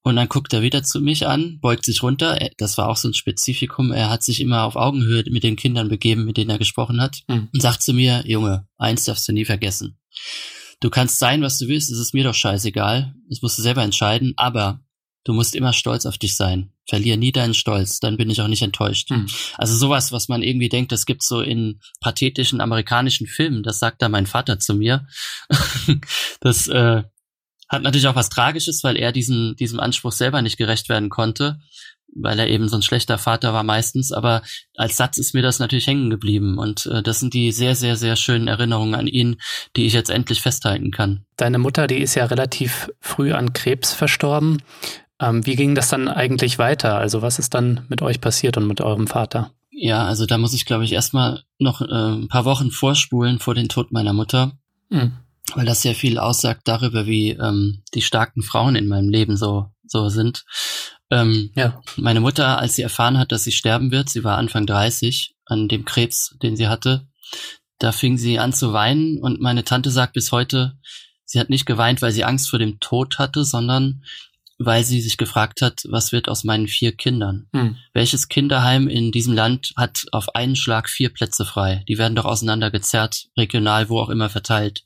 Und 0.06 0.18
dann 0.18 0.28
guckt 0.28 0.52
er 0.54 0.62
wieder 0.62 0.84
zu 0.84 1.00
mich 1.00 1.28
an, 1.28 1.60
beugt 1.62 1.86
sich 1.86 2.04
runter. 2.04 2.38
Das 2.58 2.78
war 2.78 2.90
auch 2.90 2.98
so 2.98 3.08
ein 3.08 3.14
Spezifikum. 3.14 3.94
Er 3.94 4.10
hat 4.10 4.22
sich 4.22 4.42
immer 4.42 4.64
auf 4.64 4.76
Augenhöhe 4.76 5.24
mit 5.30 5.44
den 5.44 5.56
Kindern 5.56 5.88
begeben, 5.88 6.26
mit 6.26 6.36
denen 6.36 6.50
er 6.50 6.58
gesprochen 6.58 7.02
hat. 7.02 7.22
Mhm. 7.28 7.48
Und 7.54 7.62
sagt 7.62 7.82
zu 7.82 7.94
mir, 7.94 8.24
Junge, 8.28 8.68
eins 8.78 9.06
darfst 9.06 9.28
du 9.30 9.32
nie 9.32 9.46
vergessen. 9.46 9.98
Du 10.82 10.90
kannst 10.90 11.20
sein, 11.20 11.42
was 11.42 11.58
du 11.58 11.70
willst, 11.70 11.90
es 11.90 12.00
ist 12.00 12.14
mir 12.14 12.26
doch 12.26 12.36
scheißegal. 12.36 13.16
Das 13.30 13.42
musst 13.42 13.58
du 13.58 13.62
selber 13.62 13.84
entscheiden, 13.84 14.34
aber 14.36 14.82
du 15.24 15.32
musst 15.32 15.56
immer 15.56 15.72
stolz 15.72 16.06
auf 16.06 16.18
dich 16.18 16.36
sein. 16.36 16.74
Verlier 16.86 17.16
nie 17.16 17.32
deinen 17.32 17.54
Stolz, 17.54 18.02
dann 18.02 18.18
bin 18.18 18.30
ich 18.30 18.42
auch 18.42 18.50
nicht 18.50 18.62
enttäuscht. 18.62 19.10
Mhm. 19.10 19.28
Also 19.58 19.78
sowas, 19.78 20.12
was 20.12 20.28
man 20.28 20.44
irgendwie 20.44 20.68
denkt, 20.68 20.92
das 20.92 21.06
gibt's 21.06 21.30
so 21.30 21.40
in 21.40 21.80
pathetischen 22.02 22.60
amerikanischen 22.60 23.26
Filmen, 23.26 23.64
das 23.64 23.80
sagt 23.80 24.02
da 24.02 24.10
mein 24.10 24.26
Vater 24.26 24.60
zu 24.60 24.74
mir. 24.76 25.08
das 26.42 26.68
äh, 26.68 27.04
hat 27.70 27.82
natürlich 27.82 28.08
auch 28.08 28.16
was 28.16 28.30
Tragisches, 28.30 28.84
weil 28.84 28.98
er 28.98 29.12
diesen, 29.12 29.56
diesem 29.56 29.80
Anspruch 29.80 30.12
selber 30.12 30.42
nicht 30.42 30.58
gerecht 30.58 30.90
werden 30.90 31.10
konnte, 31.10 31.60
weil 32.16 32.38
er 32.40 32.48
eben 32.48 32.70
so 32.70 32.76
ein 32.76 32.82
schlechter 32.82 33.18
Vater 33.18 33.54
war 33.54 33.64
meistens. 33.64 34.12
Aber 34.12 34.42
als 34.76 34.98
Satz 34.98 35.18
ist 35.18 35.34
mir 35.34 35.42
das 35.42 35.60
natürlich 35.60 35.88
hängen 35.88 36.10
geblieben. 36.10 36.58
Und 36.58 36.86
äh, 36.86 37.02
das 37.02 37.20
sind 37.20 37.34
die 37.34 37.52
sehr, 37.52 37.76
sehr, 37.76 37.96
sehr 37.96 38.16
schönen 38.16 38.48
Erinnerungen 38.48 38.96
an 38.96 39.08
ihn, 39.08 39.38
die 39.76 39.86
ich 39.86 39.94
jetzt 39.94 40.10
endlich 40.10 40.42
festhalten 40.42 40.92
kann. 40.92 41.26
Deine 41.38 41.58
Mutter, 41.58 41.88
die 41.88 41.98
ist 41.98 42.16
ja 42.16 42.26
relativ 42.26 42.90
früh 43.00 43.34
an 43.34 43.54
Krebs 43.54 43.94
verstorben. 43.94 44.62
Ähm, 45.20 45.46
wie 45.46 45.56
ging 45.56 45.76
das 45.76 45.90
dann 45.90 46.08
eigentlich 46.08 46.60
weiter? 46.60 46.98
Also 46.98 47.22
was 47.22 47.40
ist 47.40 47.54
dann 47.54 47.86
mit 47.90 48.02
euch 48.02 48.22
passiert 48.22 48.58
und 48.58 48.68
mit 48.68 48.82
eurem 48.82 49.08
Vater? 49.08 49.52
Ja, 49.72 50.06
also 50.06 50.26
da 50.26 50.38
muss 50.38 50.54
ich, 50.54 50.66
glaube 50.66 50.84
ich, 50.84 50.94
erstmal 50.94 51.44
noch 51.58 51.82
äh, 51.82 51.86
ein 51.86 52.28
paar 52.28 52.46
Wochen 52.46 52.70
vorspulen 52.70 53.40
vor 53.40 53.56
den 53.56 53.70
Tod 53.70 53.92
meiner 53.92 54.14
Mutter. 54.14 54.52
Mhm 54.90 55.23
weil 55.56 55.66
das 55.66 55.82
sehr 55.82 55.96
viel 55.96 56.18
aussagt 56.18 56.62
darüber, 56.66 57.06
wie 57.06 57.32
ähm, 57.32 57.84
die 57.94 58.02
starken 58.02 58.42
Frauen 58.42 58.76
in 58.76 58.88
meinem 58.88 59.10
Leben 59.10 59.38
so 59.38 59.68
so 59.86 60.10
sind. 60.10 60.44
Ähm, 61.10 61.52
ja. 61.56 61.82
Meine 61.98 62.20
Mutter, 62.20 62.58
als 62.58 62.76
sie 62.76 62.82
erfahren 62.82 63.18
hat, 63.18 63.32
dass 63.32 63.44
sie 63.44 63.52
sterben 63.52 63.92
wird, 63.92 64.10
sie 64.10 64.24
war 64.24 64.38
Anfang 64.38 64.66
30 64.66 65.36
an 65.46 65.68
dem 65.68 65.86
Krebs, 65.86 66.36
den 66.42 66.56
sie 66.56 66.68
hatte, 66.68 67.08
da 67.80 67.92
fing 67.92 68.18
sie 68.18 68.40
an 68.40 68.54
zu 68.54 68.74
weinen 68.74 69.20
und 69.20 69.42
meine 69.42 69.64
Tante 69.64 69.92
sagt 69.92 70.14
bis 70.14 70.32
heute, 70.32 70.78
sie 71.26 71.40
hat 71.40 71.50
nicht 71.50 71.66
geweint, 71.66 72.02
weil 72.02 72.12
sie 72.12 72.24
Angst 72.24 72.50
vor 72.50 72.60
dem 72.60 72.80
Tod 72.80 73.20
hatte, 73.20 73.44
sondern 73.44 74.04
weil 74.66 74.84
sie 74.84 75.02
sich 75.02 75.18
gefragt 75.18 75.62
hat, 75.62 75.82
was 75.90 76.12
wird 76.12 76.30
aus 76.30 76.44
meinen 76.44 76.68
vier 76.68 76.96
Kindern? 76.96 77.48
Hm. 77.54 77.78
Welches 77.94 78.28
Kinderheim 78.28 78.88
in 78.88 79.12
diesem 79.12 79.34
Land 79.34 79.74
hat 79.76 80.06
auf 80.12 80.36
einen 80.36 80.56
Schlag 80.56 80.90
vier 80.90 81.10
Plätze 81.10 81.46
frei? 81.46 81.84
Die 81.88 81.98
werden 81.98 82.16
doch 82.16 82.26
auseinandergezerrt, 82.26 83.28
regional, 83.38 83.90
wo 83.90 84.00
auch 84.00 84.10
immer 84.10 84.30
verteilt. 84.30 84.84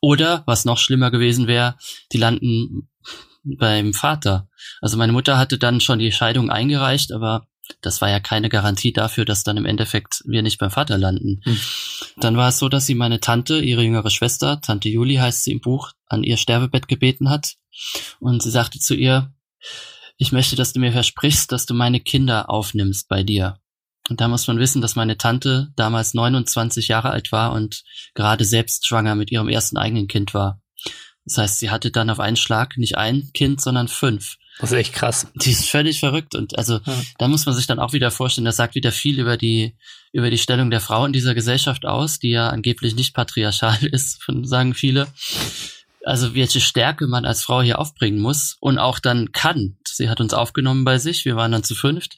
Oder, 0.00 0.42
was 0.46 0.64
noch 0.64 0.78
schlimmer 0.78 1.10
gewesen 1.10 1.46
wäre, 1.46 1.76
die 2.12 2.18
landen 2.18 2.88
beim 3.44 3.94
Vater. 3.94 4.48
Also 4.80 4.96
meine 4.96 5.12
Mutter 5.12 5.38
hatte 5.38 5.58
dann 5.58 5.80
schon 5.80 5.98
die 5.98 6.12
Scheidung 6.12 6.50
eingereicht, 6.50 7.12
aber 7.12 7.46
das 7.80 8.00
war 8.00 8.08
ja 8.08 8.20
keine 8.20 8.48
Garantie 8.48 8.92
dafür, 8.92 9.24
dass 9.24 9.44
dann 9.44 9.56
im 9.56 9.66
Endeffekt 9.66 10.22
wir 10.24 10.42
nicht 10.42 10.58
beim 10.58 10.70
Vater 10.70 10.98
landen. 10.98 11.40
Hm. 11.44 11.60
Dann 12.16 12.36
war 12.36 12.48
es 12.48 12.58
so, 12.58 12.68
dass 12.68 12.86
sie 12.86 12.94
meine 12.94 13.20
Tante, 13.20 13.60
ihre 13.60 13.82
jüngere 13.82 14.10
Schwester, 14.10 14.60
Tante 14.60 14.88
Juli 14.88 15.16
heißt 15.16 15.44
sie 15.44 15.52
im 15.52 15.60
Buch, 15.60 15.92
an 16.06 16.24
ihr 16.24 16.36
Sterbebett 16.36 16.88
gebeten 16.88 17.28
hat. 17.30 17.54
Und 18.20 18.42
sie 18.42 18.50
sagte 18.50 18.78
zu 18.78 18.94
ihr, 18.94 19.32
ich 20.16 20.32
möchte, 20.32 20.56
dass 20.56 20.72
du 20.72 20.80
mir 20.80 20.92
versprichst, 20.92 21.52
dass 21.52 21.66
du 21.66 21.74
meine 21.74 22.00
Kinder 22.00 22.50
aufnimmst 22.50 23.08
bei 23.08 23.22
dir. 23.22 23.60
Und 24.08 24.20
da 24.20 24.28
muss 24.28 24.46
man 24.46 24.58
wissen, 24.58 24.80
dass 24.80 24.96
meine 24.96 25.18
Tante 25.18 25.68
damals 25.76 26.14
29 26.14 26.88
Jahre 26.88 27.10
alt 27.10 27.30
war 27.30 27.52
und 27.52 27.84
gerade 28.14 28.44
selbst 28.44 28.86
schwanger 28.86 29.14
mit 29.14 29.30
ihrem 29.30 29.48
ersten 29.48 29.76
eigenen 29.76 30.08
Kind 30.08 30.34
war. 30.34 30.60
Das 31.24 31.36
heißt, 31.36 31.58
sie 31.58 31.70
hatte 31.70 31.90
dann 31.90 32.08
auf 32.10 32.20
einen 32.20 32.36
Schlag 32.36 32.78
nicht 32.78 32.96
ein 32.96 33.30
Kind, 33.34 33.60
sondern 33.60 33.88
fünf. 33.88 34.36
Das 34.58 34.72
ist 34.72 34.78
echt 34.78 34.94
krass. 34.94 35.28
Die 35.34 35.50
ist 35.50 35.68
völlig 35.68 36.00
verrückt. 36.00 36.34
Und 36.34 36.58
also 36.58 36.80
ja. 36.84 37.02
da 37.18 37.28
muss 37.28 37.46
man 37.46 37.54
sich 37.54 37.66
dann 37.66 37.78
auch 37.78 37.92
wieder 37.92 38.10
vorstellen, 38.10 38.46
das 38.46 38.56
sagt 38.56 38.74
wieder 38.74 38.92
viel 38.92 39.20
über 39.20 39.36
die, 39.36 39.76
über 40.12 40.30
die 40.30 40.38
Stellung 40.38 40.70
der 40.70 40.80
Frau 40.80 41.04
in 41.04 41.12
dieser 41.12 41.34
Gesellschaft 41.34 41.84
aus, 41.84 42.18
die 42.18 42.30
ja 42.30 42.48
angeblich 42.48 42.94
nicht 42.94 43.14
patriarchal 43.14 43.78
ist, 43.92 44.20
sagen 44.42 44.74
viele. 44.74 45.06
Also 46.08 46.34
welche 46.34 46.60
Stärke 46.60 47.06
man 47.06 47.24
als 47.24 47.42
Frau 47.42 47.60
hier 47.60 47.78
aufbringen 47.78 48.18
muss 48.18 48.56
und 48.60 48.78
auch 48.78 48.98
dann 48.98 49.32
kann. 49.32 49.76
Sie 49.86 50.08
hat 50.08 50.20
uns 50.20 50.32
aufgenommen 50.32 50.84
bei 50.84 50.98
sich, 50.98 51.24
wir 51.24 51.36
waren 51.36 51.52
dann 51.52 51.64
zu 51.64 51.74
fünft. 51.74 52.16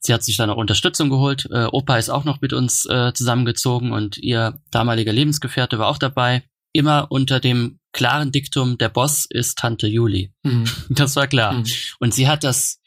Sie 0.00 0.12
hat 0.12 0.24
sich 0.24 0.36
dann 0.36 0.50
auch 0.50 0.56
Unterstützung 0.56 1.08
geholt. 1.08 1.48
Äh, 1.50 1.66
Opa 1.66 1.96
ist 1.98 2.10
auch 2.10 2.24
noch 2.24 2.40
mit 2.40 2.52
uns 2.52 2.86
äh, 2.86 3.12
zusammengezogen 3.12 3.92
und 3.92 4.18
ihr 4.18 4.60
damaliger 4.70 5.12
Lebensgefährte 5.12 5.78
war 5.78 5.86
auch 5.88 5.98
dabei. 5.98 6.42
Immer 6.72 7.06
unter 7.10 7.40
dem 7.40 7.78
klaren 7.92 8.32
Diktum, 8.32 8.76
der 8.76 8.88
Boss 8.88 9.26
ist 9.28 9.58
Tante 9.58 9.86
Juli. 9.86 10.32
Mhm. 10.42 10.64
Das 10.88 11.16
war 11.16 11.26
klar. 11.26 11.54
Mhm. 11.54 11.64
Und 12.00 12.14
sie 12.14 12.28
hat 12.28 12.42
das 12.44 12.77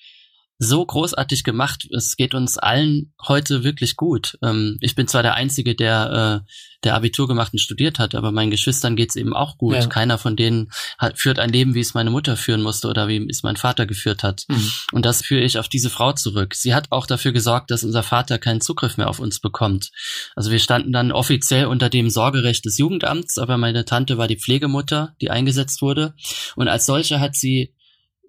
so 0.63 0.85
großartig 0.85 1.43
gemacht. 1.43 1.87
Es 1.91 2.15
geht 2.15 2.35
uns 2.35 2.59
allen 2.59 3.15
heute 3.27 3.63
wirklich 3.63 3.95
gut. 3.95 4.37
Ähm, 4.43 4.77
ich 4.79 4.93
bin 4.93 5.07
zwar 5.07 5.23
der 5.23 5.33
Einzige, 5.33 5.73
der, 5.73 6.43
äh, 6.45 6.51
der 6.83 6.93
Abitur 6.93 7.27
gemacht 7.27 7.51
und 7.51 7.57
studiert 7.57 7.97
hat, 7.97 8.13
aber 8.13 8.31
meinen 8.31 8.51
Geschwistern 8.51 8.95
geht's 8.95 9.15
eben 9.15 9.33
auch 9.33 9.57
gut. 9.57 9.73
Ja. 9.73 9.87
Keiner 9.87 10.19
von 10.19 10.35
denen 10.35 10.69
hat, 10.99 11.17
führt 11.17 11.39
ein 11.39 11.49
Leben, 11.49 11.73
wie 11.73 11.79
es 11.79 11.95
meine 11.95 12.11
Mutter 12.11 12.37
führen 12.37 12.61
musste 12.61 12.89
oder 12.89 13.07
wie 13.07 13.27
es 13.27 13.41
mein 13.41 13.55
Vater 13.55 13.87
geführt 13.87 14.21
hat. 14.21 14.43
Mhm. 14.49 14.71
Und 14.91 15.03
das 15.03 15.23
führe 15.23 15.41
ich 15.41 15.57
auf 15.57 15.67
diese 15.67 15.89
Frau 15.89 16.13
zurück. 16.13 16.53
Sie 16.53 16.75
hat 16.75 16.91
auch 16.91 17.07
dafür 17.07 17.31
gesorgt, 17.31 17.71
dass 17.71 17.83
unser 17.83 18.03
Vater 18.03 18.37
keinen 18.37 18.61
Zugriff 18.61 18.97
mehr 18.97 19.09
auf 19.09 19.17
uns 19.17 19.39
bekommt. 19.39 19.89
Also 20.35 20.51
wir 20.51 20.59
standen 20.59 20.91
dann 20.91 21.11
offiziell 21.11 21.65
unter 21.65 21.89
dem 21.89 22.11
Sorgerecht 22.11 22.65
des 22.65 22.77
Jugendamts, 22.77 23.39
aber 23.39 23.57
meine 23.57 23.83
Tante 23.83 24.19
war 24.19 24.27
die 24.27 24.37
Pflegemutter, 24.37 25.15
die 25.21 25.31
eingesetzt 25.31 25.81
wurde. 25.81 26.13
Und 26.55 26.67
als 26.67 26.85
solche 26.85 27.19
hat 27.19 27.35
sie 27.35 27.73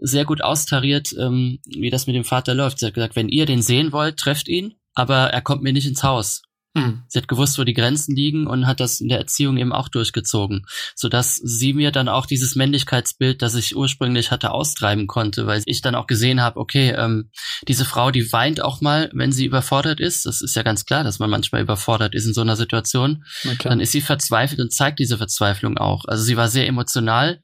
sehr 0.03 0.25
gut 0.25 0.43
austariert, 0.43 1.15
ähm, 1.19 1.59
wie 1.67 1.91
das 1.91 2.07
mit 2.07 2.17
dem 2.17 2.25
Vater 2.25 2.55
läuft. 2.55 2.79
Sie 2.79 2.87
hat 2.87 2.95
gesagt, 2.95 3.17
wenn 3.17 3.29
ihr 3.29 3.47
den 3.47 3.63
sehen 3.63 3.93
wollt, 3.93 4.19
trefft 4.19 4.49
ihn, 4.49 4.75
aber 4.95 5.29
er 5.29 5.41
kommt 5.41 5.63
mir 5.63 5.73
nicht 5.73 5.87
ins 5.87 6.03
Haus. 6.03 6.43
Hm. 6.75 7.03
Sie 7.07 7.19
hat 7.19 7.29
gewusst, 7.29 7.59
wo 7.59 7.65
die 7.65 7.75
Grenzen 7.75 8.17
liegen 8.17 8.47
und 8.47 8.67
hat 8.67 8.81
das 8.81 9.01
in 9.01 9.09
der 9.09 9.19
Erziehung 9.19 9.59
eben 9.59 9.75
auch 9.75 9.89
durchgezogen, 9.89 10.65
sodass 10.95 11.37
sie 11.37 11.75
mir 11.75 11.93
dann 11.93 12.09
auch 12.09 12.25
dieses 12.25 12.57
Männlichkeitsbild, 12.57 13.43
das 13.43 13.55
ich 13.57 13.77
ursprünglich 13.77 14.31
hatte, 14.31 14.53
austreiben 14.53 15.07
konnte, 15.07 15.47
weil 15.47 15.63
ich 15.67 15.83
dann 15.83 15.95
auch 15.95 16.07
gesehen 16.07 16.41
habe, 16.41 16.59
okay, 16.59 16.95
ähm, 16.97 17.31
diese 17.69 17.85
Frau, 17.85 18.11
die 18.11 18.33
weint 18.33 18.63
auch 18.63 18.81
mal, 18.81 19.11
wenn 19.13 19.33
sie 19.33 19.45
überfordert 19.45 20.01
ist. 20.01 20.25
Das 20.25 20.41
ist 20.41 20.57
ja 20.57 20.63
ganz 20.63 20.87
klar, 20.87 21.05
dass 21.05 21.19
man 21.19 21.29
manchmal 21.29 21.61
überfordert 21.61 22.15
ist 22.15 22.25
in 22.25 22.33
so 22.33 22.41
einer 22.41 22.57
Situation. 22.57 23.25
Okay. 23.45 23.69
Dann 23.69 23.81
ist 23.81 23.93
sie 23.93 24.01
verzweifelt 24.01 24.61
und 24.61 24.73
zeigt 24.73 24.99
diese 24.99 25.19
Verzweiflung 25.19 25.77
auch. 25.77 26.07
Also 26.07 26.25
sie 26.25 26.39
war 26.39 26.49
sehr 26.49 26.67
emotional 26.67 27.43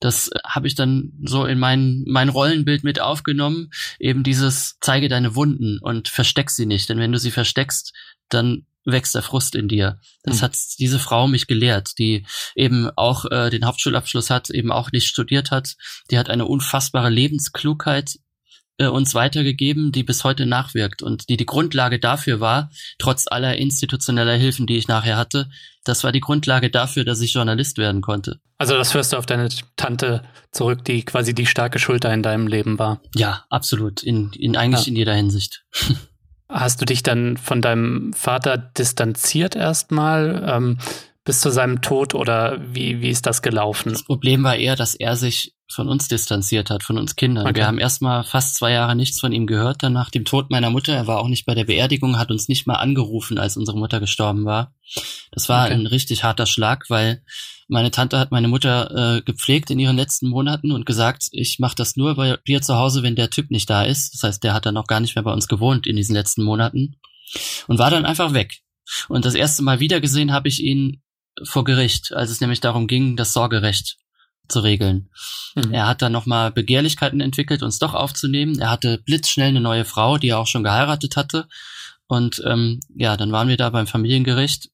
das 0.00 0.30
habe 0.44 0.66
ich 0.66 0.74
dann 0.74 1.12
so 1.24 1.44
in 1.46 1.58
mein, 1.58 2.04
mein 2.06 2.28
Rollenbild 2.28 2.84
mit 2.84 3.00
aufgenommen. 3.00 3.70
Eben 3.98 4.22
dieses, 4.22 4.76
zeige 4.80 5.08
deine 5.08 5.34
Wunden 5.34 5.78
und 5.80 6.08
versteck 6.08 6.50
sie 6.50 6.66
nicht. 6.66 6.88
Denn 6.88 6.98
wenn 6.98 7.12
du 7.12 7.18
sie 7.18 7.30
versteckst, 7.30 7.92
dann 8.28 8.66
wächst 8.84 9.14
der 9.14 9.22
Frust 9.22 9.54
in 9.54 9.68
dir. 9.68 9.98
Das 10.22 10.38
mhm. 10.38 10.42
hat 10.42 10.56
diese 10.78 10.98
Frau 10.98 11.26
mich 11.26 11.46
gelehrt, 11.46 11.98
die 11.98 12.24
eben 12.54 12.88
auch 12.96 13.24
äh, 13.30 13.50
den 13.50 13.64
Hauptschulabschluss 13.64 14.30
hat, 14.30 14.50
eben 14.50 14.70
auch 14.70 14.92
nicht 14.92 15.08
studiert 15.08 15.50
hat. 15.50 15.76
Die 16.10 16.18
hat 16.18 16.30
eine 16.30 16.46
unfassbare 16.46 17.10
Lebensklugheit 17.10 18.18
äh, 18.78 18.86
uns 18.86 19.14
weitergegeben, 19.14 19.92
die 19.92 20.02
bis 20.02 20.24
heute 20.24 20.46
nachwirkt 20.46 21.02
und 21.02 21.28
die 21.28 21.36
die 21.36 21.46
Grundlage 21.46 21.98
dafür 21.98 22.40
war, 22.40 22.70
trotz 22.98 23.26
aller 23.26 23.56
institutioneller 23.56 24.34
Hilfen, 24.34 24.66
die 24.66 24.76
ich 24.76 24.88
nachher 24.88 25.16
hatte, 25.16 25.48
das 25.84 26.04
war 26.04 26.12
die 26.12 26.20
Grundlage 26.20 26.70
dafür, 26.70 27.04
dass 27.04 27.20
ich 27.20 27.34
Journalist 27.34 27.78
werden 27.78 28.02
konnte. 28.02 28.40
Also 28.58 28.76
das 28.76 28.92
führst 28.92 29.12
du 29.12 29.18
auf 29.18 29.26
deine 29.26 29.48
Tante 29.76 30.22
zurück, 30.50 30.84
die 30.84 31.04
quasi 31.04 31.34
die 31.34 31.46
starke 31.46 31.78
Schulter 31.78 32.12
in 32.12 32.22
deinem 32.22 32.46
Leben 32.46 32.78
war. 32.78 33.00
Ja, 33.14 33.44
absolut, 33.50 34.02
in, 34.02 34.32
in 34.32 34.56
eigentlich 34.56 34.86
ja. 34.86 34.90
in 34.90 34.96
jeder 34.96 35.14
Hinsicht. 35.14 35.64
Hast 36.48 36.80
du 36.80 36.84
dich 36.84 37.02
dann 37.02 37.36
von 37.36 37.60
deinem 37.60 38.12
Vater 38.12 38.56
distanziert 38.56 39.56
erstmal? 39.56 40.44
Ähm, 40.48 40.78
bis 41.26 41.40
zu 41.40 41.50
seinem 41.50 41.82
Tod 41.82 42.14
oder 42.14 42.58
wie, 42.72 43.02
wie 43.02 43.10
ist 43.10 43.26
das 43.26 43.42
gelaufen? 43.42 43.92
Das 43.92 44.04
Problem 44.04 44.44
war 44.44 44.56
eher, 44.56 44.76
dass 44.76 44.94
er 44.94 45.16
sich 45.16 45.55
von 45.68 45.88
uns 45.88 46.08
distanziert 46.08 46.70
hat, 46.70 46.82
von 46.82 46.96
uns 46.96 47.16
Kindern. 47.16 47.46
Okay. 47.46 47.56
Wir 47.56 47.66
haben 47.66 47.78
erstmal 47.78 48.24
fast 48.24 48.56
zwei 48.56 48.72
Jahre 48.72 48.94
nichts 48.94 49.20
von 49.20 49.32
ihm 49.32 49.46
gehört, 49.46 49.82
dann 49.82 49.92
nach 49.92 50.10
dem 50.10 50.24
Tod 50.24 50.50
meiner 50.50 50.70
Mutter. 50.70 50.94
Er 50.94 51.06
war 51.06 51.18
auch 51.18 51.28
nicht 51.28 51.44
bei 51.44 51.54
der 51.54 51.64
Beerdigung, 51.64 52.18
hat 52.18 52.30
uns 52.30 52.48
nicht 52.48 52.66
mal 52.66 52.76
angerufen, 52.76 53.38
als 53.38 53.56
unsere 53.56 53.78
Mutter 53.78 53.98
gestorben 54.00 54.44
war. 54.44 54.74
Das 55.32 55.48
war 55.48 55.66
okay. 55.66 55.74
ein 55.74 55.86
richtig 55.86 56.22
harter 56.22 56.46
Schlag, 56.46 56.88
weil 56.88 57.22
meine 57.68 57.90
Tante 57.90 58.18
hat 58.18 58.30
meine 58.30 58.48
Mutter 58.48 59.16
äh, 59.16 59.22
gepflegt 59.22 59.70
in 59.70 59.80
ihren 59.80 59.96
letzten 59.96 60.28
Monaten 60.28 60.70
und 60.70 60.86
gesagt, 60.86 61.28
ich 61.32 61.58
mache 61.58 61.74
das 61.74 61.96
nur 61.96 62.14
bei 62.14 62.36
dir 62.46 62.62
zu 62.62 62.76
Hause, 62.76 63.02
wenn 63.02 63.16
der 63.16 63.30
Typ 63.30 63.50
nicht 63.50 63.68
da 63.68 63.82
ist. 63.82 64.14
Das 64.14 64.22
heißt, 64.22 64.44
der 64.44 64.54
hat 64.54 64.66
dann 64.66 64.76
auch 64.76 64.86
gar 64.86 65.00
nicht 65.00 65.16
mehr 65.16 65.24
bei 65.24 65.32
uns 65.32 65.48
gewohnt 65.48 65.86
in 65.86 65.96
diesen 65.96 66.14
letzten 66.14 66.44
Monaten 66.44 66.96
und 67.66 67.78
war 67.78 67.90
dann 67.90 68.04
einfach 68.04 68.34
weg. 68.34 68.60
Und 69.08 69.24
das 69.24 69.34
erste 69.34 69.64
Mal 69.64 69.80
wiedergesehen 69.80 70.32
habe 70.32 70.48
ich 70.48 70.62
ihn 70.62 71.02
vor 71.42 71.64
Gericht, 71.64 72.12
als 72.14 72.30
es 72.30 72.40
nämlich 72.40 72.60
darum 72.60 72.86
ging, 72.86 73.16
das 73.16 73.32
Sorgerecht 73.32 73.98
zu 74.48 74.60
regeln. 74.60 75.08
Mhm. 75.54 75.72
Er 75.72 75.86
hat 75.86 76.02
dann 76.02 76.12
nochmal 76.12 76.50
Begehrlichkeiten 76.52 77.20
entwickelt, 77.20 77.62
uns 77.62 77.78
doch 77.78 77.94
aufzunehmen. 77.94 78.58
Er 78.58 78.70
hatte 78.70 78.98
blitzschnell 78.98 79.48
eine 79.48 79.60
neue 79.60 79.84
Frau, 79.84 80.18
die 80.18 80.28
er 80.28 80.38
auch 80.38 80.46
schon 80.46 80.64
geheiratet 80.64 81.16
hatte. 81.16 81.48
Und 82.06 82.42
ähm, 82.44 82.80
ja, 82.94 83.16
dann 83.16 83.32
waren 83.32 83.48
wir 83.48 83.56
da 83.56 83.70
beim 83.70 83.86
Familiengericht, 83.86 84.70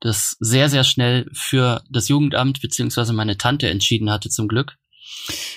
das 0.00 0.36
sehr, 0.40 0.68
sehr 0.68 0.84
schnell 0.84 1.28
für 1.32 1.82
das 1.88 2.08
Jugendamt 2.08 2.60
beziehungsweise 2.60 3.12
meine 3.12 3.38
Tante 3.38 3.70
entschieden 3.70 4.10
hatte, 4.10 4.30
zum 4.30 4.48
Glück. 4.48 4.76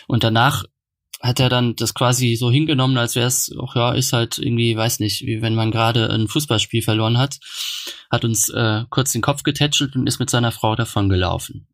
Und 0.08 0.24
danach 0.24 0.66
hat 1.22 1.40
er 1.40 1.50
dann 1.50 1.76
das 1.76 1.94
quasi 1.94 2.36
so 2.36 2.52
hingenommen, 2.52 2.98
als 2.98 3.16
wäre 3.16 3.28
es, 3.28 3.52
ach 3.60 3.76
ja, 3.76 3.94
ist 3.94 4.14
halt 4.14 4.38
irgendwie, 4.38 4.78
weiß 4.78 5.00
nicht, 5.00 5.22
wie 5.22 5.42
wenn 5.42 5.56
man 5.56 5.72
gerade 5.72 6.10
ein 6.12 6.28
Fußballspiel 6.28 6.84
verloren 6.84 7.18
hat, 7.18 7.40
hat 8.12 8.24
uns 8.24 8.50
äh, 8.50 8.84
kurz 8.90 9.12
den 9.12 9.22
Kopf 9.22 9.42
getätschelt 9.42 9.96
und 9.96 10.06
ist 10.06 10.20
mit 10.20 10.30
seiner 10.30 10.52
Frau 10.52 10.76
davon 10.76 11.10
gelaufen. 11.10 11.68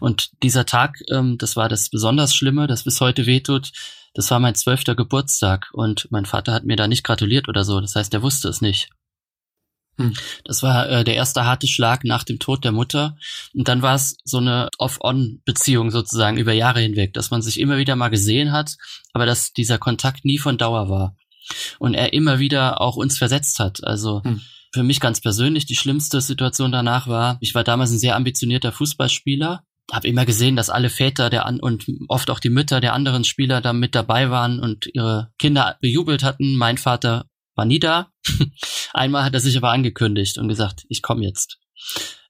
Und 0.00 0.30
dieser 0.42 0.66
Tag, 0.66 0.98
ähm, 1.10 1.38
das 1.38 1.56
war 1.56 1.68
das 1.68 1.90
besonders 1.90 2.34
Schlimme, 2.34 2.66
das 2.66 2.84
bis 2.84 3.00
heute 3.00 3.26
wehtut. 3.26 3.72
Das 4.14 4.30
war 4.30 4.40
mein 4.40 4.54
zwölfter 4.54 4.94
Geburtstag 4.94 5.68
und 5.72 6.08
mein 6.10 6.26
Vater 6.26 6.52
hat 6.52 6.64
mir 6.64 6.76
da 6.76 6.88
nicht 6.88 7.04
gratuliert 7.04 7.48
oder 7.48 7.64
so. 7.64 7.80
Das 7.80 7.94
heißt, 7.94 8.12
er 8.14 8.22
wusste 8.22 8.48
es 8.48 8.60
nicht. 8.60 8.90
Hm. 9.98 10.14
Das 10.44 10.62
war 10.62 10.88
äh, 10.88 11.04
der 11.04 11.16
erste 11.16 11.44
harte 11.44 11.66
Schlag 11.66 12.04
nach 12.04 12.24
dem 12.24 12.38
Tod 12.38 12.64
der 12.64 12.72
Mutter. 12.72 13.16
Und 13.52 13.68
dann 13.68 13.82
war 13.82 13.94
es 13.94 14.16
so 14.24 14.38
eine 14.38 14.68
Off-On-Beziehung 14.78 15.90
sozusagen 15.90 16.38
über 16.38 16.52
Jahre 16.52 16.80
hinweg, 16.80 17.12
dass 17.14 17.30
man 17.30 17.42
sich 17.42 17.60
immer 17.60 17.78
wieder 17.78 17.96
mal 17.96 18.08
gesehen 18.08 18.52
hat, 18.52 18.76
aber 19.12 19.26
dass 19.26 19.52
dieser 19.52 19.78
Kontakt 19.78 20.24
nie 20.24 20.38
von 20.38 20.56
Dauer 20.56 20.88
war. 20.88 21.16
Und 21.78 21.94
er 21.94 22.12
immer 22.12 22.38
wieder 22.38 22.80
auch 22.80 22.96
uns 22.96 23.18
versetzt 23.18 23.58
hat. 23.58 23.82
Also 23.84 24.22
hm. 24.22 24.40
Für 24.72 24.82
mich 24.82 25.00
ganz 25.00 25.20
persönlich 25.20 25.66
die 25.66 25.76
schlimmste 25.76 26.20
Situation 26.20 26.72
danach 26.72 27.06
war, 27.08 27.38
ich 27.40 27.54
war 27.54 27.64
damals 27.64 27.90
ein 27.90 27.98
sehr 27.98 28.16
ambitionierter 28.16 28.72
Fußballspieler 28.72 29.62
habe 29.90 30.06
immer 30.06 30.26
gesehen, 30.26 30.56
dass 30.56 30.70
alle 30.70 30.90
Väter 30.90 31.30
der 31.30 31.46
an 31.46 31.60
und 31.60 31.86
oft 32.08 32.30
auch 32.30 32.40
die 32.40 32.50
Mütter 32.50 32.80
der 32.80 32.92
anderen 32.92 33.24
Spieler 33.24 33.60
da 33.60 33.72
mit 33.72 33.94
dabei 33.94 34.30
waren 34.30 34.60
und 34.60 34.86
ihre 34.92 35.32
Kinder 35.38 35.78
bejubelt 35.80 36.22
hatten. 36.22 36.56
Mein 36.56 36.78
Vater 36.78 37.26
war 37.54 37.64
nie 37.64 37.78
da. 37.78 38.10
Einmal 38.92 39.24
hat 39.24 39.34
er 39.34 39.40
sich 39.40 39.56
aber 39.56 39.70
angekündigt 39.70 40.38
und 40.38 40.48
gesagt, 40.48 40.84
ich 40.88 41.02
komme 41.02 41.24
jetzt 41.24 41.58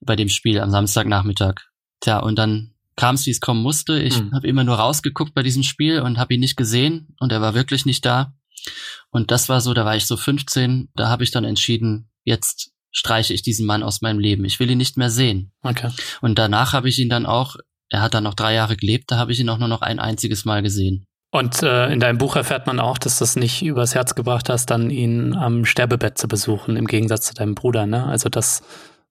bei 0.00 0.14
dem 0.14 0.28
Spiel 0.28 0.60
am 0.60 0.70
Samstagnachmittag. 0.70 1.56
Tja, 2.00 2.20
und 2.20 2.36
dann 2.36 2.74
kam 2.94 3.16
es, 3.16 3.26
wie 3.26 3.30
es 3.30 3.40
kommen 3.40 3.62
musste. 3.62 4.00
Ich 4.00 4.20
mhm. 4.20 4.32
habe 4.32 4.46
immer 4.46 4.62
nur 4.62 4.76
rausgeguckt 4.76 5.34
bei 5.34 5.42
diesem 5.42 5.64
Spiel 5.64 6.00
und 6.00 6.18
habe 6.18 6.34
ihn 6.34 6.40
nicht 6.40 6.56
gesehen 6.56 7.16
und 7.18 7.32
er 7.32 7.40
war 7.40 7.54
wirklich 7.54 7.86
nicht 7.86 8.04
da. 8.06 8.34
Und 9.10 9.30
das 9.30 9.48
war 9.48 9.60
so, 9.60 9.74
da 9.74 9.84
war 9.84 9.96
ich 9.96 10.06
so 10.06 10.16
15, 10.16 10.90
da 10.94 11.08
habe 11.08 11.24
ich 11.24 11.30
dann 11.30 11.44
entschieden, 11.44 12.07
jetzt 12.28 12.70
streiche 12.90 13.34
ich 13.34 13.42
diesen 13.42 13.66
Mann 13.66 13.82
aus 13.82 14.00
meinem 14.00 14.18
Leben. 14.18 14.44
Ich 14.44 14.60
will 14.60 14.70
ihn 14.70 14.78
nicht 14.78 14.96
mehr 14.96 15.10
sehen. 15.10 15.52
Okay. 15.62 15.90
Und 16.20 16.38
danach 16.38 16.72
habe 16.72 16.88
ich 16.88 16.98
ihn 16.98 17.08
dann 17.08 17.26
auch, 17.26 17.56
er 17.90 18.02
hat 18.02 18.14
dann 18.14 18.24
noch 18.24 18.34
drei 18.34 18.54
Jahre 18.54 18.76
gelebt, 18.76 19.10
da 19.10 19.16
habe 19.16 19.32
ich 19.32 19.40
ihn 19.40 19.48
auch 19.48 19.58
nur 19.58 19.68
noch 19.68 19.82
ein 19.82 19.98
einziges 19.98 20.44
Mal 20.44 20.62
gesehen. 20.62 21.06
Und 21.30 21.62
äh, 21.62 21.92
in 21.92 22.00
deinem 22.00 22.18
Buch 22.18 22.36
erfährt 22.36 22.66
man 22.66 22.80
auch, 22.80 22.96
dass 22.96 23.18
du 23.18 23.24
es 23.24 23.36
nicht 23.36 23.62
übers 23.62 23.94
Herz 23.94 24.14
gebracht 24.14 24.48
hast, 24.48 24.66
dann 24.66 24.88
ihn 24.88 25.34
am 25.34 25.66
Sterbebett 25.66 26.16
zu 26.16 26.26
besuchen, 26.26 26.76
im 26.76 26.86
Gegensatz 26.86 27.26
zu 27.26 27.34
deinem 27.34 27.54
Bruder, 27.54 27.86
ne? 27.86 28.06
Also 28.06 28.30
das 28.30 28.62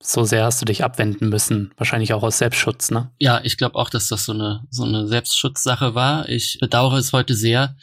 so 0.01 0.23
sehr 0.23 0.45
hast 0.45 0.61
du 0.61 0.65
dich 0.65 0.83
abwenden 0.83 1.29
müssen, 1.29 1.71
wahrscheinlich 1.77 2.13
auch 2.13 2.23
aus 2.23 2.39
Selbstschutz, 2.39 2.89
ne? 2.89 3.11
Ja, 3.19 3.41
ich 3.43 3.57
glaube 3.57 3.75
auch, 3.75 3.89
dass 3.91 4.07
das 4.07 4.25
so 4.25 4.33
eine 4.33 4.63
so 4.71 4.83
eine 4.83 5.07
Selbstschutzsache 5.07 5.93
war. 5.93 6.27
Ich 6.27 6.57
bedauere 6.59 6.97
es 6.97 7.13
heute 7.13 7.35
sehr, 7.35 7.75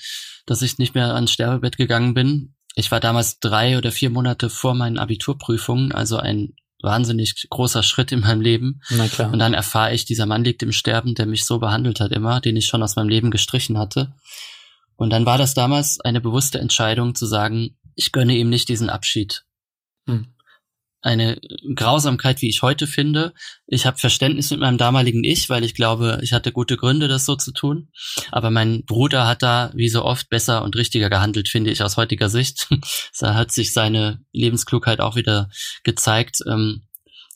dass 0.47 0.63
ich 0.63 0.79
nicht 0.79 0.97
mehr 0.97 1.15
ans 1.15 1.31
Sterbebett 1.31 1.77
gegangen 1.77 2.15
bin. 2.15 2.54
Ich 2.75 2.91
war 2.91 3.01
damals 3.01 3.39
drei 3.39 3.79
oder 3.79 3.93
vier 3.93 4.11
Monate 4.11 4.51
vor 4.51 4.75
meinen 4.75 4.99
Abiturprüfungen, 4.99 5.93
also 5.93 6.17
ein 6.17 6.55
wahnsinnig 6.83 7.47
großer 7.49 7.83
Schritt 7.83 8.13
in 8.13 8.21
meinem 8.21 8.41
Leben. 8.41 8.81
Na 8.91 9.09
klar. 9.09 9.33
Und 9.33 9.39
dann 9.39 9.55
erfahre 9.55 9.95
ich, 9.95 10.05
dieser 10.05 10.27
Mann 10.27 10.45
liegt 10.45 10.63
im 10.63 10.73
Sterben, 10.73 11.15
der 11.15 11.27
mich 11.27 11.45
so 11.45 11.59
behandelt 11.59 12.01
hat 12.01 12.13
immer, 12.13 12.41
den 12.41 12.57
ich 12.57 12.67
schon 12.67 12.83
aus 12.83 12.97
meinem 12.97 13.09
Leben 13.09 13.31
gestrichen 13.31 13.79
hatte. 13.79 14.13
Und 14.97 15.11
dann 15.11 15.27
war 15.27 15.39
das 15.39 15.55
damals 15.55 16.01
eine 16.01 16.21
bewusste 16.21 16.59
Entscheidung 16.59 17.15
zu 17.15 17.27
sagen, 17.27 17.77
ich 17.95 18.13
gönne 18.13 18.37
ihm 18.37 18.51
nicht 18.51 18.69
diesen 18.69 18.91
Abschied. 18.91 19.45
Hm 20.07 20.34
eine 21.05 21.39
Grausamkeit, 21.75 22.41
wie 22.41 22.49
ich 22.49 22.63
heute 22.63 22.87
finde. 22.87 23.35
Ich 23.67 23.85
habe 23.85 23.99
Verständnis 23.99 24.51
mit 24.51 24.61
meinem 24.61 24.79
damaligen 24.79 25.23
Ich, 25.23 25.51
weil 25.51 25.63
ich 25.63 25.75
glaube, 25.75 26.19
ich 26.23 26.33
hatte 26.33 26.51
gute 26.51 26.79
Gründe, 26.79 27.09
das 27.09 27.27
so 27.27 27.37
zu 27.37 27.53
tun. 27.53 27.91
Aber 28.33 28.51
mein 28.51 28.87
Bruder 28.87 29.27
hat 29.27 29.43
da, 29.43 29.71
wie 29.75 29.91
so 29.91 30.03
oft, 30.03 30.31
besser 30.31 30.65
und 30.65 30.77
richtiger 30.77 31.11
gehandelt, 31.11 31.51
finde 31.51 31.71
ich 31.71 31.83
aus 31.83 31.99
heutiger 31.99 32.31
Sicht. 32.31 32.69
da 33.21 33.35
hat 33.35 33.53
sich 33.53 33.75
seine 33.75 34.25
Lebensklugheit 34.33 35.01
auch 35.01 35.15
wieder 35.15 35.51
gezeigt. 35.83 36.39
Ähm, 36.49 36.85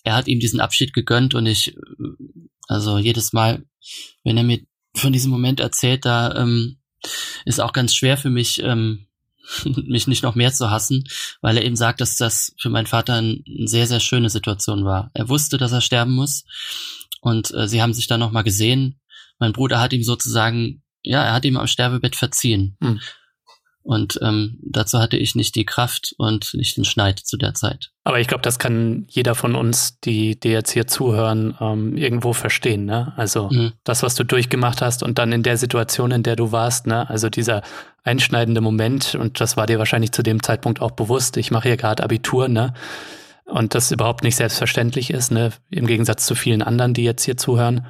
er 0.03 0.15
hat 0.15 0.29
ihm 0.29 0.41
diesen 0.41 0.61
Abschied 0.61 0.95
gegönnt 0.95 1.35
und 1.35 1.45
ich, 1.45 1.77
also 2.69 2.97
jedes 2.97 3.35
Mal, 3.35 3.67
wenn 4.25 4.39
er 4.39 4.45
mir 4.45 4.61
von 4.95 5.13
diesem 5.13 5.31
Moment 5.31 5.61
erzählt, 5.61 6.07
da 6.07 6.35
ähm, 6.37 6.79
ist 7.45 7.61
auch 7.61 7.75
ganz 7.75 7.95
schwer 7.95 8.17
für 8.17 8.31
mich, 8.31 8.63
ähm, 8.63 9.08
mich 9.65 10.07
nicht 10.07 10.23
noch 10.23 10.35
mehr 10.35 10.53
zu 10.53 10.71
hassen, 10.71 11.05
weil 11.41 11.57
er 11.57 11.65
eben 11.65 11.77
sagt, 11.77 12.01
dass 12.01 12.17
das 12.17 12.55
für 12.61 12.71
meinen 12.71 12.87
Vater 12.87 13.15
eine 13.15 13.43
sehr, 13.65 13.87
sehr 13.87 14.01
schöne 14.01 14.31
Situation 14.31 14.85
war. 14.85 15.11
Er 15.15 15.29
wusste, 15.29 15.59
dass 15.59 15.73
er 15.73 15.81
sterben 15.81 16.13
muss 16.13 16.45
und 17.21 17.53
äh, 17.55 17.69
sie 17.69 17.83
haben 17.83 17.95
sich 17.95 18.07
dann 18.07 18.21
nochmal 18.21 18.45
gesehen. 18.45 19.01
Mein 19.39 19.53
Bruder 19.53 19.81
hat 19.81 19.93
ihm 19.93 20.03
sozusagen, 20.03 20.83
ja, 21.03 21.23
er 21.23 21.33
hat 21.33 21.45
ihm 21.45 21.57
am 21.57 21.67
Sterbebett 21.67 22.17
verziehen. 22.17 22.77
Hm. 22.83 23.01
Und 23.89 24.21
ähm, 24.21 24.59
dazu 24.61 24.99
hatte 24.99 25.17
ich 25.17 25.35
nicht 25.35 25.55
die 25.55 25.65
Kraft 25.65 26.15
und 26.19 26.53
nicht 26.53 26.77
den 26.77 26.85
Schneid 26.85 27.21
zu 27.21 27.39
der 27.39 27.55
Zeit. 27.55 27.91
Aber 28.05 28.21
ich 28.21 28.29
glaube, 28.29 28.43
das 28.43 28.59
kann 28.59 29.07
jeder 29.09 29.35
von 29.35 29.55
uns, 29.55 29.99
die, 30.01 30.39
die 30.39 30.51
jetzt 30.51 30.73
hier 30.73 30.87
zuhören, 30.87 31.57
ähm, 31.59 31.97
irgendwo 31.97 32.35
verstehen. 32.35 32.85
Ne? 32.85 33.15
Also 33.17 33.49
mhm. 33.49 33.73
das, 33.85 34.03
was 34.03 34.15
du 34.15 34.25
durchgemacht 34.25 34.83
hast 34.83 35.03
und 35.03 35.19
dann 35.19 35.33
in 35.33 35.43
der 35.43 35.57
Situation, 35.57 36.11
in 36.11 36.23
der 36.23 36.37
du 36.37 36.53
warst, 36.53 36.87
ne? 36.87 37.09
also 37.09 37.31
dieser 37.31 37.63
einschneidende 38.05 38.61
Moment, 38.61 39.15
und 39.15 39.41
das 39.41 39.57
war 39.57 39.65
dir 39.65 39.79
wahrscheinlich 39.79 40.13
zu 40.13 40.23
dem 40.23 40.43
Zeitpunkt 40.43 40.83
auch 40.83 40.91
bewusst, 40.91 41.39
ich 41.39 41.51
mache 41.51 41.69
hier 41.69 41.79
gerade 41.79 42.03
Abitur, 42.03 42.49
ne? 42.49 42.75
Und 43.47 43.75
das 43.75 43.91
überhaupt 43.91 44.23
nicht 44.23 44.37
selbstverständlich 44.37 45.09
ist, 45.09 45.33
ne? 45.33 45.51
Im 45.71 45.87
Gegensatz 45.87 46.27
zu 46.27 46.35
vielen 46.35 46.61
anderen, 46.61 46.93
die 46.93 47.05
jetzt 47.05 47.25
hier 47.25 47.39
zuhören. 47.39 47.87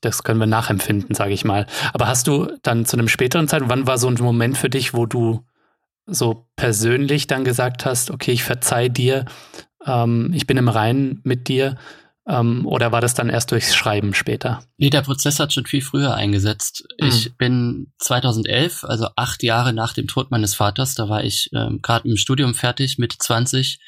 Das 0.00 0.22
können 0.22 0.40
wir 0.40 0.46
nachempfinden, 0.46 1.14
sage 1.14 1.32
ich 1.32 1.44
mal. 1.44 1.66
Aber 1.92 2.06
hast 2.06 2.26
du 2.26 2.48
dann 2.62 2.86
zu 2.86 2.96
einem 2.96 3.08
späteren 3.08 3.48
Zeitpunkt, 3.48 3.72
wann 3.72 3.86
war 3.86 3.98
so 3.98 4.08
ein 4.08 4.14
Moment 4.14 4.56
für 4.56 4.70
dich, 4.70 4.94
wo 4.94 5.06
du 5.06 5.44
so 6.06 6.46
persönlich 6.56 7.26
dann 7.26 7.44
gesagt 7.44 7.84
hast, 7.84 8.10
okay, 8.10 8.32
ich 8.32 8.42
verzeih 8.42 8.88
dir, 8.88 9.26
ähm, 9.86 10.32
ich 10.34 10.46
bin 10.46 10.56
im 10.56 10.68
Reinen 10.68 11.20
mit 11.24 11.48
dir, 11.48 11.76
ähm, 12.26 12.66
oder 12.66 12.92
war 12.92 13.00
das 13.00 13.14
dann 13.14 13.28
erst 13.28 13.50
durchs 13.50 13.74
Schreiben 13.74 14.14
später? 14.14 14.62
Nee, 14.76 14.90
der 14.90 15.02
Prozess 15.02 15.40
hat 15.40 15.52
schon 15.52 15.66
viel 15.66 15.82
früher 15.82 16.14
eingesetzt. 16.14 16.86
Mhm. 17.00 17.08
Ich 17.08 17.36
bin 17.36 17.92
2011, 17.98 18.84
also 18.84 19.08
acht 19.16 19.42
Jahre 19.42 19.72
nach 19.72 19.94
dem 19.94 20.06
Tod 20.06 20.30
meines 20.30 20.54
Vaters, 20.54 20.94
da 20.94 21.08
war 21.08 21.24
ich 21.24 21.50
ähm, 21.54 21.80
gerade 21.82 22.08
im 22.08 22.16
Studium 22.16 22.54
fertig, 22.54 22.98
mit 22.98 23.14
20, 23.18 23.80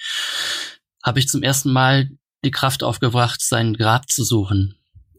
habe 1.02 1.18
ich 1.18 1.28
zum 1.28 1.42
ersten 1.42 1.72
Mal 1.72 2.10
die 2.44 2.50
Kraft 2.50 2.82
aufgebracht, 2.82 3.40
sein 3.40 3.74
Grab 3.74 4.08
zu 4.08 4.24
suchen 4.24 4.76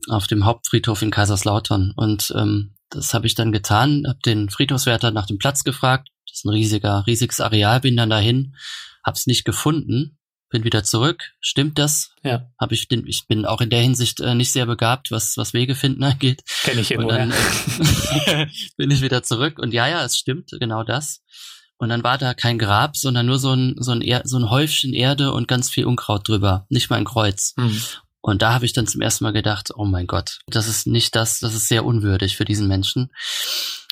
auf 0.09 0.27
dem 0.27 0.45
Hauptfriedhof 0.45 1.01
in 1.01 1.11
Kaiserslautern. 1.11 1.93
Und 1.95 2.33
ähm, 2.35 2.75
das 2.89 3.13
habe 3.13 3.27
ich 3.27 3.35
dann 3.35 3.51
getan, 3.51 4.05
habe 4.07 4.19
den 4.25 4.49
Friedhofswärter 4.49 5.11
nach 5.11 5.25
dem 5.25 5.37
Platz 5.37 5.63
gefragt. 5.63 6.09
Das 6.27 6.39
ist 6.39 6.45
ein 6.45 6.49
riesiger, 6.49 7.05
riesiges 7.07 7.39
Areal, 7.39 7.79
bin 7.81 7.97
dann 7.97 8.09
dahin, 8.09 8.55
hab's 9.03 9.27
nicht 9.27 9.45
gefunden, 9.45 10.17
bin 10.49 10.63
wieder 10.63 10.83
zurück. 10.83 11.31
Stimmt 11.41 11.79
das? 11.79 12.11
Ja. 12.23 12.47
Hab 12.59 12.71
ich, 12.71 12.87
den, 12.87 13.07
ich 13.07 13.27
bin 13.27 13.45
auch 13.45 13.61
in 13.61 13.69
der 13.69 13.81
Hinsicht 13.81 14.19
äh, 14.19 14.35
nicht 14.35 14.51
sehr 14.51 14.65
begabt, 14.65 15.11
was, 15.11 15.37
was 15.37 15.53
Wege 15.53 15.75
finden 15.75 16.03
angeht. 16.03 16.43
Kenn 16.63 16.79
ich 16.79 16.91
immer. 16.91 17.03
Und 17.03 17.09
dann 17.09 17.31
äh, 17.31 18.47
bin 18.77 18.91
ich 18.91 19.01
wieder 19.01 19.23
zurück 19.23 19.59
und 19.59 19.73
ja, 19.73 19.87
ja, 19.87 20.05
es 20.05 20.17
stimmt, 20.17 20.51
genau 20.59 20.83
das. 20.83 21.21
Und 21.77 21.89
dann 21.89 22.03
war 22.03 22.17
da 22.17 22.33
kein 22.33 22.59
Grab, 22.59 22.95
sondern 22.95 23.25
nur 23.25 23.39
so 23.39 23.51
ein, 23.51 23.75
so 23.77 23.91
ein, 23.91 24.01
er 24.01 24.21
so 24.25 24.37
ein 24.37 24.49
Häufchen 24.49 24.93
Erde 24.93 25.33
und 25.33 25.47
ganz 25.47 25.69
viel 25.69 25.85
Unkraut 25.85 26.27
drüber. 26.27 26.65
Nicht 26.69 26.89
mal 26.89 26.97
ein 26.97 27.03
Kreuz. 27.03 27.53
Hm. 27.57 27.81
Und 28.23 28.41
da 28.41 28.53
habe 28.53 28.65
ich 28.65 28.71
dann 28.71 28.87
zum 28.87 29.01
ersten 29.01 29.25
Mal 29.25 29.33
gedacht, 29.33 29.71
oh 29.75 29.83
mein 29.83 30.07
Gott, 30.07 30.39
das 30.47 30.69
ist 30.69 30.87
nicht 30.87 31.13
das, 31.13 31.39
das 31.39 31.53
ist 31.53 31.67
sehr 31.67 31.83
unwürdig 31.83 32.37
für 32.37 32.45
diesen 32.45 32.69
Menschen. 32.69 33.11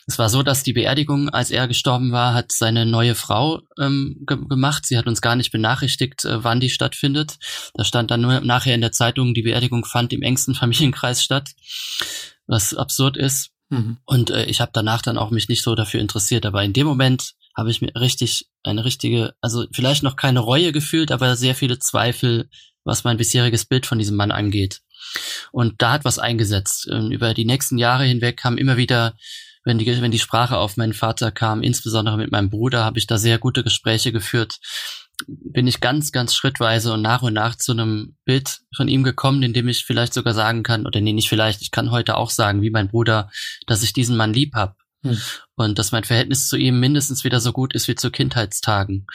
Es 0.08 0.18
war 0.18 0.30
so, 0.30 0.42
dass 0.42 0.64
die 0.64 0.72
Beerdigung, 0.72 1.28
als 1.30 1.52
er 1.52 1.68
gestorben 1.68 2.14
war, 2.14 2.34
hat 2.34 2.54
seine 2.54 2.86
neue 2.86 3.14
Frau 3.14 3.60
ähm, 3.78 4.24
ge 4.26 4.38
gemacht. 4.48 4.86
Sie 4.86 4.98
hat 4.98 5.06
uns 5.06 5.22
gar 5.22 5.36
nicht 5.36 5.52
benachrichtigt, 5.52 6.24
äh, 6.24 6.46
wann 6.46 6.62
die 6.62 6.70
stattfindet. 6.70 7.40
Da 7.74 7.84
stand 7.84 8.10
dann 8.10 8.22
nur 8.22 8.40
nachher 8.40 8.74
in 8.74 8.82
der 8.82 8.94
Zeitung, 8.94 9.34
die 9.34 9.42
Beerdigung 9.42 9.84
fand 9.84 10.14
im 10.14 10.22
engsten 10.22 10.56
Familienkreis 10.56 11.22
statt, 11.22 11.50
was 12.48 12.74
absurd 12.74 13.18
ist. 13.18 13.52
Mhm. 13.68 13.98
Und 14.06 14.30
äh, 14.30 14.46
ich 14.46 14.62
habe 14.62 14.72
danach 14.74 15.02
dann 15.02 15.18
auch 15.18 15.32
mich 15.32 15.50
nicht 15.50 15.62
so 15.62 15.76
dafür 15.76 16.00
interessiert. 16.00 16.46
Aber 16.46 16.64
in 16.64 16.72
dem 16.72 16.88
Moment 16.88 17.34
habe 17.56 17.70
ich 17.70 17.82
mir 17.82 17.92
richtig 17.96 18.48
eine 18.64 18.86
richtige, 18.86 19.34
also 19.42 19.66
vielleicht 19.74 20.04
noch 20.04 20.16
keine 20.16 20.40
Reue 20.40 20.72
gefühlt, 20.72 21.12
aber 21.12 21.36
sehr 21.36 21.54
viele 21.54 21.80
Zweifel 21.80 22.50
was 22.84 23.04
mein 23.04 23.18
bisheriges 23.18 23.66
Bild 23.66 23.86
von 23.86 24.00
diesem 24.00 24.16
Mann 24.16 24.32
angeht. 24.32 24.82
Und 25.52 25.82
da 25.82 25.94
hat 25.94 26.06
was 26.06 26.20
eingesetzt. 26.20 26.88
Ähm, 26.92 27.12
über 27.12 27.34
die 27.34 27.46
nächsten 27.46 27.78
Jahre 27.78 28.06
hinweg 28.06 28.38
kam 28.38 28.58
immer 28.58 28.78
wieder, 28.78 29.16
wenn 29.64 29.78
die, 29.78 29.86
wenn 29.86 30.12
die 30.12 30.20
Sprache 30.20 30.58
auf 30.58 30.78
meinen 30.78 30.94
Vater 30.94 31.32
kam, 31.32 31.62
insbesondere 31.62 32.18
mit 32.18 32.32
meinem 32.32 32.50
Bruder, 32.50 32.84
habe 32.84 32.98
ich 32.98 33.08
da 33.08 33.18
sehr 33.18 33.38
gute 33.38 33.64
Gespräche 33.64 34.12
geführt. 34.12 34.58
bin 35.28 35.68
ich 35.68 35.82
ganz, 35.82 36.12
ganz 36.12 36.34
schrittweise 36.34 36.94
und 36.94 37.02
nach 37.04 37.22
und 37.22 37.34
nach 37.34 37.56
zu 37.56 37.74
einem 37.74 38.16
Bild 38.26 38.62
von 38.76 38.88
ihm 38.88 39.04
gekommen, 39.04 39.44
in 39.44 39.54
dem 39.54 39.68
ich 39.68 39.86
vielleicht 39.86 40.14
sogar 40.14 40.34
sagen 40.34 40.64
kann, 40.64 40.88
oder 40.88 41.00
nee, 41.00 41.14
nicht 41.14 41.30
vielleicht, 41.30 41.62
ich 41.62 41.70
kann 41.70 41.92
heute 41.92 42.18
auch 42.18 42.32
sagen, 42.32 42.64
wie 42.64 42.72
mein 42.72 42.88
Bruder, 42.88 43.30
dass 43.68 43.84
ich 43.84 43.94
diesen 43.94 44.18
Mann 44.18 44.34
lieb 44.34 44.56
hab. 44.56 44.78
Hm. 45.04 45.18
Und 45.56 45.80
dass 45.80 45.92
mein 45.92 46.04
Verhältnis 46.04 46.48
zu 46.48 46.58
ihm 46.58 46.80
mindestens 46.80 47.24
wieder 47.24 47.40
so 47.40 47.52
gut 47.52 47.74
ist 47.74 47.88
wie 47.88 47.96
zu 47.96 48.12
Kindheitstagen. 48.12 49.06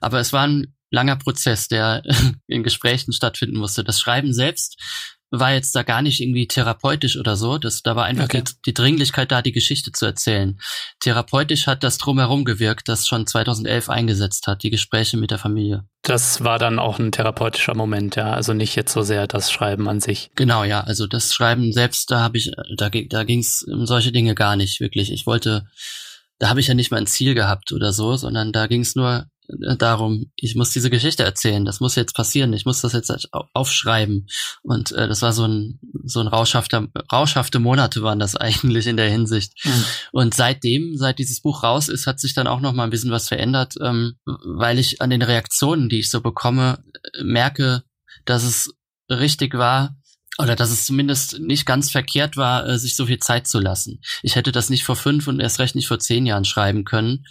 Aber 0.00 0.20
es 0.20 0.32
war 0.32 0.46
ein 0.46 0.75
langer 0.90 1.16
Prozess, 1.16 1.68
der 1.68 2.02
in 2.46 2.62
Gesprächen 2.62 3.12
stattfinden 3.12 3.58
musste. 3.58 3.84
Das 3.84 4.00
Schreiben 4.00 4.32
selbst 4.32 4.80
war 5.30 5.52
jetzt 5.52 5.74
da 5.74 5.82
gar 5.82 6.02
nicht 6.02 6.20
irgendwie 6.20 6.46
therapeutisch 6.46 7.16
oder 7.16 7.36
so. 7.36 7.58
Das, 7.58 7.82
da 7.82 7.96
war 7.96 8.04
einfach 8.04 8.26
okay. 8.26 8.42
die, 8.42 8.52
die, 8.66 8.74
Dringlichkeit 8.74 9.32
da, 9.32 9.42
die 9.42 9.52
Geschichte 9.52 9.90
zu 9.92 10.06
erzählen. 10.06 10.58
Therapeutisch 11.00 11.66
hat 11.66 11.82
das 11.82 11.98
drumherum 11.98 12.44
gewirkt, 12.44 12.88
das 12.88 13.08
schon 13.08 13.26
2011 13.26 13.90
eingesetzt 13.90 14.46
hat, 14.46 14.62
die 14.62 14.70
Gespräche 14.70 15.16
mit 15.16 15.30
der 15.30 15.38
Familie. 15.38 15.84
Das 16.02 16.44
war 16.44 16.58
dann 16.58 16.78
auch 16.78 16.98
ein 16.98 17.12
therapeutischer 17.12 17.74
Moment, 17.74 18.16
ja. 18.16 18.32
Also 18.32 18.52
nicht 18.52 18.76
jetzt 18.76 18.92
so 18.92 19.02
sehr 19.02 19.26
das 19.26 19.50
Schreiben 19.50 19.88
an 19.88 20.00
sich. 20.00 20.30
Genau, 20.36 20.62
ja. 20.62 20.82
Also 20.82 21.06
das 21.06 21.34
Schreiben 21.34 21.72
selbst, 21.72 22.10
da 22.10 22.20
habe 22.20 22.38
ich, 22.38 22.52
da, 22.76 22.88
da 22.88 23.24
ging 23.24 23.40
es 23.40 23.64
um 23.64 23.86
solche 23.86 24.12
Dinge 24.12 24.34
gar 24.34 24.56
nicht 24.56 24.80
wirklich. 24.80 25.10
Ich 25.10 25.26
wollte, 25.26 25.66
da 26.38 26.48
habe 26.48 26.60
ich 26.60 26.68
ja 26.68 26.74
nicht 26.74 26.92
mal 26.92 26.98
ein 26.98 27.08
Ziel 27.08 27.34
gehabt 27.34 27.72
oder 27.72 27.92
so, 27.92 28.16
sondern 28.16 28.52
da 28.52 28.68
ging 28.68 28.82
es 28.82 28.94
nur 28.94 29.26
darum, 29.78 30.30
ich 30.36 30.54
muss 30.54 30.70
diese 30.70 30.90
Geschichte 30.90 31.22
erzählen, 31.22 31.64
das 31.64 31.80
muss 31.80 31.94
jetzt 31.94 32.14
passieren, 32.14 32.52
ich 32.52 32.64
muss 32.64 32.80
das 32.80 32.92
jetzt 32.92 33.12
aufschreiben. 33.52 34.26
Und 34.62 34.92
äh, 34.92 35.08
das 35.08 35.22
war 35.22 35.32
so 35.32 35.46
ein 35.46 35.78
so 36.04 36.20
ein 36.20 36.28
rauschhafter, 36.28 36.88
rauschhafte 37.12 37.58
Monate 37.58 38.02
waren 38.02 38.18
das 38.18 38.36
eigentlich 38.36 38.86
in 38.86 38.96
der 38.96 39.10
Hinsicht. 39.10 39.52
Mhm. 39.64 39.84
Und 40.12 40.34
seitdem, 40.34 40.96
seit 40.96 41.18
dieses 41.18 41.40
Buch 41.40 41.62
raus 41.62 41.88
ist, 41.88 42.06
hat 42.06 42.20
sich 42.20 42.34
dann 42.34 42.46
auch 42.46 42.60
noch 42.60 42.72
mal 42.72 42.84
ein 42.84 42.90
bisschen 42.90 43.10
was 43.10 43.28
verändert, 43.28 43.74
ähm, 43.82 44.16
weil 44.24 44.78
ich 44.78 45.00
an 45.00 45.10
den 45.10 45.22
Reaktionen, 45.22 45.88
die 45.88 46.00
ich 46.00 46.10
so 46.10 46.20
bekomme, 46.20 46.82
äh, 47.14 47.24
merke, 47.24 47.82
dass 48.24 48.42
es 48.42 48.74
richtig 49.10 49.54
war, 49.54 49.96
oder 50.38 50.56
dass 50.56 50.70
es 50.70 50.84
zumindest 50.84 51.38
nicht 51.38 51.66
ganz 51.66 51.90
verkehrt 51.90 52.36
war, 52.36 52.68
äh, 52.68 52.78
sich 52.78 52.96
so 52.96 53.06
viel 53.06 53.18
Zeit 53.18 53.46
zu 53.46 53.58
lassen. 53.58 54.00
Ich 54.22 54.36
hätte 54.36 54.52
das 54.52 54.70
nicht 54.70 54.84
vor 54.84 54.96
fünf 54.96 55.28
und 55.28 55.40
erst 55.40 55.58
recht 55.58 55.74
nicht 55.74 55.88
vor 55.88 55.98
zehn 55.98 56.26
Jahren 56.26 56.44
schreiben 56.44 56.84
können. 56.84 57.24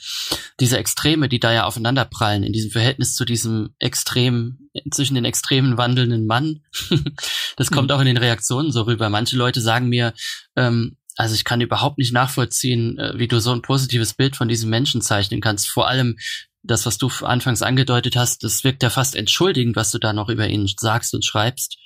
Diese 0.60 0.78
Extreme, 0.78 1.30
die 1.30 1.40
da 1.40 1.54
ja 1.54 1.66
aufeinanderprallen, 1.66 2.44
in 2.44 2.54
diesem 2.54 2.72
Verhältnis 2.72 3.16
zu 3.16 3.26
diesem 3.26 3.76
extrem, 3.80 4.70
zwischen 4.92 5.16
den 5.16 5.26
extremen 5.26 5.78
wandelnden 5.78 6.26
Mann, 6.26 6.62
das 7.58 7.72
kommt 7.72 7.90
mhm. 7.90 7.96
auch 7.96 8.00
in 8.00 8.08
den 8.08 8.18
Reaktionen 8.18 8.72
so 8.72 8.84
rüber. 8.84 9.10
Manche 9.10 9.38
Leute 9.38 9.62
sagen 9.62 9.88
mir, 9.88 10.14
ähm, 10.56 10.98
also 11.16 11.34
ich 11.34 11.46
kann 11.46 11.62
überhaupt 11.62 11.98
nicht 11.98 12.14
nachvollziehen, 12.14 12.98
äh, 12.98 13.14
wie 13.18 13.28
du 13.28 13.40
so 13.40 13.52
ein 13.52 13.62
positives 13.62 14.14
Bild 14.14 14.36
von 14.36 14.48
diesem 14.48 14.70
Menschen 14.70 15.02
zeichnen 15.02 15.42
kannst. 15.42 15.70
Vor 15.70 15.88
allem 15.88 16.18
das, 16.66 16.86
was 16.86 16.98
du 16.98 17.10
anfangs 17.22 17.62
angedeutet 17.62 18.16
hast, 18.16 18.44
das 18.44 18.64
wirkt 18.64 18.84
ja 18.84 18.90
fast 18.90 19.16
entschuldigend, 19.16 19.76
was 19.76 19.92
du 19.92 20.00
da 20.00 20.14
noch 20.14 20.30
über 20.30 20.48
ihn 20.48 20.70
sagst 20.80 21.14
und 21.14 21.26
schreibst. 21.26 21.78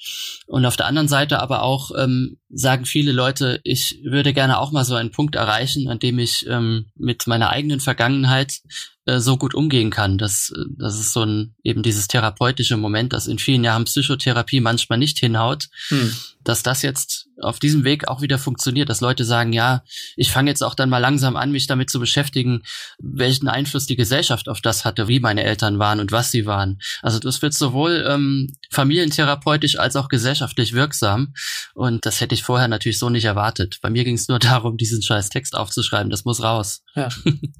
Und 0.48 0.66
auf 0.66 0.78
der 0.78 0.88
anderen 0.88 1.08
Seite 1.08 1.40
aber 1.40 1.64
auch 1.64 1.92
ähm, 1.98 2.38
sagen 2.50 2.86
viele 2.86 3.12
Leute, 3.12 3.60
ich 3.64 4.00
würde 4.04 4.34
gerne 4.34 4.60
auch 4.60 4.72
mal 4.72 4.86
so 4.86 4.96
einen 4.96 5.12
Punkt 5.12 5.36
erreichen, 5.36 5.88
an 5.90 6.00
dem 6.00 6.20
ich 6.20 6.46
ähm, 6.48 6.88
mit 6.96 7.28
meiner 7.28 7.50
eigenen 7.50 7.80
Vergangenheit 7.80 8.62
äh, 9.06 9.20
so 9.20 9.38
gut 9.38 9.54
umgehen 9.54 9.90
kann. 9.90 10.18
Das, 10.18 10.52
das 10.78 11.00
ist 11.00 11.14
so 11.14 11.24
ein 11.24 11.56
eben 11.64 11.84
dieses 11.84 12.08
therapeutische 12.08 12.78
Moment, 12.78 13.14
das 13.14 13.28
in 13.28 13.40
vielen 13.40 13.64
Jahren 13.64 13.86
Psychotherapie 13.86 14.62
manchmal 14.62 15.00
nicht 15.00 15.20
hinhaut, 15.20 15.68
hm. 15.90 16.16
dass 16.44 16.64
das 16.64 16.82
jetzt 16.82 17.19
auf 17.42 17.60
diesem 17.60 17.84
Weg 17.84 18.08
auch 18.08 18.22
wieder 18.22 18.38
funktioniert, 18.38 18.90
dass 18.90 19.02
Leute 19.02 19.24
sagen, 19.24 19.54
ja, 19.54 19.84
ich 20.16 20.32
fange 20.32 20.50
jetzt 20.50 20.64
auch 20.64 20.76
dann 20.76 20.90
mal 20.90 20.98
langsam 21.00 21.36
an, 21.36 21.52
mich 21.52 21.68
damit 21.68 21.90
zu 21.90 22.00
beschäftigen, 22.00 22.64
welchen 23.00 23.48
Einfluss 23.48 23.86
die 23.86 23.96
Gesellschaft 23.96 24.50
auf 24.50 24.62
das 24.62 24.86
hatte, 24.86 25.08
wie 25.08 25.20
meine 25.20 25.44
Eltern 25.44 25.80
waren 25.80 26.00
und 26.00 26.12
was 26.12 26.32
sie 26.32 26.46
waren. 26.46 26.80
Also 27.02 27.20
das 27.20 27.42
wird 27.42 27.54
sowohl 27.54 28.06
ähm, 28.08 28.56
familientherapeutisch 28.72 29.78
als 29.78 29.96
auch 29.96 30.10
gesellschaftlich 30.10 30.74
wirksam. 30.74 31.34
Und 31.74 32.06
das 32.06 32.22
hätte 32.22 32.36
ich 32.36 32.44
vorher 32.44 32.68
natürlich 32.68 33.00
so 33.00 33.10
nicht 33.10 33.26
erwartet. 33.26 33.80
Bei 33.82 33.90
mir 33.90 34.04
ging 34.04 34.16
es 34.16 34.28
nur 34.28 34.40
darum, 34.40 34.78
diesen 34.78 35.02
scheiß 35.02 35.30
Text 35.30 35.56
aufzuschreiben. 35.56 36.10
Das 36.10 36.26
muss 36.26 36.44
raus. 36.44 36.84
Ja. 36.96 37.10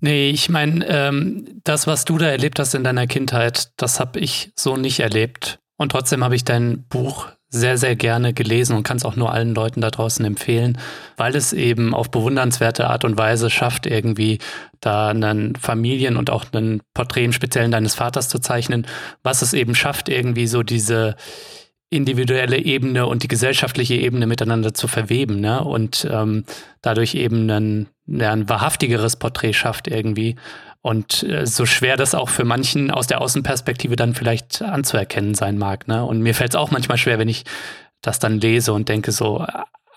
Nee, 0.02 0.30
ich 0.30 0.50
meine, 0.50 0.86
ähm, 0.88 1.62
das, 1.64 1.88
was 1.88 2.06
du 2.06 2.18
da 2.18 2.28
erlebt 2.28 2.60
hast 2.60 2.74
in 2.74 2.84
deiner 2.84 3.08
Kindheit, 3.08 3.72
das 3.78 4.00
habe 4.00 4.20
ich 4.20 4.52
so 4.56 4.78
nicht 4.78 5.00
erlebt. 5.00 5.60
Und 5.78 5.92
trotzdem 5.92 6.24
habe 6.24 6.36
ich 6.36 6.44
dein 6.44 6.86
Buch 6.88 7.28
sehr, 7.50 7.78
sehr 7.78 7.96
gerne 7.96 8.34
gelesen 8.34 8.76
und 8.76 8.84
kann 8.84 8.98
es 8.98 9.06
auch 9.06 9.16
nur 9.16 9.34
allen 9.34 9.56
Leuten 9.56 9.82
da 9.82 9.90
draußen 9.90 10.24
empfehlen, 10.24 10.78
weil 11.18 11.36
es 11.36 11.52
eben 11.52 11.96
auf 11.96 12.12
bewundernswerte 12.12 12.88
Art 12.88 13.04
und 13.04 13.18
Weise 13.18 13.50
schafft, 13.50 13.88
irgendwie 13.88 14.38
da 14.80 15.10
einen 15.10 15.56
Familien- 15.56 16.18
und 16.18 16.30
auch 16.30 16.46
einen 16.52 16.82
Porträt 16.94 17.26
im 17.26 17.34
Speziellen 17.34 17.72
deines 17.72 17.96
Vaters 17.96 18.30
zu 18.30 18.40
zeichnen, 18.40 18.86
was 19.24 19.42
es 19.42 19.54
eben 19.54 19.74
schafft, 19.74 20.10
irgendwie 20.10 20.48
so 20.48 20.62
diese 20.62 21.16
individuelle 21.90 22.58
Ebene 22.60 23.08
und 23.08 23.24
die 23.24 23.28
gesellschaftliche 23.28 23.96
Ebene 23.96 24.28
miteinander 24.28 24.76
zu 24.76 24.88
verweben, 24.88 25.40
ne? 25.40 25.64
Und 25.64 26.08
ähm, 26.10 26.46
dadurch 26.84 27.16
eben 27.16 27.50
ein, 27.50 27.88
ja, 28.06 28.32
ein 28.32 28.48
wahrhaftigeres 28.48 29.16
Porträt 29.16 29.54
schafft 29.54 29.88
irgendwie. 29.88 30.36
Und 30.90 31.22
äh, 31.22 31.46
so 31.46 31.68
schwer 31.68 31.98
das 31.98 32.16
auch 32.16 32.30
für 32.30 32.46
manchen 32.46 32.90
aus 32.90 33.06
der 33.06 33.22
Außenperspektive 33.22 33.96
dann 33.96 34.16
vielleicht 34.16 34.64
anzuerkennen 34.64 35.36
sein 35.36 35.60
mag. 35.60 35.88
Ne? 35.88 36.04
Und 36.04 36.22
mir 36.22 36.34
fällt 36.34 36.50
es 36.50 36.56
auch 36.56 36.72
manchmal 36.72 36.98
schwer, 36.98 37.20
wenn 37.20 37.30
ich 37.30 37.44
das 38.02 38.18
dann 38.18 38.42
lese 38.42 38.74
und 38.74 38.90
denke 38.90 39.12
so, 39.12 39.46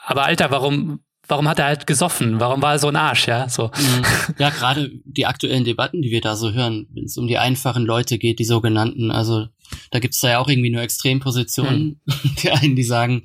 aber 0.04 0.24
Alter, 0.24 0.50
warum, 0.50 1.00
warum 1.26 1.48
hat 1.48 1.60
er 1.60 1.64
halt 1.64 1.86
gesoffen? 1.86 2.40
Warum 2.40 2.60
war 2.60 2.72
er 2.72 2.78
so 2.78 2.88
ein 2.88 2.96
Arsch, 2.96 3.26
ja? 3.26 3.48
So. 3.48 3.68
Mhm. 3.68 4.34
Ja, 4.38 4.50
gerade 4.50 4.90
die 5.06 5.24
aktuellen 5.24 5.64
Debatten, 5.64 6.02
die 6.02 6.10
wir 6.10 6.20
da 6.20 6.36
so 6.36 6.52
hören, 6.52 6.86
wenn 6.92 7.04
es 7.04 7.16
um 7.16 7.26
die 7.26 7.38
einfachen 7.38 7.86
Leute 7.86 8.18
geht, 8.18 8.38
die 8.38 8.44
sogenannten, 8.44 9.10
also 9.10 9.46
da 9.92 9.98
gibt's 9.98 10.20
da 10.20 10.28
ja 10.28 10.38
auch 10.40 10.48
irgendwie 10.48 10.68
nur 10.68 10.82
Extrempositionen. 10.82 12.02
Mhm. 12.04 12.36
Die 12.42 12.50
einen, 12.50 12.76
die 12.76 12.82
sagen, 12.82 13.22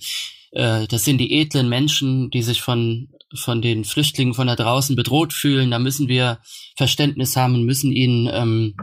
äh, 0.51 0.88
das 0.88 1.03
sind 1.03 1.18
die 1.18 1.34
edlen 1.41 1.68
Menschen, 1.68 2.30
die 2.30 2.43
sich 2.43 2.61
von 2.61 3.09
von 3.36 3.61
den 3.61 3.84
Flüchtlingen 3.84 4.34
von 4.34 4.47
da 4.47 4.55
draußen 4.55 4.95
bedroht 4.95 5.34
fühlen. 5.34 5.71
Da 5.71 5.80
müssen 5.80 6.07
wir 6.07 6.39
Verständnis 6.75 7.36
haben 7.36 7.55
und 7.55 7.65
müssen 7.65 7.91
ihnen 7.91 8.30
ähm, 8.32 8.75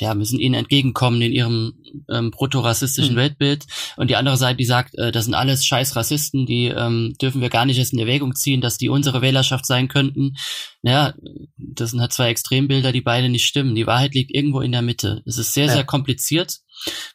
ja, 0.00 0.14
müssen 0.14 0.38
ihnen 0.38 0.54
entgegenkommen 0.54 1.20
in 1.22 1.32
ihrem 1.32 1.74
ähm, 2.10 2.30
proto-rassistischen 2.30 3.14
mhm. 3.14 3.18
Weltbild. 3.18 3.66
Und 3.96 4.10
die 4.10 4.16
andere 4.16 4.36
Seite, 4.36 4.56
die 4.56 4.64
sagt, 4.64 4.96
äh, 4.96 5.12
das 5.12 5.24
sind 5.24 5.34
alles 5.34 5.66
scheiß 5.66 5.96
Rassisten, 5.96 6.46
die 6.46 6.66
ähm, 6.66 7.14
dürfen 7.20 7.40
wir 7.40 7.50
gar 7.50 7.66
nicht 7.66 7.78
erst 7.78 7.92
in 7.92 7.98
Erwägung 7.98 8.34
ziehen, 8.34 8.60
dass 8.60 8.78
die 8.78 8.88
unsere 8.88 9.22
Wählerschaft 9.22 9.66
sein 9.66 9.88
könnten. 9.88 10.34
Naja, 10.82 11.14
das 11.56 11.90
sind 11.90 12.00
halt 12.00 12.12
zwei 12.12 12.28
Extrembilder, 12.28 12.92
die 12.92 13.00
beide 13.00 13.28
nicht 13.28 13.44
stimmen. 13.44 13.74
Die 13.74 13.86
Wahrheit 13.86 14.14
liegt 14.14 14.34
irgendwo 14.34 14.60
in 14.60 14.72
der 14.72 14.82
Mitte. 14.82 15.22
Es 15.26 15.38
ist 15.38 15.54
sehr, 15.54 15.66
ja. 15.66 15.72
sehr 15.72 15.84
kompliziert. 15.84 16.58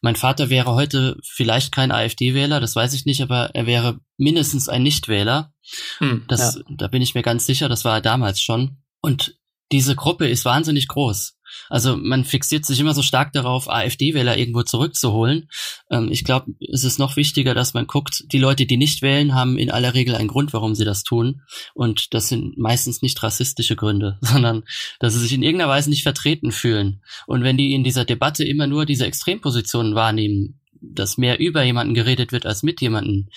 Mein 0.01 0.15
Vater 0.15 0.49
wäre 0.49 0.73
heute 0.73 1.17
vielleicht 1.23 1.71
kein 1.71 1.91
AfD-Wähler, 1.91 2.59
das 2.59 2.75
weiß 2.75 2.93
ich 2.93 3.05
nicht, 3.05 3.21
aber 3.21 3.51
er 3.53 3.65
wäre 3.65 3.99
mindestens 4.17 4.69
ein 4.69 4.83
Nichtwähler. 4.83 5.51
Hm, 5.99 6.25
das, 6.27 6.55
ja. 6.55 6.61
Da 6.69 6.87
bin 6.87 7.01
ich 7.01 7.15
mir 7.15 7.23
ganz 7.23 7.45
sicher, 7.45 7.69
das 7.69 7.85
war 7.85 7.95
er 7.95 8.01
damals 8.01 8.41
schon. 8.41 8.77
Und 9.01 9.37
diese 9.71 9.95
Gruppe 9.95 10.27
ist 10.27 10.45
wahnsinnig 10.45 10.87
groß. 10.87 11.37
Also 11.69 11.97
man 11.97 12.25
fixiert 12.25 12.65
sich 12.65 12.79
immer 12.79 12.93
so 12.93 13.01
stark 13.01 13.33
darauf, 13.33 13.69
AfD-Wähler 13.69 14.37
irgendwo 14.37 14.63
zurückzuholen. 14.63 15.49
Ähm, 15.89 16.09
ich 16.11 16.23
glaube, 16.23 16.53
es 16.71 16.83
ist 16.83 16.99
noch 16.99 17.15
wichtiger, 17.15 17.53
dass 17.53 17.73
man 17.73 17.87
guckt, 17.87 18.25
die 18.31 18.37
Leute, 18.37 18.65
die 18.65 18.77
nicht 18.77 19.01
wählen, 19.01 19.33
haben 19.33 19.57
in 19.57 19.71
aller 19.71 19.93
Regel 19.93 20.15
einen 20.15 20.27
Grund, 20.27 20.53
warum 20.53 20.75
sie 20.75 20.85
das 20.85 21.03
tun. 21.03 21.41
Und 21.73 22.13
das 22.13 22.29
sind 22.29 22.57
meistens 22.57 23.01
nicht 23.01 23.21
rassistische 23.23 23.75
Gründe, 23.75 24.17
sondern 24.21 24.63
dass 24.99 25.13
sie 25.13 25.19
sich 25.19 25.33
in 25.33 25.43
irgendeiner 25.43 25.71
Weise 25.71 25.89
nicht 25.89 26.03
vertreten 26.03 26.51
fühlen. 26.51 27.01
Und 27.25 27.43
wenn 27.43 27.57
die 27.57 27.73
in 27.73 27.83
dieser 27.83 28.05
Debatte 28.05 28.43
immer 28.43 28.67
nur 28.67 28.85
diese 28.85 29.05
Extrempositionen 29.05 29.95
wahrnehmen, 29.95 30.59
dass 30.79 31.17
mehr 31.17 31.39
über 31.39 31.63
jemanden 31.63 31.93
geredet 31.93 32.31
wird 32.31 32.45
als 32.45 32.63
mit 32.63 32.81
jemanden, 32.81 33.29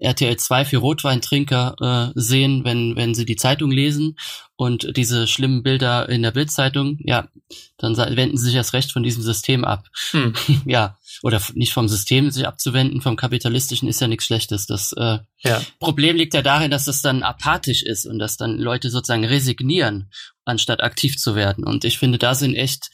RTL 0.00 0.36
2 0.36 0.64
für 0.64 0.78
Rotweintrinker 0.78 2.12
äh, 2.14 2.20
sehen, 2.20 2.64
wenn, 2.64 2.96
wenn 2.96 3.14
sie 3.14 3.26
die 3.26 3.36
Zeitung 3.36 3.70
lesen 3.70 4.16
und 4.56 4.96
diese 4.96 5.26
schlimmen 5.26 5.62
Bilder 5.62 6.08
in 6.08 6.22
der 6.22 6.32
Bildzeitung, 6.32 6.98
ja, 7.00 7.28
dann 7.76 7.96
wenden 7.96 8.36
sie 8.36 8.46
sich 8.46 8.54
erst 8.54 8.72
recht 8.72 8.92
von 8.92 9.02
diesem 9.02 9.22
System 9.22 9.64
ab. 9.64 9.86
Hm. 10.10 10.34
ja, 10.66 10.98
oder 11.22 11.40
nicht 11.54 11.72
vom 11.72 11.88
System 11.88 12.30
sich 12.30 12.46
abzuwenden, 12.46 13.00
vom 13.00 13.16
kapitalistischen 13.16 13.88
ist 13.88 14.00
ja 14.00 14.08
nichts 14.08 14.24
Schlechtes. 14.24 14.66
Das 14.66 14.92
äh, 14.92 15.18
ja. 15.38 15.62
Problem 15.78 16.16
liegt 16.16 16.34
ja 16.34 16.42
darin, 16.42 16.70
dass 16.70 16.86
das 16.86 17.02
dann 17.02 17.22
apathisch 17.22 17.82
ist 17.82 18.06
und 18.06 18.18
dass 18.18 18.36
dann 18.36 18.58
Leute 18.58 18.90
sozusagen 18.90 19.24
resignieren, 19.24 20.10
anstatt 20.44 20.82
aktiv 20.82 21.16
zu 21.18 21.34
werden. 21.34 21.64
Und 21.64 21.84
ich 21.84 21.98
finde, 21.98 22.18
da 22.18 22.34
sind 22.34 22.54
echt, 22.54 22.90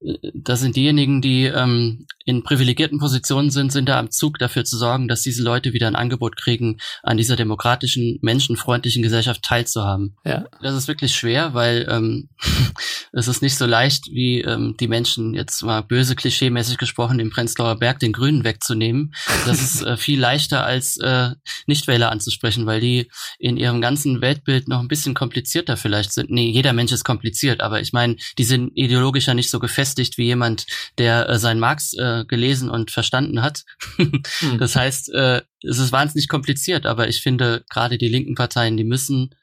äh, 0.00 0.30
da 0.34 0.56
sind 0.56 0.76
diejenigen, 0.76 1.20
die 1.20 1.44
ähm, 1.44 2.06
in 2.24 2.42
privilegierten 2.42 2.98
Positionen 2.98 3.50
sind, 3.50 3.72
sind 3.72 3.88
da 3.88 3.98
am 3.98 4.10
Zug 4.10 4.38
dafür 4.38 4.64
zu 4.64 4.76
sorgen, 4.76 5.08
dass 5.08 5.22
diese 5.22 5.42
Leute 5.42 5.72
wieder 5.72 5.86
ein 5.86 5.96
Angebot 5.96 6.36
kriegen, 6.36 6.78
an 7.02 7.16
dieser 7.16 7.36
demokratischen, 7.36 8.18
menschenfreundlichen 8.22 9.02
Gesellschaft 9.02 9.42
teilzuhaben. 9.42 10.16
Ja. 10.24 10.44
Das 10.62 10.74
ist 10.74 10.88
wirklich 10.88 11.14
schwer, 11.14 11.54
weil 11.54 11.86
ähm, 11.90 12.28
es 13.12 13.28
ist 13.28 13.42
nicht 13.42 13.56
so 13.56 13.66
leicht, 13.66 14.06
wie 14.12 14.40
ähm, 14.42 14.76
die 14.78 14.88
Menschen, 14.88 15.34
jetzt 15.34 15.62
mal 15.62 15.82
böse 15.82 16.14
klischeemäßig 16.14 16.78
gesprochen, 16.78 17.20
im 17.20 17.30
Prenzlauer 17.30 17.78
Berg 17.78 17.98
den 17.98 18.12
Grünen 18.12 18.44
wegzunehmen. 18.44 19.14
Das 19.46 19.60
ist 19.60 19.82
äh, 19.82 19.96
viel 19.96 20.20
leichter 20.20 20.64
als 20.64 20.96
äh, 20.98 21.30
Nichtwähler 21.66 22.10
anzusprechen, 22.10 22.66
weil 22.66 22.80
die 22.80 23.10
in 23.38 23.56
ihrem 23.56 23.80
ganzen 23.80 24.20
Weltbild 24.20 24.68
noch 24.68 24.80
ein 24.80 24.88
bisschen 24.88 25.14
komplizierter 25.14 25.76
vielleicht 25.76 26.12
sind. 26.12 26.30
Nee, 26.30 26.50
jeder 26.50 26.72
Mensch 26.72 26.92
ist 26.92 27.04
kompliziert, 27.04 27.60
aber 27.60 27.80
ich 27.80 27.92
meine, 27.92 28.16
die 28.38 28.44
sind 28.44 28.72
ideologisch 28.74 29.26
ja 29.26 29.34
nicht 29.34 29.50
so 29.50 29.58
gefestigt 29.58 29.89
wie 30.18 30.24
jemand, 30.24 30.66
der 30.98 31.28
äh, 31.28 31.38
sein 31.38 31.58
Marx 31.58 31.94
äh, 31.94 32.24
gelesen 32.26 32.70
und 32.70 32.90
verstanden 32.90 33.42
hat. 33.42 33.64
hm. 33.96 34.22
Das 34.58 34.76
heißt, 34.76 35.12
äh, 35.12 35.42
es 35.62 35.78
ist 35.78 35.92
wahnsinnig 35.92 36.28
kompliziert, 36.28 36.86
aber 36.86 37.08
ich 37.08 37.22
finde, 37.22 37.64
gerade 37.70 37.98
die 37.98 38.08
linken 38.08 38.34
Parteien, 38.34 38.76
die 38.76 38.84
müssen 38.84 39.34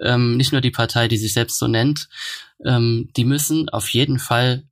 ähm, 0.00 0.36
nicht 0.36 0.52
nur 0.52 0.60
die 0.60 0.70
Partei, 0.70 1.08
die 1.08 1.16
sich 1.16 1.32
selbst 1.32 1.58
so 1.58 1.68
nennt, 1.68 2.08
ähm, 2.64 3.10
die 3.16 3.24
müssen 3.24 3.68
auf 3.68 3.88
jeden 3.90 4.18
Fall 4.18 4.64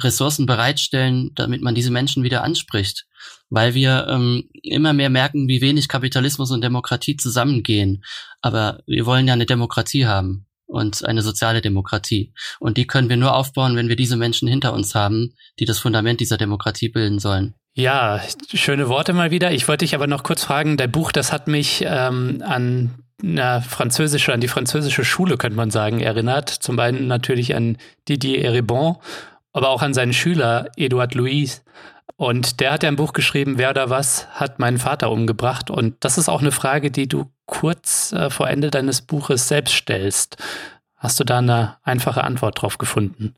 Ressourcen 0.00 0.46
bereitstellen, 0.46 1.32
damit 1.34 1.62
man 1.62 1.74
diese 1.74 1.90
Menschen 1.90 2.22
wieder 2.22 2.42
anspricht. 2.42 3.06
Weil 3.50 3.74
wir 3.74 4.06
ähm, 4.08 4.48
immer 4.62 4.94
mehr 4.94 5.10
merken, 5.10 5.46
wie 5.46 5.60
wenig 5.60 5.88
Kapitalismus 5.88 6.50
und 6.50 6.62
Demokratie 6.62 7.16
zusammengehen. 7.16 8.02
Aber 8.40 8.82
wir 8.86 9.04
wollen 9.04 9.28
ja 9.28 9.34
eine 9.34 9.46
Demokratie 9.46 10.06
haben 10.06 10.46
und 10.66 11.04
eine 11.04 11.22
soziale 11.22 11.60
Demokratie. 11.60 12.32
Und 12.60 12.76
die 12.76 12.86
können 12.86 13.08
wir 13.08 13.16
nur 13.16 13.34
aufbauen, 13.34 13.76
wenn 13.76 13.88
wir 13.88 13.96
diese 13.96 14.16
Menschen 14.16 14.48
hinter 14.48 14.72
uns 14.72 14.94
haben, 14.94 15.34
die 15.58 15.64
das 15.64 15.78
Fundament 15.78 16.20
dieser 16.20 16.38
Demokratie 16.38 16.88
bilden 16.88 17.18
sollen. 17.18 17.54
Ja, 17.74 18.20
schöne 18.52 18.88
Worte 18.88 19.12
mal 19.12 19.30
wieder. 19.30 19.52
Ich 19.52 19.66
wollte 19.66 19.84
dich 19.84 19.94
aber 19.94 20.06
noch 20.06 20.22
kurz 20.22 20.44
fragen, 20.44 20.76
dein 20.76 20.92
Buch, 20.92 21.10
das 21.10 21.32
hat 21.32 21.48
mich 21.48 21.82
ähm, 21.86 22.42
an 22.44 22.90
eine 23.22 23.62
französische, 23.62 24.32
an 24.32 24.40
die 24.40 24.48
französische 24.48 25.04
Schule, 25.04 25.36
könnte 25.36 25.56
man 25.56 25.70
sagen, 25.70 26.00
erinnert. 26.00 26.50
Zum 26.50 26.78
einen 26.78 27.06
natürlich 27.06 27.54
an 27.54 27.78
Didier 28.08 28.44
Eribon, 28.44 28.96
aber 29.52 29.70
auch 29.70 29.82
an 29.82 29.94
seinen 29.94 30.12
Schüler 30.12 30.68
Edouard 30.76 31.14
Louis. 31.14 31.62
Und 32.22 32.60
der 32.60 32.70
hat 32.70 32.84
ja 32.84 32.88
ein 32.88 32.94
Buch 32.94 33.14
geschrieben, 33.14 33.58
wer 33.58 33.70
oder 33.70 33.90
was 33.90 34.28
hat 34.28 34.60
meinen 34.60 34.78
Vater 34.78 35.10
umgebracht. 35.10 35.70
Und 35.70 35.96
das 36.04 36.18
ist 36.18 36.28
auch 36.28 36.40
eine 36.40 36.52
Frage, 36.52 36.92
die 36.92 37.08
du 37.08 37.32
kurz 37.46 38.12
äh, 38.12 38.30
vor 38.30 38.48
Ende 38.48 38.70
deines 38.70 39.02
Buches 39.02 39.48
selbst 39.48 39.74
stellst. 39.74 40.36
Hast 40.94 41.18
du 41.18 41.24
da 41.24 41.38
eine 41.38 41.78
einfache 41.82 42.22
Antwort 42.22 42.62
drauf 42.62 42.78
gefunden? 42.78 43.34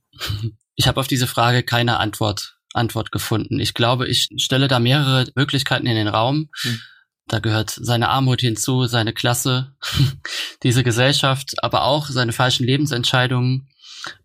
Ich 0.75 0.87
habe 0.87 1.01
auf 1.01 1.07
diese 1.07 1.27
Frage 1.27 1.63
keine 1.63 1.99
Antwort, 1.99 2.59
Antwort 2.75 3.11
gefunden. 3.11 3.59
Ich 3.59 3.73
glaube, 3.73 4.07
ich 4.07 4.29
stelle 4.37 4.69
da 4.69 4.79
mehrere 4.79 5.31
Möglichkeiten 5.35 5.87
in 5.87 5.97
den 5.97 6.09
Raum. 6.09 6.51
Hm. 6.61 6.81
Da 7.27 7.39
gehört 7.39 7.71
seine 7.71 8.11
Armut 8.11 8.43
hinzu, 8.43 8.85
seine 8.85 9.15
Klasse, 9.15 9.75
diese 10.63 10.85
Gesellschaft, 10.85 11.55
aber 11.63 11.85
auch 11.85 12.09
seine 12.09 12.33
falschen 12.33 12.67
Lebensentscheidungen, 12.67 13.67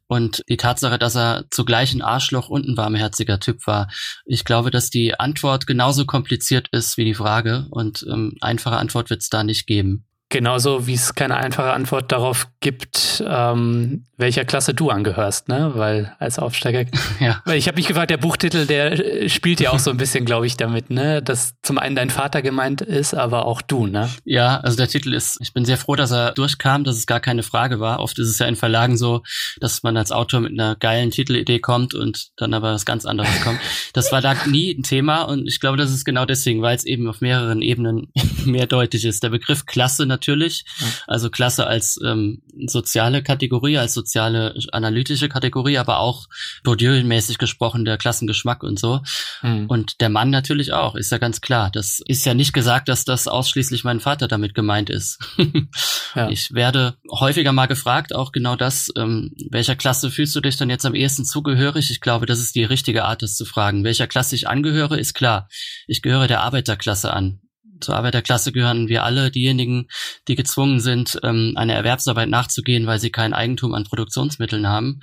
und 0.10 0.43
die 0.49 0.57
Tatsache, 0.57 0.97
dass 0.97 1.16
er 1.16 1.45
zugleich 1.51 1.93
ein 1.93 2.01
Arschloch 2.01 2.49
und 2.49 2.68
ein 2.68 2.76
warmherziger 2.76 3.39
Typ 3.39 3.68
war. 3.68 3.89
Ich 4.26 4.43
glaube, 4.43 4.72
dass 4.72 4.89
die 4.89 5.20
Antwort 5.20 5.68
genauso 5.68 6.05
kompliziert 6.05 6.68
ist 6.72 6.97
wie 6.97 7.05
die 7.05 7.14
Frage 7.14 7.68
und 7.70 8.05
ähm, 8.10 8.36
einfache 8.41 8.78
Antwort 8.78 9.12
wird 9.12 9.22
es 9.22 9.30
da 9.30 9.43
nicht 9.43 9.68
geben. 9.68 10.09
Genauso 10.30 10.86
wie 10.86 10.93
es 10.93 11.15
keine 11.15 11.38
einfache 11.38 11.71
Antwort 11.71 12.11
darauf 12.11 12.47
gibt, 12.59 13.23
ähm, 13.27 14.05
welcher 14.17 14.45
Klasse 14.45 14.75
du 14.75 14.89
angehörst, 14.89 15.47
ne? 15.47 15.71
Weil 15.73 16.13
als 16.19 16.38
Aufsteiger. 16.38 16.86
ja. 17.19 17.41
Weil 17.45 17.57
ich 17.57 17.67
habe 17.67 17.77
mich 17.77 17.88
gefragt, 17.88 18.11
der 18.11 18.17
Buchtitel, 18.17 18.67
der 18.67 19.27
spielt 19.30 19.59
ja 19.59 19.71
auch 19.71 19.80
so 19.80 19.89
ein 19.89 19.97
bisschen, 19.97 20.25
glaube 20.25 20.45
ich, 20.45 20.57
damit, 20.57 20.91
ne? 20.91 21.23
Dass 21.23 21.55
zum 21.63 21.80
einen 21.80 21.95
dein 21.95 22.09
Vater 22.09 22.41
gemeint 22.41 22.82
ist, 22.82 23.15
aber 23.15 23.45
auch 23.45 23.61
du, 23.61 23.88
ne? 23.88 24.09
Ja, 24.23 24.57
also 24.59 24.77
der 24.77 24.88
Titel 24.88 25.13
ist, 25.13 25.39
ich 25.41 25.53
bin 25.53 25.65
sehr 25.65 25.77
froh, 25.77 25.95
dass 25.95 26.11
er 26.11 26.34
durchkam, 26.34 26.84
dass 26.84 26.97
es 26.97 27.07
gar 27.07 27.21
keine 27.21 27.41
Frage 27.41 27.80
war. 27.80 27.99
Oft 27.99 28.19
ist 28.19 28.27
es 28.27 28.38
ja 28.39 28.45
in 28.45 28.55
Verlagen 28.57 28.97
so, 28.97 29.23
dass 29.59 29.82
man 29.84 29.97
als 29.97 30.11
Autor 30.11 30.41
mit 30.41 30.51
einer 30.51 30.75
geilen 30.75 31.11
Titelidee 31.11 31.59
kommt 31.59 31.95
und 31.95 32.27
dann 32.36 32.53
aber 32.53 32.73
was 32.73 32.86
ganz 32.86 33.05
anderes 33.05 33.41
kommt. 33.41 33.59
Das 33.93 34.11
war 34.11 34.21
da 34.21 34.36
nie 34.45 34.75
ein 34.75 34.84
Thema 34.84 35.23
und 35.23 35.47
ich 35.47 35.59
glaube, 35.59 35.77
das 35.77 35.91
ist 35.91 36.03
genau 36.03 36.25
deswegen, 36.25 36.61
weil 36.61 36.75
es 36.75 36.86
eben 36.86 37.07
auf 37.07 37.21
mehreren 37.21 37.61
Ebenen 37.61 38.11
mehrdeutig 38.45 39.05
ist. 39.05 39.23
Der 39.23 39.30
Begriff 39.30 39.65
Klasse 39.65 40.05
natürlich. 40.20 40.65
Also 41.07 41.30
Klasse 41.30 41.65
als 41.65 41.99
ähm, 42.03 42.41
soziale 42.67 43.24
Kategorie, 43.24 43.78
als 43.78 43.93
soziale 43.93 44.55
analytische 44.72 45.30
Kategorie, 45.30 45.78
aber 45.78 45.99
auch 45.99 46.28
Bourdieu-mäßig 46.63 47.38
gesprochen, 47.38 47.86
der 47.86 47.97
Klassengeschmack 47.97 48.63
und 48.63 48.80
so. 48.80 49.01
Mhm. 49.41 49.67
Und 49.67 50.01
der 50.01 50.09
Mann 50.09 50.30
natürlich 50.30 50.74
auch, 50.74 50.95
ist 50.95 51.11
ja 51.11 51.17
ganz 51.17 51.39
klar. 51.41 51.70
Das 51.72 52.01
ist 52.05 52.26
ja 52.26 52.34
nicht 52.34 52.53
gesagt, 52.53 52.89
dass 52.89 53.05
das 53.05 53.28
ausschließlich 53.28 53.84
mein 53.84 53.99
Vater 53.99 54.28
damit 54.28 54.53
gemeint 54.53 54.89
ist. 54.89 55.20
ja. 56.15 56.30
Ich 56.30 56.53
werde 56.53 56.95
häufiger 57.09 57.53
mal 57.53 57.67
gefragt, 57.67 58.13
auch 58.13 58.32
genau 58.32 58.55
das, 58.55 58.91
ähm, 58.97 59.34
welcher 59.49 59.76
Klasse 59.76 60.11
fühlst 60.11 60.36
du 60.36 60.41
dich 60.41 60.57
dann 60.57 60.70
jetzt 60.70 60.86
am 60.86 60.95
ehesten 60.95 61.24
zugehörig? 61.24 61.91
Ich 61.91 62.01
glaube, 62.01 62.26
das 62.26 62.39
ist 62.39 62.55
die 62.55 62.65
richtige 62.65 63.05
Art, 63.05 63.22
das 63.22 63.36
zu 63.36 63.45
fragen. 63.45 63.84
Welcher 63.84 64.07
Klasse 64.07 64.36
ich 64.36 64.47
angehöre, 64.47 64.99
ist 64.99 65.13
klar. 65.13 65.47
Ich 65.88 66.01
gehöre 66.01 66.28
der 66.28 66.41
Arbeiterklasse 66.41 67.13
an 67.13 67.39
zur 67.82 67.95
Arbeiterklasse 67.95 68.51
gehören 68.51 68.88
wir 68.88 69.03
alle 69.03 69.32
diejenigen, 69.32 69.88
die 70.27 70.36
gezwungen 70.36 70.80
sind, 70.80 71.19
ähm, 71.23 71.53
einer 71.55 71.73
Erwerbsarbeit 71.73 72.30
nachzugehen, 72.30 72.88
weil 72.88 72.99
sie 72.99 73.11
kein 73.11 73.34
Eigentum 73.34 73.73
an 73.73 73.84
Produktionsmitteln 73.84 74.67
haben. 74.67 75.01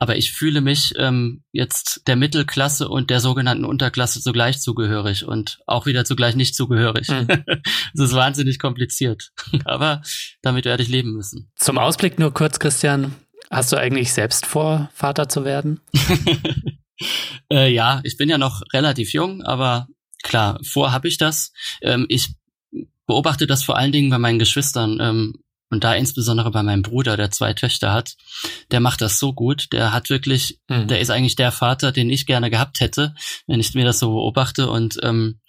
Aber 0.00 0.16
ich 0.16 0.32
fühle 0.32 0.60
mich 0.60 0.92
ähm, 0.96 1.42
jetzt 1.50 2.02
der 2.06 2.14
Mittelklasse 2.14 2.88
und 2.88 3.10
der 3.10 3.18
sogenannten 3.18 3.64
Unterklasse 3.64 4.20
zugleich 4.20 4.60
zugehörig 4.60 5.26
und 5.26 5.58
auch 5.66 5.86
wieder 5.86 6.04
zugleich 6.04 6.36
nicht 6.36 6.54
zugehörig. 6.54 7.08
Mhm. 7.18 7.44
das 7.94 8.10
ist 8.10 8.14
wahnsinnig 8.14 8.58
kompliziert. 8.58 9.30
Aber 9.64 10.02
damit 10.40 10.66
werde 10.66 10.82
ich 10.82 10.88
leben 10.88 11.12
müssen. 11.12 11.50
Zum 11.56 11.78
Ausblick 11.78 12.18
nur 12.18 12.32
kurz, 12.32 12.58
Christian. 12.58 13.14
Hast 13.50 13.72
du 13.72 13.76
eigentlich 13.76 14.12
selbst 14.12 14.46
vor, 14.46 14.90
Vater 14.94 15.28
zu 15.28 15.44
werden? 15.44 15.80
äh, 17.52 17.72
ja, 17.72 18.00
ich 18.04 18.16
bin 18.16 18.28
ja 18.28 18.38
noch 18.38 18.62
relativ 18.72 19.12
jung, 19.12 19.42
aber 19.42 19.88
klar, 20.22 20.60
vor 20.64 20.92
habe 20.92 21.08
ich 21.08 21.18
das. 21.18 21.52
Ähm, 21.82 22.06
ich 22.08 22.34
beobachte 23.06 23.46
das 23.46 23.62
vor 23.62 23.76
allen 23.76 23.92
Dingen 23.92 24.10
bei 24.10 24.18
meinen 24.18 24.38
Geschwistern 24.38 24.98
ähm, 25.00 25.34
und 25.70 25.84
da 25.84 25.94
insbesondere 25.94 26.50
bei 26.50 26.62
meinem 26.62 26.82
Bruder, 26.82 27.16
der 27.16 27.30
zwei 27.30 27.52
Töchter 27.52 27.92
hat. 27.92 28.16
Der 28.70 28.80
macht 28.80 29.00
das 29.00 29.18
so 29.18 29.32
gut. 29.32 29.72
Der 29.72 29.92
hat 29.92 30.08
wirklich, 30.08 30.60
mhm. 30.68 30.88
der 30.88 31.00
ist 31.00 31.10
eigentlich 31.10 31.36
der 31.36 31.52
Vater, 31.52 31.92
den 31.92 32.10
ich 32.10 32.26
gerne 32.26 32.50
gehabt 32.50 32.80
hätte, 32.80 33.14
wenn 33.46 33.60
ich 33.60 33.74
mir 33.74 33.84
das 33.84 33.98
so 33.98 34.10
beobachte. 34.10 34.70
Und 34.70 34.98
ähm, 35.02 35.40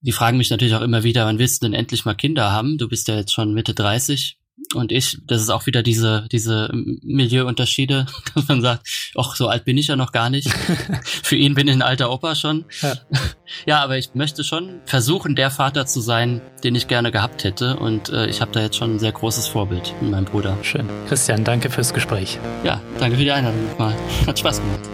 die 0.00 0.12
fragen 0.12 0.38
mich 0.38 0.50
natürlich 0.50 0.74
auch 0.74 0.82
immer 0.82 1.02
wieder, 1.02 1.26
wann 1.26 1.38
willst 1.38 1.62
du 1.62 1.66
denn 1.66 1.74
endlich 1.74 2.04
mal 2.04 2.14
Kinder 2.14 2.52
haben? 2.52 2.78
Du 2.78 2.88
bist 2.88 3.08
ja 3.08 3.16
jetzt 3.16 3.32
schon 3.32 3.54
Mitte 3.54 3.74
30 3.74 4.38
und 4.74 4.92
ich, 4.92 5.18
das 5.26 5.42
ist 5.42 5.50
auch 5.50 5.66
wieder 5.66 5.82
diese, 5.82 6.26
diese 6.30 6.70
Milieuunterschiede, 6.72 8.06
dass 8.34 8.48
man 8.48 8.60
sagt, 8.60 8.86
ach, 9.16 9.36
so 9.36 9.48
alt 9.48 9.64
bin 9.64 9.78
ich 9.78 9.88
ja 9.88 9.96
noch 9.96 10.12
gar 10.12 10.30
nicht. 10.30 10.48
Für 11.04 11.36
ihn 11.36 11.54
bin 11.54 11.68
ich 11.68 11.74
ein 11.74 11.82
alter 11.82 12.10
Opa 12.10 12.34
schon. 12.34 12.64
Ja. 12.82 12.94
ja, 13.66 13.82
aber 13.82 13.98
ich 13.98 14.14
möchte 14.14 14.44
schon 14.44 14.80
versuchen, 14.86 15.34
der 15.34 15.50
Vater 15.50 15.86
zu 15.86 16.00
sein, 16.00 16.40
den 16.62 16.74
ich 16.74 16.88
gerne 16.88 17.10
gehabt 17.10 17.44
hätte. 17.44 17.76
Und 17.76 18.10
äh, 18.10 18.26
ich 18.26 18.40
habe 18.40 18.52
da 18.52 18.60
jetzt 18.60 18.76
schon 18.76 18.96
ein 18.96 18.98
sehr 18.98 19.12
großes 19.12 19.48
Vorbild 19.48 19.94
in 20.00 20.10
meinem 20.10 20.24
Bruder. 20.24 20.56
Schön. 20.62 20.88
Christian, 21.08 21.44
danke 21.44 21.70
fürs 21.70 21.92
Gespräch. 21.94 22.38
Ja, 22.64 22.80
danke 22.98 23.16
für 23.16 23.24
die 23.24 23.32
Einladung 23.32 23.68
nochmal. 23.68 23.94
Hat 24.26 24.38
Spaß 24.38 24.60
gemacht. 24.60 24.90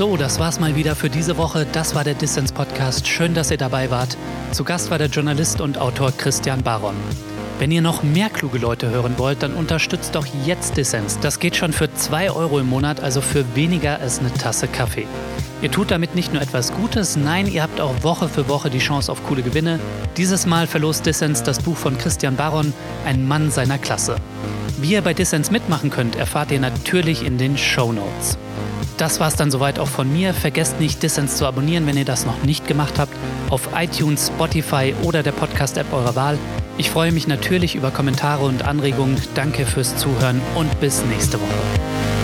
So, 0.00 0.16
das 0.16 0.38
war's 0.38 0.58
mal 0.58 0.76
wieder 0.76 0.96
für 0.96 1.10
diese 1.10 1.36
Woche. 1.36 1.66
Das 1.70 1.94
war 1.94 2.04
der 2.04 2.14
Dissens 2.14 2.52
Podcast. 2.52 3.06
Schön, 3.06 3.34
dass 3.34 3.50
ihr 3.50 3.58
dabei 3.58 3.90
wart. 3.90 4.16
Zu 4.50 4.64
Gast 4.64 4.90
war 4.90 4.96
der 4.96 5.08
Journalist 5.08 5.60
und 5.60 5.76
Autor 5.76 6.10
Christian 6.16 6.62
Baron. 6.62 6.94
Wenn 7.58 7.70
ihr 7.70 7.82
noch 7.82 8.02
mehr 8.02 8.30
kluge 8.30 8.56
Leute 8.56 8.88
hören 8.88 9.18
wollt, 9.18 9.42
dann 9.42 9.52
unterstützt 9.52 10.14
doch 10.14 10.24
jetzt 10.46 10.78
Dissens. 10.78 11.18
Das 11.20 11.38
geht 11.38 11.54
schon 11.54 11.74
für 11.74 11.92
2 11.92 12.30
Euro 12.30 12.60
im 12.60 12.70
Monat, 12.70 13.00
also 13.00 13.20
für 13.20 13.44
weniger 13.54 14.00
als 14.00 14.20
eine 14.20 14.32
Tasse 14.32 14.68
Kaffee. 14.68 15.06
Ihr 15.60 15.70
tut 15.70 15.90
damit 15.90 16.14
nicht 16.14 16.32
nur 16.32 16.40
etwas 16.40 16.72
Gutes, 16.72 17.16
nein, 17.16 17.46
ihr 17.46 17.62
habt 17.62 17.78
auch 17.78 18.02
Woche 18.02 18.30
für 18.30 18.48
Woche 18.48 18.70
die 18.70 18.78
Chance 18.78 19.12
auf 19.12 19.22
coole 19.24 19.42
Gewinne. 19.42 19.80
Dieses 20.16 20.46
Mal 20.46 20.66
verlost 20.66 21.04
Dissens 21.04 21.42
das 21.42 21.58
Buch 21.58 21.76
von 21.76 21.98
Christian 21.98 22.36
Baron, 22.36 22.72
Ein 23.04 23.28
Mann 23.28 23.50
seiner 23.50 23.76
Klasse. 23.76 24.16
Wie 24.80 24.92
ihr 24.92 25.02
bei 25.02 25.12
Dissens 25.12 25.50
mitmachen 25.50 25.90
könnt, 25.90 26.16
erfahrt 26.16 26.52
ihr 26.52 26.60
natürlich 26.60 27.22
in 27.22 27.36
den 27.36 27.58
Show 27.58 27.92
Notes. 27.92 28.38
Das 29.00 29.18
war 29.18 29.28
es 29.28 29.34
dann 29.34 29.50
soweit 29.50 29.78
auch 29.78 29.88
von 29.88 30.12
mir. 30.12 30.34
Vergesst 30.34 30.78
nicht, 30.78 31.02
Dissens 31.02 31.38
zu 31.38 31.46
abonnieren, 31.46 31.86
wenn 31.86 31.96
ihr 31.96 32.04
das 32.04 32.26
noch 32.26 32.42
nicht 32.42 32.68
gemacht 32.68 32.98
habt, 32.98 33.14
auf 33.48 33.70
iTunes, 33.74 34.26
Spotify 34.26 34.94
oder 35.02 35.22
der 35.22 35.32
Podcast-App 35.32 35.90
eurer 35.90 36.16
Wahl. 36.16 36.38
Ich 36.76 36.90
freue 36.90 37.10
mich 37.10 37.26
natürlich 37.26 37.74
über 37.74 37.90
Kommentare 37.90 38.44
und 38.44 38.62
Anregungen. 38.62 39.16
Danke 39.34 39.64
fürs 39.64 39.96
Zuhören 39.96 40.42
und 40.54 40.80
bis 40.80 41.02
nächste 41.06 41.40
Woche. 41.40 42.19